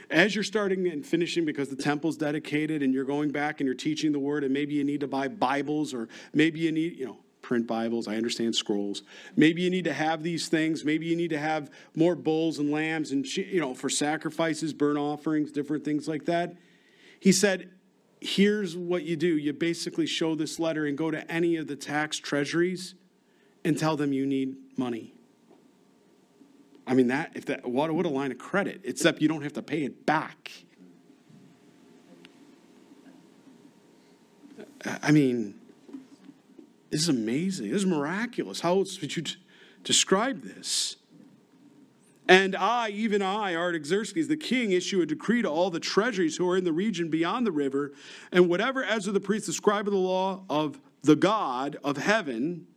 as 0.10 0.34
you're 0.36 0.44
starting 0.44 0.88
and 0.88 1.06
finishing 1.06 1.46
because 1.46 1.70
the 1.70 1.76
temple's 1.76 2.18
dedicated 2.18 2.82
and 2.82 2.94
you're 2.94 3.06
going 3.06 3.30
back 3.30 3.60
and 3.60 3.66
you're 3.66 3.76
teaching 3.76 4.12
the 4.12 4.20
word 4.20 4.44
and 4.44 4.54
maybe 4.54 4.74
you 4.74 4.84
need 4.84 5.02
to 5.02 5.08
buy 5.08 5.28
bibles 5.28 5.94
or 5.94 6.10
maybe 6.34 6.60
you 6.60 6.72
need 6.72 6.98
you 6.98 7.06
know 7.06 7.18
print 7.50 7.66
Bibles. 7.66 8.08
I 8.08 8.16
understand 8.16 8.56
scrolls. 8.56 9.02
Maybe 9.36 9.64
you 9.64 9.72
need 9.72 9.86
to 9.86 9.94
have 9.94 10.22
these 10.22 10.50
things. 10.50 10.86
Maybe 10.86 11.08
you 11.08 11.16
need 11.16 11.32
to 11.32 11.40
have 11.40 11.72
more 11.96 12.14
bulls 12.14 12.60
and 12.60 12.70
lambs 12.70 13.12
and, 13.12 13.26
you 13.36 13.60
know, 13.60 13.74
for 13.74 13.90
sacrifices, 13.90 14.72
burnt 14.72 15.00
offerings, 15.00 15.52
different 15.52 15.84
things 15.84 16.08
like 16.08 16.26
that. 16.26 16.56
He 17.20 17.32
said, 17.32 17.72
here's 18.22 18.78
what 18.78 19.02
you 19.02 19.16
do. 19.16 19.36
You 19.36 19.52
basically 19.54 20.06
show 20.06 20.36
this 20.36 20.60
letter 20.60 20.86
and 20.86 20.96
go 20.96 21.10
to 21.10 21.30
any 21.30 21.56
of 21.56 21.66
the 21.66 21.76
tax 21.76 22.20
treasuries 22.20 22.94
and 23.66 23.76
tell 23.76 23.98
them 23.98 24.14
you 24.14 24.28
need 24.28 24.56
money. 24.78 25.16
I 26.86 26.94
mean, 26.94 27.08
that, 27.08 27.32
if 27.34 27.48
that, 27.48 27.68
what, 27.68 27.92
what 27.92 28.06
a 28.06 28.10
line 28.10 28.32
of 28.32 28.38
credit, 28.38 28.82
except 28.84 29.24
you 29.24 29.28
don't 29.28 29.42
have 29.42 29.54
to 29.54 29.64
pay 29.64 29.86
it 29.86 30.06
back. 30.06 30.52
I 34.86 35.12
mean, 35.12 35.59
this 36.90 37.02
is 37.02 37.10
amazing. 37.10 37.70
This 37.70 37.82
is 37.82 37.86
miraculous. 37.86 38.62
How 38.62 38.80
else 38.80 39.00
would 39.02 39.16
you 39.16 39.24
describe 39.84 40.42
this? 40.42 40.96
And 42.28 42.56
I, 42.56 42.90
even 42.90 43.22
I, 43.22 43.56
Artaxerxes, 43.56 44.28
the 44.28 44.38
king, 44.38 44.72
issue 44.72 45.02
a 45.02 45.06
decree 45.06 45.42
to 45.42 45.50
all 45.50 45.72
the 45.72 45.80
treasuries 45.80 46.38
who 46.38 46.48
are 46.48 46.58
in 46.58 46.64
the 46.64 46.72
region 46.72 47.10
beyond 47.10 47.46
the 47.46 47.52
river, 47.52 47.92
and 48.32 48.48
whatever 48.48 48.84
Ezra 48.84 49.12
the 49.12 49.20
priest, 49.20 49.48
the 49.48 49.54
scribe 49.54 49.88
of 49.88 49.94
the 49.94 50.00
law 50.00 50.44
of 50.48 50.80
the 51.02 51.16
God 51.16 51.78
of 51.84 51.98
heaven, 51.98 52.68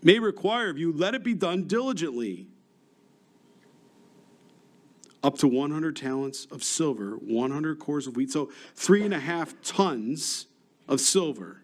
may 0.00 0.20
require 0.20 0.70
of 0.70 0.78
you, 0.78 0.92
let 0.92 1.14
it 1.14 1.24
be 1.24 1.34
done 1.34 1.64
diligently. 1.64 2.46
Up 5.24 5.36
to 5.38 5.48
100 5.48 5.96
talents 5.96 6.46
of 6.52 6.62
silver, 6.62 7.16
100 7.16 7.80
kors 7.80 8.06
of 8.06 8.14
wheat, 8.14 8.30
so 8.30 8.52
three 8.76 9.02
and 9.02 9.12
a 9.12 9.18
half 9.18 9.60
tons 9.62 10.46
of 10.86 11.00
silver 11.00 11.62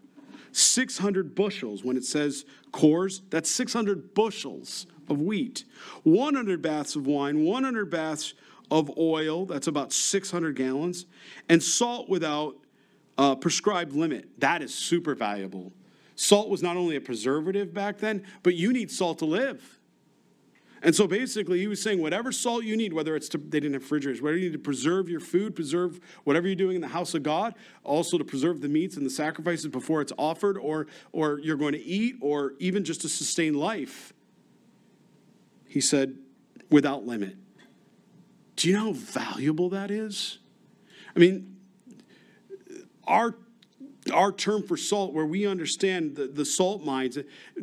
600 0.57 1.35
bushels. 1.35 1.85
When 1.85 1.97
it 1.97 2.05
says 2.05 2.45
kors, 2.73 3.21
that's 3.31 3.51
600 3.51 4.15
bushels 4.15 4.87
of 5.09 5.21
wheat. 5.21 5.65
100 6.03 6.63
baths 6.63 6.97
of 6.97 7.07
wine, 7.07 7.45
100 7.45 7.91
baths 7.91 8.35
of 8.71 8.91
oil, 8.99 9.47
that's 9.47 9.67
about 9.67 9.93
600 9.93 10.57
gallons, 10.57 11.07
and 11.49 11.63
salt 11.63 12.09
without 12.09 12.57
uh, 13.19 13.35
prescribed 13.35 13.93
limit. 13.93 14.29
That 14.41 14.63
is 14.63 14.75
super 14.75 15.15
valuable. 15.15 15.73
Salt 16.17 16.49
was 16.49 16.63
not 16.63 16.77
only 16.77 16.97
a 16.97 17.01
preservative 17.01 17.75
back 17.75 17.99
then, 17.99 18.25
but 18.43 18.55
you 18.55 18.73
need 18.73 18.91
salt 18.91 19.19
to 19.19 19.25
live. 19.25 19.79
And 20.85 20.95
so 20.95 21.07
basically, 21.07 21.59
he 21.61 21.67
was 21.67 21.83
saying, 21.83 22.01
whatever 22.01 22.31
salt 22.31 22.63
you 22.65 22.77
need, 22.77 22.93
whether 22.93 23.17
it's 23.17 23.31
to, 23.31 23.39
they 23.39 23.59
didn't 23.59 23.73
have 23.73 23.83
refrigerators, 23.83 24.21
whether 24.21 24.37
you 24.37 24.51
need 24.51 24.53
to 24.53 24.59
preserve 24.59 25.09
your 25.09 25.19
food, 25.19 25.57
preserve 25.57 25.99
whatever 26.25 26.47
you're 26.47 26.55
doing 26.55 26.77
in 26.77 26.83
the 26.83 26.89
house 26.89 27.15
of 27.15 27.23
God, 27.23 27.55
also 27.83 28.19
to 28.19 28.25
preserve 28.25 28.61
the 28.61 28.69
meats 28.69 28.99
and 28.99 29.05
the 29.05 29.11
sacrifices 29.11 29.67
before 29.67 30.03
it's 30.03 30.13
offered, 30.19 30.59
or, 30.59 30.87
or 31.13 31.41
you're 31.41 31.57
going 31.57 31.73
to 31.73 31.83
eat, 31.83 32.17
or 32.21 32.53
even 32.59 32.85
just 32.85 33.01
to 33.01 33.09
sustain 33.09 33.55
life. 33.55 34.13
He 35.67 35.81
said, 35.81 36.19
without 36.71 37.07
limit. 37.07 37.37
Do 38.57 38.69
you 38.69 38.75
know 38.75 38.85
how 38.85 38.93
valuable 38.93 39.71
that 39.71 39.91
is? 39.91 40.39
I 41.17 41.19
mean, 41.19 41.57
our 43.07 43.37
our 44.13 44.33
term 44.33 44.63
for 44.63 44.77
salt, 44.77 45.15
where 45.15 45.25
we 45.25 45.47
understand 45.47 46.15
the, 46.15 46.27
the 46.27 46.45
salt 46.45 46.85
mines, 46.85 47.17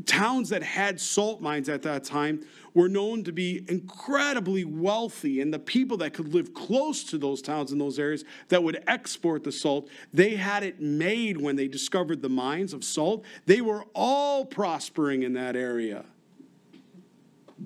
towns 0.06 0.50
that 0.50 0.64
had 0.64 1.00
salt 1.00 1.40
mines 1.40 1.70
at 1.70 1.84
that 1.84 2.04
time 2.04 2.44
were 2.74 2.90
known 2.90 3.24
to 3.24 3.32
be 3.32 3.66
incredibly 3.68 4.64
wealthy, 4.64 5.42
and 5.42 5.54
the 5.54 5.60
people 5.60 5.98
that 5.98 6.14
could 6.14 6.34
live 6.34 6.54
close 6.54 7.04
to 7.06 7.18
those 7.18 7.42
towns 7.42 7.72
in 7.72 7.78
those 7.78 8.00
areas 8.00 8.24
that 8.48 8.64
would 8.64 8.84
export 8.88 9.44
the 9.44 9.52
salt, 9.52 9.90
they 10.14 10.36
had 10.36 10.64
it 10.64 10.80
made 10.80 11.40
when 11.40 11.56
they 11.56 11.68
discovered 11.68 12.22
the 12.22 12.30
mines 12.30 12.74
of 12.74 12.84
salt. 12.84 13.26
They 13.46 13.62
were 13.62 13.86
all 13.94 14.46
prospering 14.46 15.24
in 15.24 15.34
that 15.34 15.56
area. 15.56 16.06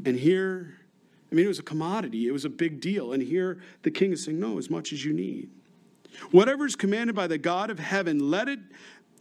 And 0.06 0.18
here, 0.18 0.80
I 1.32 1.36
mean, 1.36 1.46
it 1.46 1.50
was 1.50 1.60
a 1.60 1.64
commodity, 1.64 2.28
it 2.28 2.32
was 2.32 2.46
a 2.46 2.50
big 2.50 2.82
deal. 2.82 3.14
And 3.14 3.22
here 3.22 3.60
the 3.84 3.92
king 3.92 4.12
is 4.12 4.24
saying, 4.24 4.40
No, 4.40 4.58
as 4.58 4.70
much 4.70 4.92
as 4.92 5.06
you 5.06 5.14
need. 5.14 5.50
Whatever 6.32 6.66
is 6.66 6.76
commanded 6.76 7.16
by 7.16 7.28
the 7.28 7.38
God 7.38 7.70
of 7.70 7.80
heaven, 7.80 8.30
let 8.32 8.48
it 8.48 8.60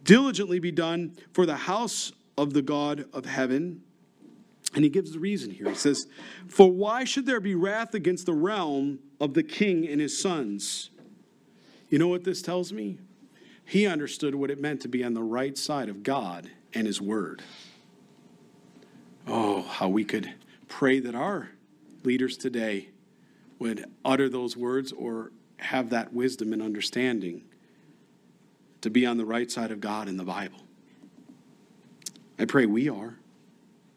diligently 0.03 0.59
be 0.59 0.71
done 0.71 1.15
for 1.33 1.45
the 1.45 1.55
house 1.55 2.11
of 2.37 2.53
the 2.53 2.61
God 2.61 3.05
of 3.13 3.25
heaven. 3.25 3.81
And 4.75 4.83
he 4.83 4.89
gives 4.89 5.13
the 5.13 5.19
reason 5.19 5.51
here. 5.51 5.69
He 5.69 5.75
says, 5.75 6.07
For 6.49 6.69
why 6.69 7.05
should 7.05 7.25
there 7.25 7.39
be 7.39 7.55
wrath 7.55 7.93
against 7.93 8.25
the 8.25 8.33
realm 8.33 8.99
of 9.21 9.33
the 9.33 9.41
king 9.41 9.87
and 9.87 10.01
his 10.01 10.21
sons? 10.21 10.89
You 11.89 11.97
know 11.97 12.09
what 12.09 12.25
this 12.25 12.41
tells 12.41 12.73
me? 12.73 12.99
He 13.63 13.87
understood 13.87 14.35
what 14.35 14.51
it 14.51 14.59
meant 14.59 14.81
to 14.81 14.89
be 14.89 15.03
on 15.03 15.13
the 15.13 15.23
right 15.23 15.57
side 15.57 15.87
of 15.87 16.03
God 16.03 16.51
and 16.73 16.85
his 16.85 17.01
word. 17.01 17.41
Oh, 19.25 19.61
how 19.63 19.87
we 19.87 20.03
could 20.03 20.33
pray 20.67 20.99
that 20.99 21.15
our 21.15 21.49
leaders 22.03 22.35
today 22.35 22.89
would 23.59 23.85
utter 24.03 24.27
those 24.27 24.57
words 24.57 24.91
or 24.91 25.31
have 25.57 25.89
that 25.91 26.13
wisdom 26.13 26.51
and 26.51 26.61
understanding 26.61 27.45
to 28.81 28.89
be 28.89 29.05
on 29.05 29.17
the 29.17 29.25
right 29.25 29.49
side 29.49 29.71
of 29.71 29.79
God 29.79 30.09
in 30.09 30.17
the 30.17 30.25
Bible. 30.25 30.59
I 32.37 32.43
pray 32.43 32.65
we 32.65 32.89
are. 32.89 33.15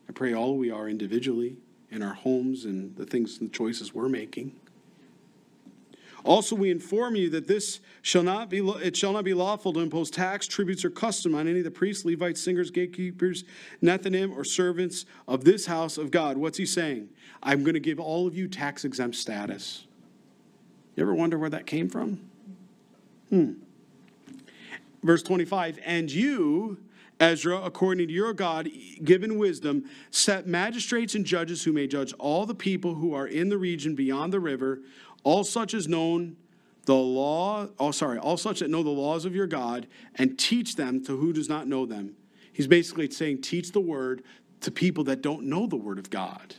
I 0.08 0.12
pray 0.12 0.34
all 0.34 0.56
we 0.56 0.70
are 0.70 0.88
individually 0.88 1.58
in 1.90 2.02
our 2.02 2.14
homes 2.14 2.64
and 2.64 2.94
the 2.96 3.06
things 3.06 3.38
and 3.38 3.50
the 3.50 3.52
choices 3.52 3.94
we're 3.94 4.08
making. 4.08 4.52
Also, 6.24 6.56
we 6.56 6.70
inform 6.70 7.14
you 7.14 7.30
that 7.30 7.46
this 7.46 7.80
shall 8.02 8.22
not 8.22 8.50
be 8.50 8.58
it 8.58 8.96
shall 8.96 9.12
not 9.12 9.24
be 9.24 9.34
lawful 9.34 9.72
to 9.72 9.80
impose 9.80 10.10
tax, 10.10 10.46
tributes, 10.46 10.84
or 10.84 10.90
custom 10.90 11.34
on 11.34 11.46
any 11.46 11.58
of 11.58 11.64
the 11.64 11.70
priests, 11.70 12.04
Levites, 12.04 12.40
singers, 12.40 12.70
gatekeepers, 12.70 13.44
Nethinim, 13.82 14.36
or 14.36 14.44
servants 14.44 15.06
of 15.26 15.44
this 15.44 15.66
house 15.66 15.96
of 15.96 16.10
God. 16.10 16.36
What's 16.36 16.58
he 16.58 16.66
saying? 16.66 17.08
I'm 17.42 17.62
going 17.62 17.74
to 17.74 17.80
give 17.80 18.00
all 18.00 18.26
of 18.26 18.34
you 18.34 18.48
tax 18.48 18.84
exempt 18.84 19.16
status. 19.16 19.86
You 20.96 21.02
ever 21.04 21.14
wonder 21.14 21.38
where 21.38 21.50
that 21.50 21.66
came 21.66 21.88
from? 21.88 22.20
Hmm. 23.30 23.52
Verse 25.02 25.22
25, 25.22 25.78
and 25.84 26.10
you, 26.10 26.78
Ezra, 27.20 27.60
according 27.62 28.06
to 28.06 28.12
your 28.12 28.32
God 28.32 28.68
given 29.02 29.38
wisdom, 29.38 29.84
set 30.10 30.46
magistrates 30.46 31.14
and 31.14 31.24
judges 31.24 31.64
who 31.64 31.72
may 31.72 31.86
judge 31.86 32.12
all 32.18 32.46
the 32.46 32.54
people 32.54 32.94
who 32.94 33.12
are 33.12 33.26
in 33.26 33.48
the 33.48 33.58
region 33.58 33.94
beyond 33.94 34.32
the 34.32 34.40
river 34.40 34.80
all 35.24 35.44
such 35.44 35.74
as 35.74 35.88
known 35.88 36.36
the 36.84 36.94
law, 36.94 37.68
oh 37.78 37.90
sorry, 37.90 38.18
all 38.18 38.36
such 38.36 38.60
that 38.60 38.70
know 38.70 38.82
the 38.82 38.88
laws 38.88 39.24
of 39.24 39.34
your 39.34 39.46
God 39.46 39.86
and 40.14 40.38
teach 40.38 40.76
them 40.76 41.04
to 41.04 41.16
who 41.16 41.32
does 41.32 41.48
not 41.48 41.66
know 41.66 41.84
them. 41.84 42.14
He's 42.52 42.66
basically 42.66 43.10
saying, 43.10 43.42
teach 43.42 43.72
the 43.72 43.80
word 43.80 44.22
to 44.62 44.70
people 44.70 45.04
that 45.04 45.20
don't 45.20 45.44
know 45.44 45.66
the 45.66 45.76
word 45.76 45.98
of 45.98 46.08
God. 46.08 46.54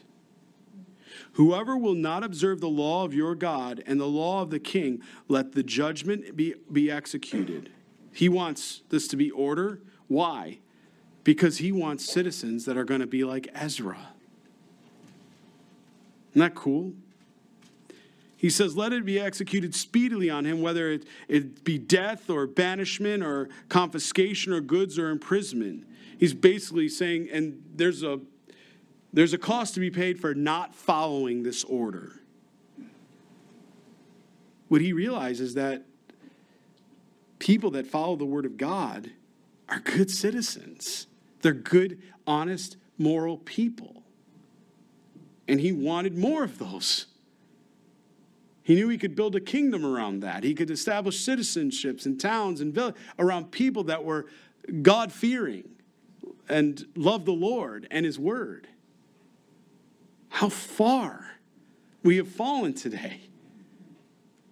Whoever 1.34 1.78
will 1.78 1.96
not 1.96 2.24
observe 2.24 2.62
the 2.62 2.70
law 2.70 3.06
of 3.06 3.14
your 3.14 3.34
God 3.34 3.84
and 3.86 4.00
the 4.00 4.06
law 4.06 4.42
of 4.42 4.50
the 4.50 4.60
king, 4.60 5.02
let 5.28 5.54
the 5.54 5.64
judgment 5.64 6.36
be, 6.36 6.56
be 6.72 6.92
executed. 6.92 7.72
He 8.14 8.30
wants 8.30 8.84
this 8.90 9.08
to 9.10 9.16
be 9.16 9.32
order. 9.32 9.82
Why? 10.10 10.58
Because 11.24 11.60
he 11.60 11.72
wants 11.72 12.04
citizens 12.04 12.66
that 12.66 12.76
are 12.76 12.84
going 12.84 13.00
to 13.00 13.08
be 13.08 13.24
like 13.24 13.48
Ezra. 13.54 14.10
Isn't 16.32 16.42
that 16.42 16.56
cool? 16.56 16.94
He 18.36 18.50
says, 18.50 18.76
Let 18.76 18.92
it 18.92 19.06
be 19.06 19.20
executed 19.20 19.74
speedily 19.74 20.30
on 20.30 20.46
him, 20.46 20.62
whether 20.62 20.92
it, 20.92 21.06
it 21.28 21.64
be 21.64 21.78
death 21.78 22.30
or 22.30 22.48
banishment 22.48 23.24
or 23.24 23.50
confiscation 23.70 24.52
or 24.52 24.60
goods 24.60 24.98
or 25.00 25.10
imprisonment. 25.10 25.86
He's 26.18 26.34
basically 26.34 26.90
saying, 26.90 27.30
and 27.32 27.64
there's 27.76 28.04
a 28.04 28.20
there's 29.12 29.34
a 29.34 29.38
cost 29.38 29.74
to 29.74 29.80
be 29.80 29.90
paid 29.90 30.20
for 30.20 30.36
not 30.36 30.76
following 30.76 31.44
this 31.44 31.64
order. 31.64 32.20
What 34.68 34.82
he 34.82 34.94
realizes 34.94 35.56
that 35.56 35.84
people 37.40 37.72
that 37.72 37.88
follow 37.88 38.16
the 38.16 38.26
word 38.26 38.46
of 38.46 38.56
God 38.56 39.12
are 39.70 39.80
good 39.80 40.10
citizens. 40.10 41.08
They're 41.42 41.54
good, 41.54 42.02
honest, 42.28 42.78
moral 42.98 43.38
people. 43.38 44.04
And 45.48 45.60
he 45.60 45.72
wanted 45.72 46.18
more 46.18 46.44
of 46.44 46.58
those. 46.60 47.08
He 48.64 48.76
knew 48.76 48.90
he 48.90 48.98
could 48.98 49.16
build 49.16 49.36
a 49.36 49.40
kingdom 49.40 49.86
around 49.86 50.20
that. 50.20 50.44
He 50.44 50.54
could 50.54 50.70
establish 50.70 51.26
citizenships 51.26 52.06
and 52.06 52.20
towns 52.20 52.62
and 52.62 52.74
villages 52.74 53.02
around 53.18 53.52
people 53.52 53.86
that 53.86 54.04
were 54.04 54.28
God 54.82 55.12
fearing 55.12 55.68
and 56.48 56.86
loved 56.96 57.26
the 57.26 57.32
Lord 57.32 57.88
and 57.90 58.06
his 58.06 58.20
word. 58.20 58.68
How 60.30 60.50
far 60.50 61.32
we 62.04 62.18
have 62.18 62.28
fallen 62.28 62.74
today 62.74 63.29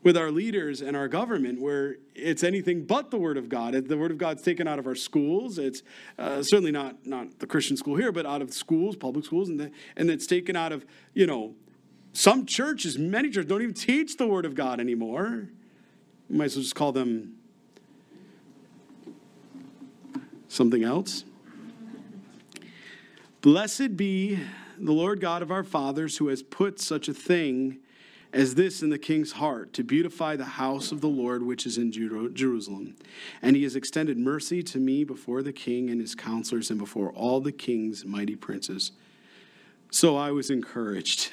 with 0.04 0.16
our 0.16 0.32
leaders 0.32 0.82
and 0.82 0.96
our 0.96 1.08
government 1.08 1.60
where 1.60 1.98
it's 2.16 2.44
anything 2.44 2.86
but 2.86 3.12
the 3.12 3.18
word 3.18 3.38
of 3.38 3.50
god 3.50 3.74
the 3.74 3.98
word 3.98 4.12
of 4.12 4.18
god's 4.18 4.42
taken 4.42 4.68
out 4.68 4.80
of 4.80 4.88
our 4.88 4.96
schools 4.96 5.58
it's 5.58 5.82
uh, 6.18 6.42
certainly 6.42 6.72
not 6.72 7.06
not 7.06 7.40
the 7.40 7.48
christian 7.48 7.76
school 7.76 7.96
here 7.96 8.12
but 8.12 8.26
out 8.26 8.42
of 8.42 8.54
schools 8.54 8.96
public 8.96 9.26
schools 9.26 9.50
and, 9.50 9.60
the, 9.60 9.72
and 9.96 10.10
it's 10.10 10.28
taken 10.28 10.56
out 10.56 10.72
of 10.72 10.86
you 11.14 11.26
know 11.26 11.56
some 12.18 12.48
churches, 12.48 12.98
many 12.98 13.30
churches, 13.30 13.48
don't 13.48 13.62
even 13.62 13.76
teach 13.76 14.18
the 14.18 14.26
Word 14.26 14.46
of 14.46 14.56
God 14.56 14.80
anymore. 14.80 15.50
You 16.28 16.36
might 16.36 16.46
as 16.46 16.56
well 16.56 16.64
just 16.64 16.74
call 16.74 16.92
them 16.92 17.36
something 20.48 20.84
else. 20.84 21.26
Blessed 23.42 23.96
be 23.96 24.40
the 24.80 24.94
Lord 24.94 25.22
God 25.22 25.44
of 25.44 25.52
our 25.52 25.64
fathers, 25.64 26.18
who 26.18 26.30
has 26.30 26.42
put 26.42 26.80
such 26.80 27.08
a 27.08 27.14
thing 27.14 27.78
as 28.34 28.56
this 28.56 28.82
in 28.82 28.90
the 28.90 28.98
king's 28.98 29.34
heart, 29.34 29.74
to 29.74 29.84
beautify 29.84 30.36
the 30.36 30.46
house 30.46 30.92
of 30.92 31.02
the 31.02 31.08
Lord 31.08 31.44
which 31.44 31.66
is 31.66 31.78
in 31.78 31.92
Jerusalem. 31.92 32.96
And 33.42 33.56
he 33.56 33.64
has 33.64 33.76
extended 33.76 34.18
mercy 34.18 34.62
to 34.64 34.80
me 34.80 35.04
before 35.04 35.42
the 35.42 35.54
king 35.54 35.90
and 35.90 36.02
his 36.02 36.16
counselors 36.16 36.70
and 36.70 36.80
before 36.80 37.12
all 37.12 37.40
the 37.40 37.52
king's 37.52 38.06
mighty 38.06 38.36
princes. 38.36 38.92
So 39.92 40.18
I 40.18 40.32
was 40.32 40.50
encouraged. 40.50 41.32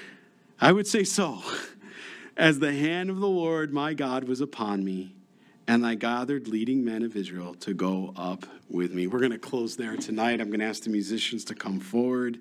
I 0.60 0.72
would 0.72 0.86
say 0.86 1.04
so. 1.04 1.42
As 2.36 2.58
the 2.58 2.72
hand 2.72 3.10
of 3.10 3.20
the 3.20 3.28
Lord 3.28 3.72
my 3.72 3.92
God 3.92 4.24
was 4.24 4.40
upon 4.40 4.84
me, 4.84 5.14
and 5.68 5.86
I 5.86 5.94
gathered 5.94 6.48
leading 6.48 6.84
men 6.84 7.02
of 7.02 7.16
Israel 7.16 7.54
to 7.54 7.72
go 7.72 8.12
up 8.16 8.46
with 8.68 8.92
me. 8.92 9.06
We're 9.06 9.20
going 9.20 9.32
to 9.32 9.38
close 9.38 9.76
there 9.76 9.96
tonight. 9.96 10.40
I'm 10.40 10.48
going 10.48 10.60
to 10.60 10.66
ask 10.66 10.82
the 10.82 10.90
musicians 10.90 11.44
to 11.46 11.54
come 11.54 11.78
forward. 11.78 12.40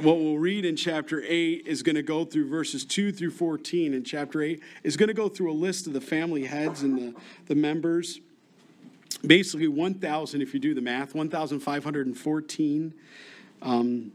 What 0.00 0.18
we'll 0.18 0.38
read 0.38 0.64
in 0.64 0.76
chapter 0.76 1.22
8 1.26 1.64
is 1.66 1.82
going 1.82 1.96
to 1.96 2.02
go 2.02 2.24
through 2.24 2.48
verses 2.48 2.84
2 2.84 3.12
through 3.12 3.32
14. 3.32 3.92
And 3.92 4.06
chapter 4.06 4.42
8 4.42 4.62
is 4.82 4.96
going 4.96 5.08
to 5.08 5.14
go 5.14 5.28
through 5.28 5.52
a 5.52 5.54
list 5.54 5.86
of 5.86 5.92
the 5.92 6.00
family 6.00 6.46
heads 6.46 6.82
and 6.82 6.96
the, 6.96 7.14
the 7.46 7.54
members. 7.54 8.20
Basically, 9.26 9.68
1,000, 9.68 10.42
if 10.42 10.54
you 10.54 10.60
do 10.60 10.74
the 10.74 10.80
math, 10.80 11.14
1,514 11.14 12.94
um, 13.62 14.12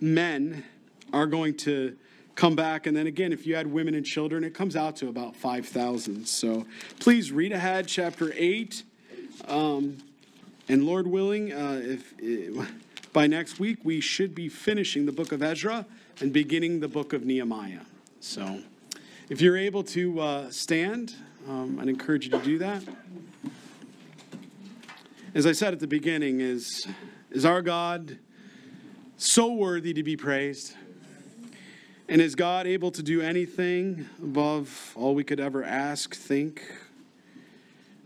men 0.00 0.64
are 1.12 1.26
going 1.26 1.56
to 1.58 1.96
come 2.34 2.56
back. 2.56 2.86
And 2.86 2.96
then 2.96 3.06
again, 3.06 3.32
if 3.32 3.46
you 3.46 3.54
add 3.54 3.66
women 3.66 3.94
and 3.94 4.04
children, 4.04 4.44
it 4.44 4.54
comes 4.54 4.76
out 4.76 4.96
to 4.96 5.08
about 5.08 5.36
5,000. 5.36 6.26
So 6.26 6.66
please 6.98 7.32
read 7.32 7.52
ahead, 7.52 7.86
chapter 7.88 8.32
8. 8.34 8.82
Um, 9.48 9.98
and 10.68 10.86
Lord 10.86 11.06
willing, 11.06 11.52
uh, 11.52 11.80
if, 11.82 12.14
if, 12.18 12.72
by 13.12 13.26
next 13.26 13.58
week, 13.58 13.78
we 13.84 14.00
should 14.00 14.34
be 14.34 14.48
finishing 14.48 15.06
the 15.06 15.12
book 15.12 15.32
of 15.32 15.42
Ezra 15.42 15.84
and 16.20 16.32
beginning 16.32 16.80
the 16.80 16.88
book 16.88 17.12
of 17.12 17.24
Nehemiah. 17.24 17.80
So 18.20 18.60
if 19.28 19.40
you're 19.40 19.56
able 19.56 19.82
to 19.84 20.20
uh, 20.20 20.50
stand, 20.50 21.14
um, 21.48 21.78
I'd 21.80 21.88
encourage 21.88 22.26
you 22.26 22.30
to 22.30 22.38
do 22.38 22.58
that. 22.58 22.82
As 25.34 25.46
I 25.46 25.52
said 25.52 25.72
at 25.72 25.80
the 25.80 25.86
beginning, 25.86 26.40
is, 26.40 26.86
is 27.30 27.44
our 27.44 27.62
God 27.62 28.18
so 29.16 29.52
worthy 29.52 29.92
to 29.94 30.02
be 30.02 30.16
praised? 30.16 30.74
And 32.08 32.20
is 32.20 32.34
God 32.34 32.66
able 32.66 32.90
to 32.90 33.02
do 33.02 33.20
anything 33.20 34.08
above 34.22 34.92
all 34.96 35.14
we 35.14 35.24
could 35.24 35.40
ever 35.40 35.62
ask, 35.64 36.14
think? 36.14 36.62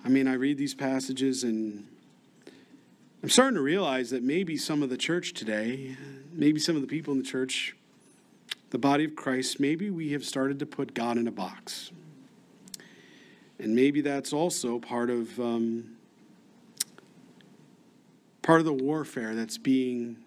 I 0.04 0.08
mean, 0.08 0.28
I 0.28 0.34
read 0.34 0.58
these 0.58 0.74
passages 0.74 1.42
and 1.42 1.86
I'm 3.22 3.30
starting 3.30 3.56
to 3.56 3.62
realize 3.62 4.10
that 4.10 4.22
maybe 4.22 4.56
some 4.56 4.82
of 4.82 4.90
the 4.90 4.96
church 4.96 5.32
today, 5.32 5.96
maybe 6.32 6.60
some 6.60 6.76
of 6.76 6.82
the 6.82 6.86
people 6.86 7.12
in 7.12 7.18
the 7.18 7.24
church, 7.24 7.74
the 8.70 8.78
body 8.78 9.04
of 9.04 9.16
Christ, 9.16 9.58
maybe 9.58 9.90
we 9.90 10.12
have 10.12 10.24
started 10.24 10.58
to 10.60 10.66
put 10.66 10.94
God 10.94 11.16
in 11.16 11.26
a 11.26 11.32
box. 11.32 11.90
And 13.58 13.74
maybe 13.74 14.02
that's 14.02 14.32
also 14.32 14.78
part 14.78 15.10
of 15.10 15.40
um, 15.40 15.96
part 18.42 18.60
of 18.60 18.66
the 18.66 18.72
warfare 18.72 19.34
that's 19.34 19.58
being 19.58 20.18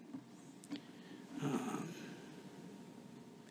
uh, 1.42 1.79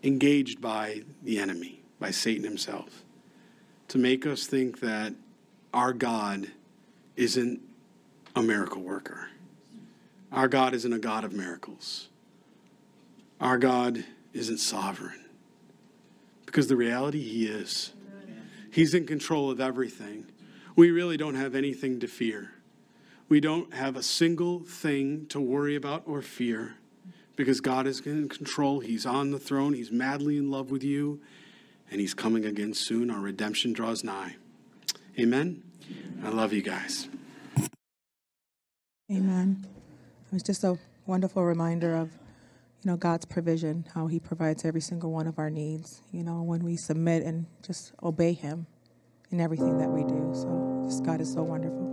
engaged 0.03 0.61
by 0.61 1.01
the 1.23 1.39
enemy, 1.39 1.81
by 1.99 2.11
Satan 2.11 2.43
himself, 2.43 3.03
to 3.89 3.97
make 3.97 4.25
us 4.25 4.47
think 4.47 4.79
that 4.79 5.13
our 5.73 5.93
God 5.93 6.47
isn't 7.15 7.59
a 8.35 8.41
miracle 8.41 8.81
worker. 8.81 9.29
Our 10.31 10.47
God 10.47 10.73
isn't 10.73 10.93
a 10.93 10.99
God 10.99 11.23
of 11.23 11.33
miracles. 11.33 12.09
Our 13.41 13.57
God 13.57 14.05
isn't 14.33 14.59
sovereign. 14.59 15.25
Because 16.45 16.67
the 16.67 16.75
reality, 16.75 17.21
He 17.21 17.47
is. 17.47 17.93
He's 18.71 18.93
in 18.93 19.05
control 19.05 19.49
of 19.49 19.59
everything. 19.59 20.25
We 20.75 20.91
really 20.91 21.17
don't 21.17 21.35
have 21.35 21.55
anything 21.55 21.99
to 21.99 22.07
fear. 22.07 22.51
We 23.27 23.39
don't 23.39 23.73
have 23.73 23.95
a 23.95 24.03
single 24.03 24.59
thing 24.59 25.25
to 25.27 25.39
worry 25.39 25.75
about 25.75 26.03
or 26.05 26.21
fear 26.21 26.75
because 27.39 27.61
God 27.61 27.87
is 27.87 28.01
in 28.01 28.27
control. 28.27 28.81
He's 28.81 29.05
on 29.05 29.31
the 29.31 29.39
throne. 29.39 29.71
He's 29.71 29.93
madly 29.93 30.35
in 30.35 30.51
love 30.51 30.71
with 30.71 30.83
you, 30.83 31.21
and 31.89 32.01
He's 32.01 32.13
coming 32.13 32.43
again 32.43 32.73
soon. 32.73 33.09
Our 33.09 33.21
redemption 33.21 33.71
draws 33.71 34.03
nigh. 34.03 34.35
Amen. 35.17 35.63
I 36.21 36.31
love 36.31 36.51
you 36.51 36.61
guys. 36.61 37.07
Amen. 39.09 39.65
It 39.65 40.33
was 40.33 40.43
just 40.43 40.65
a 40.65 40.77
wonderful 41.05 41.45
reminder 41.45 41.95
of, 41.95 42.09
you 42.83 42.91
know, 42.91 42.97
God's 42.97 43.23
provision, 43.23 43.85
how 43.95 44.07
He 44.07 44.19
provides 44.19 44.65
every 44.65 44.81
single 44.81 45.13
one 45.13 45.25
of 45.25 45.39
our 45.39 45.49
needs. 45.49 46.01
You 46.11 46.25
know, 46.25 46.41
when 46.41 46.65
we 46.65 46.75
submit 46.75 47.23
and 47.23 47.45
just 47.65 47.93
obey 48.03 48.33
Him 48.33 48.67
in 49.31 49.39
everything 49.39 49.77
that 49.77 49.89
we 49.89 50.03
do. 50.03 50.29
So, 50.33 50.83
just 50.89 51.05
God 51.05 51.21
is 51.21 51.31
so 51.31 51.43
wonderful. 51.43 51.88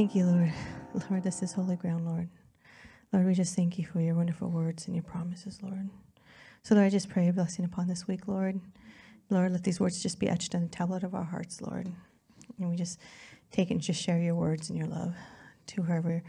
Thank 0.00 0.14
you, 0.14 0.24
Lord. 0.24 0.52
Lord, 1.10 1.22
this 1.24 1.42
is 1.42 1.52
holy 1.52 1.76
ground, 1.76 2.06
Lord. 2.06 2.30
Lord, 3.12 3.26
we 3.26 3.34
just 3.34 3.54
thank 3.54 3.78
you 3.78 3.84
for 3.84 4.00
your 4.00 4.14
wonderful 4.14 4.48
words 4.48 4.86
and 4.86 4.96
your 4.96 5.02
promises, 5.02 5.62
Lord. 5.62 5.90
So, 6.62 6.74
Lord, 6.74 6.86
I 6.86 6.88
just 6.88 7.10
pray 7.10 7.28
a 7.28 7.34
blessing 7.34 7.66
upon 7.66 7.86
this 7.86 8.08
week, 8.08 8.26
Lord. 8.26 8.62
Lord, 9.28 9.52
let 9.52 9.62
these 9.62 9.78
words 9.78 10.02
just 10.02 10.18
be 10.18 10.26
etched 10.26 10.54
on 10.54 10.62
the 10.62 10.68
tablet 10.68 11.02
of 11.02 11.14
our 11.14 11.24
hearts, 11.24 11.60
Lord. 11.60 11.92
And 12.58 12.70
we 12.70 12.76
just 12.76 12.98
take 13.50 13.70
and 13.70 13.78
just 13.78 14.02
share 14.02 14.18
your 14.18 14.34
words 14.34 14.70
and 14.70 14.78
your 14.78 14.88
love 14.88 15.14
to 15.66 15.82
whoever 15.82 16.22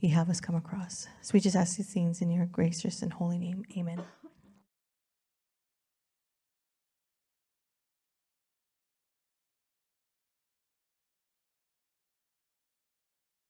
you 0.00 0.10
have 0.10 0.28
us 0.28 0.38
come 0.38 0.54
across. 0.54 1.08
So 1.22 1.30
we 1.32 1.40
just 1.40 1.56
ask 1.56 1.78
these 1.78 1.88
things 1.88 2.20
in 2.20 2.30
your 2.30 2.44
gracious 2.44 3.00
and 3.00 3.10
holy 3.10 3.38
name. 3.38 3.64
Amen. 3.74 4.02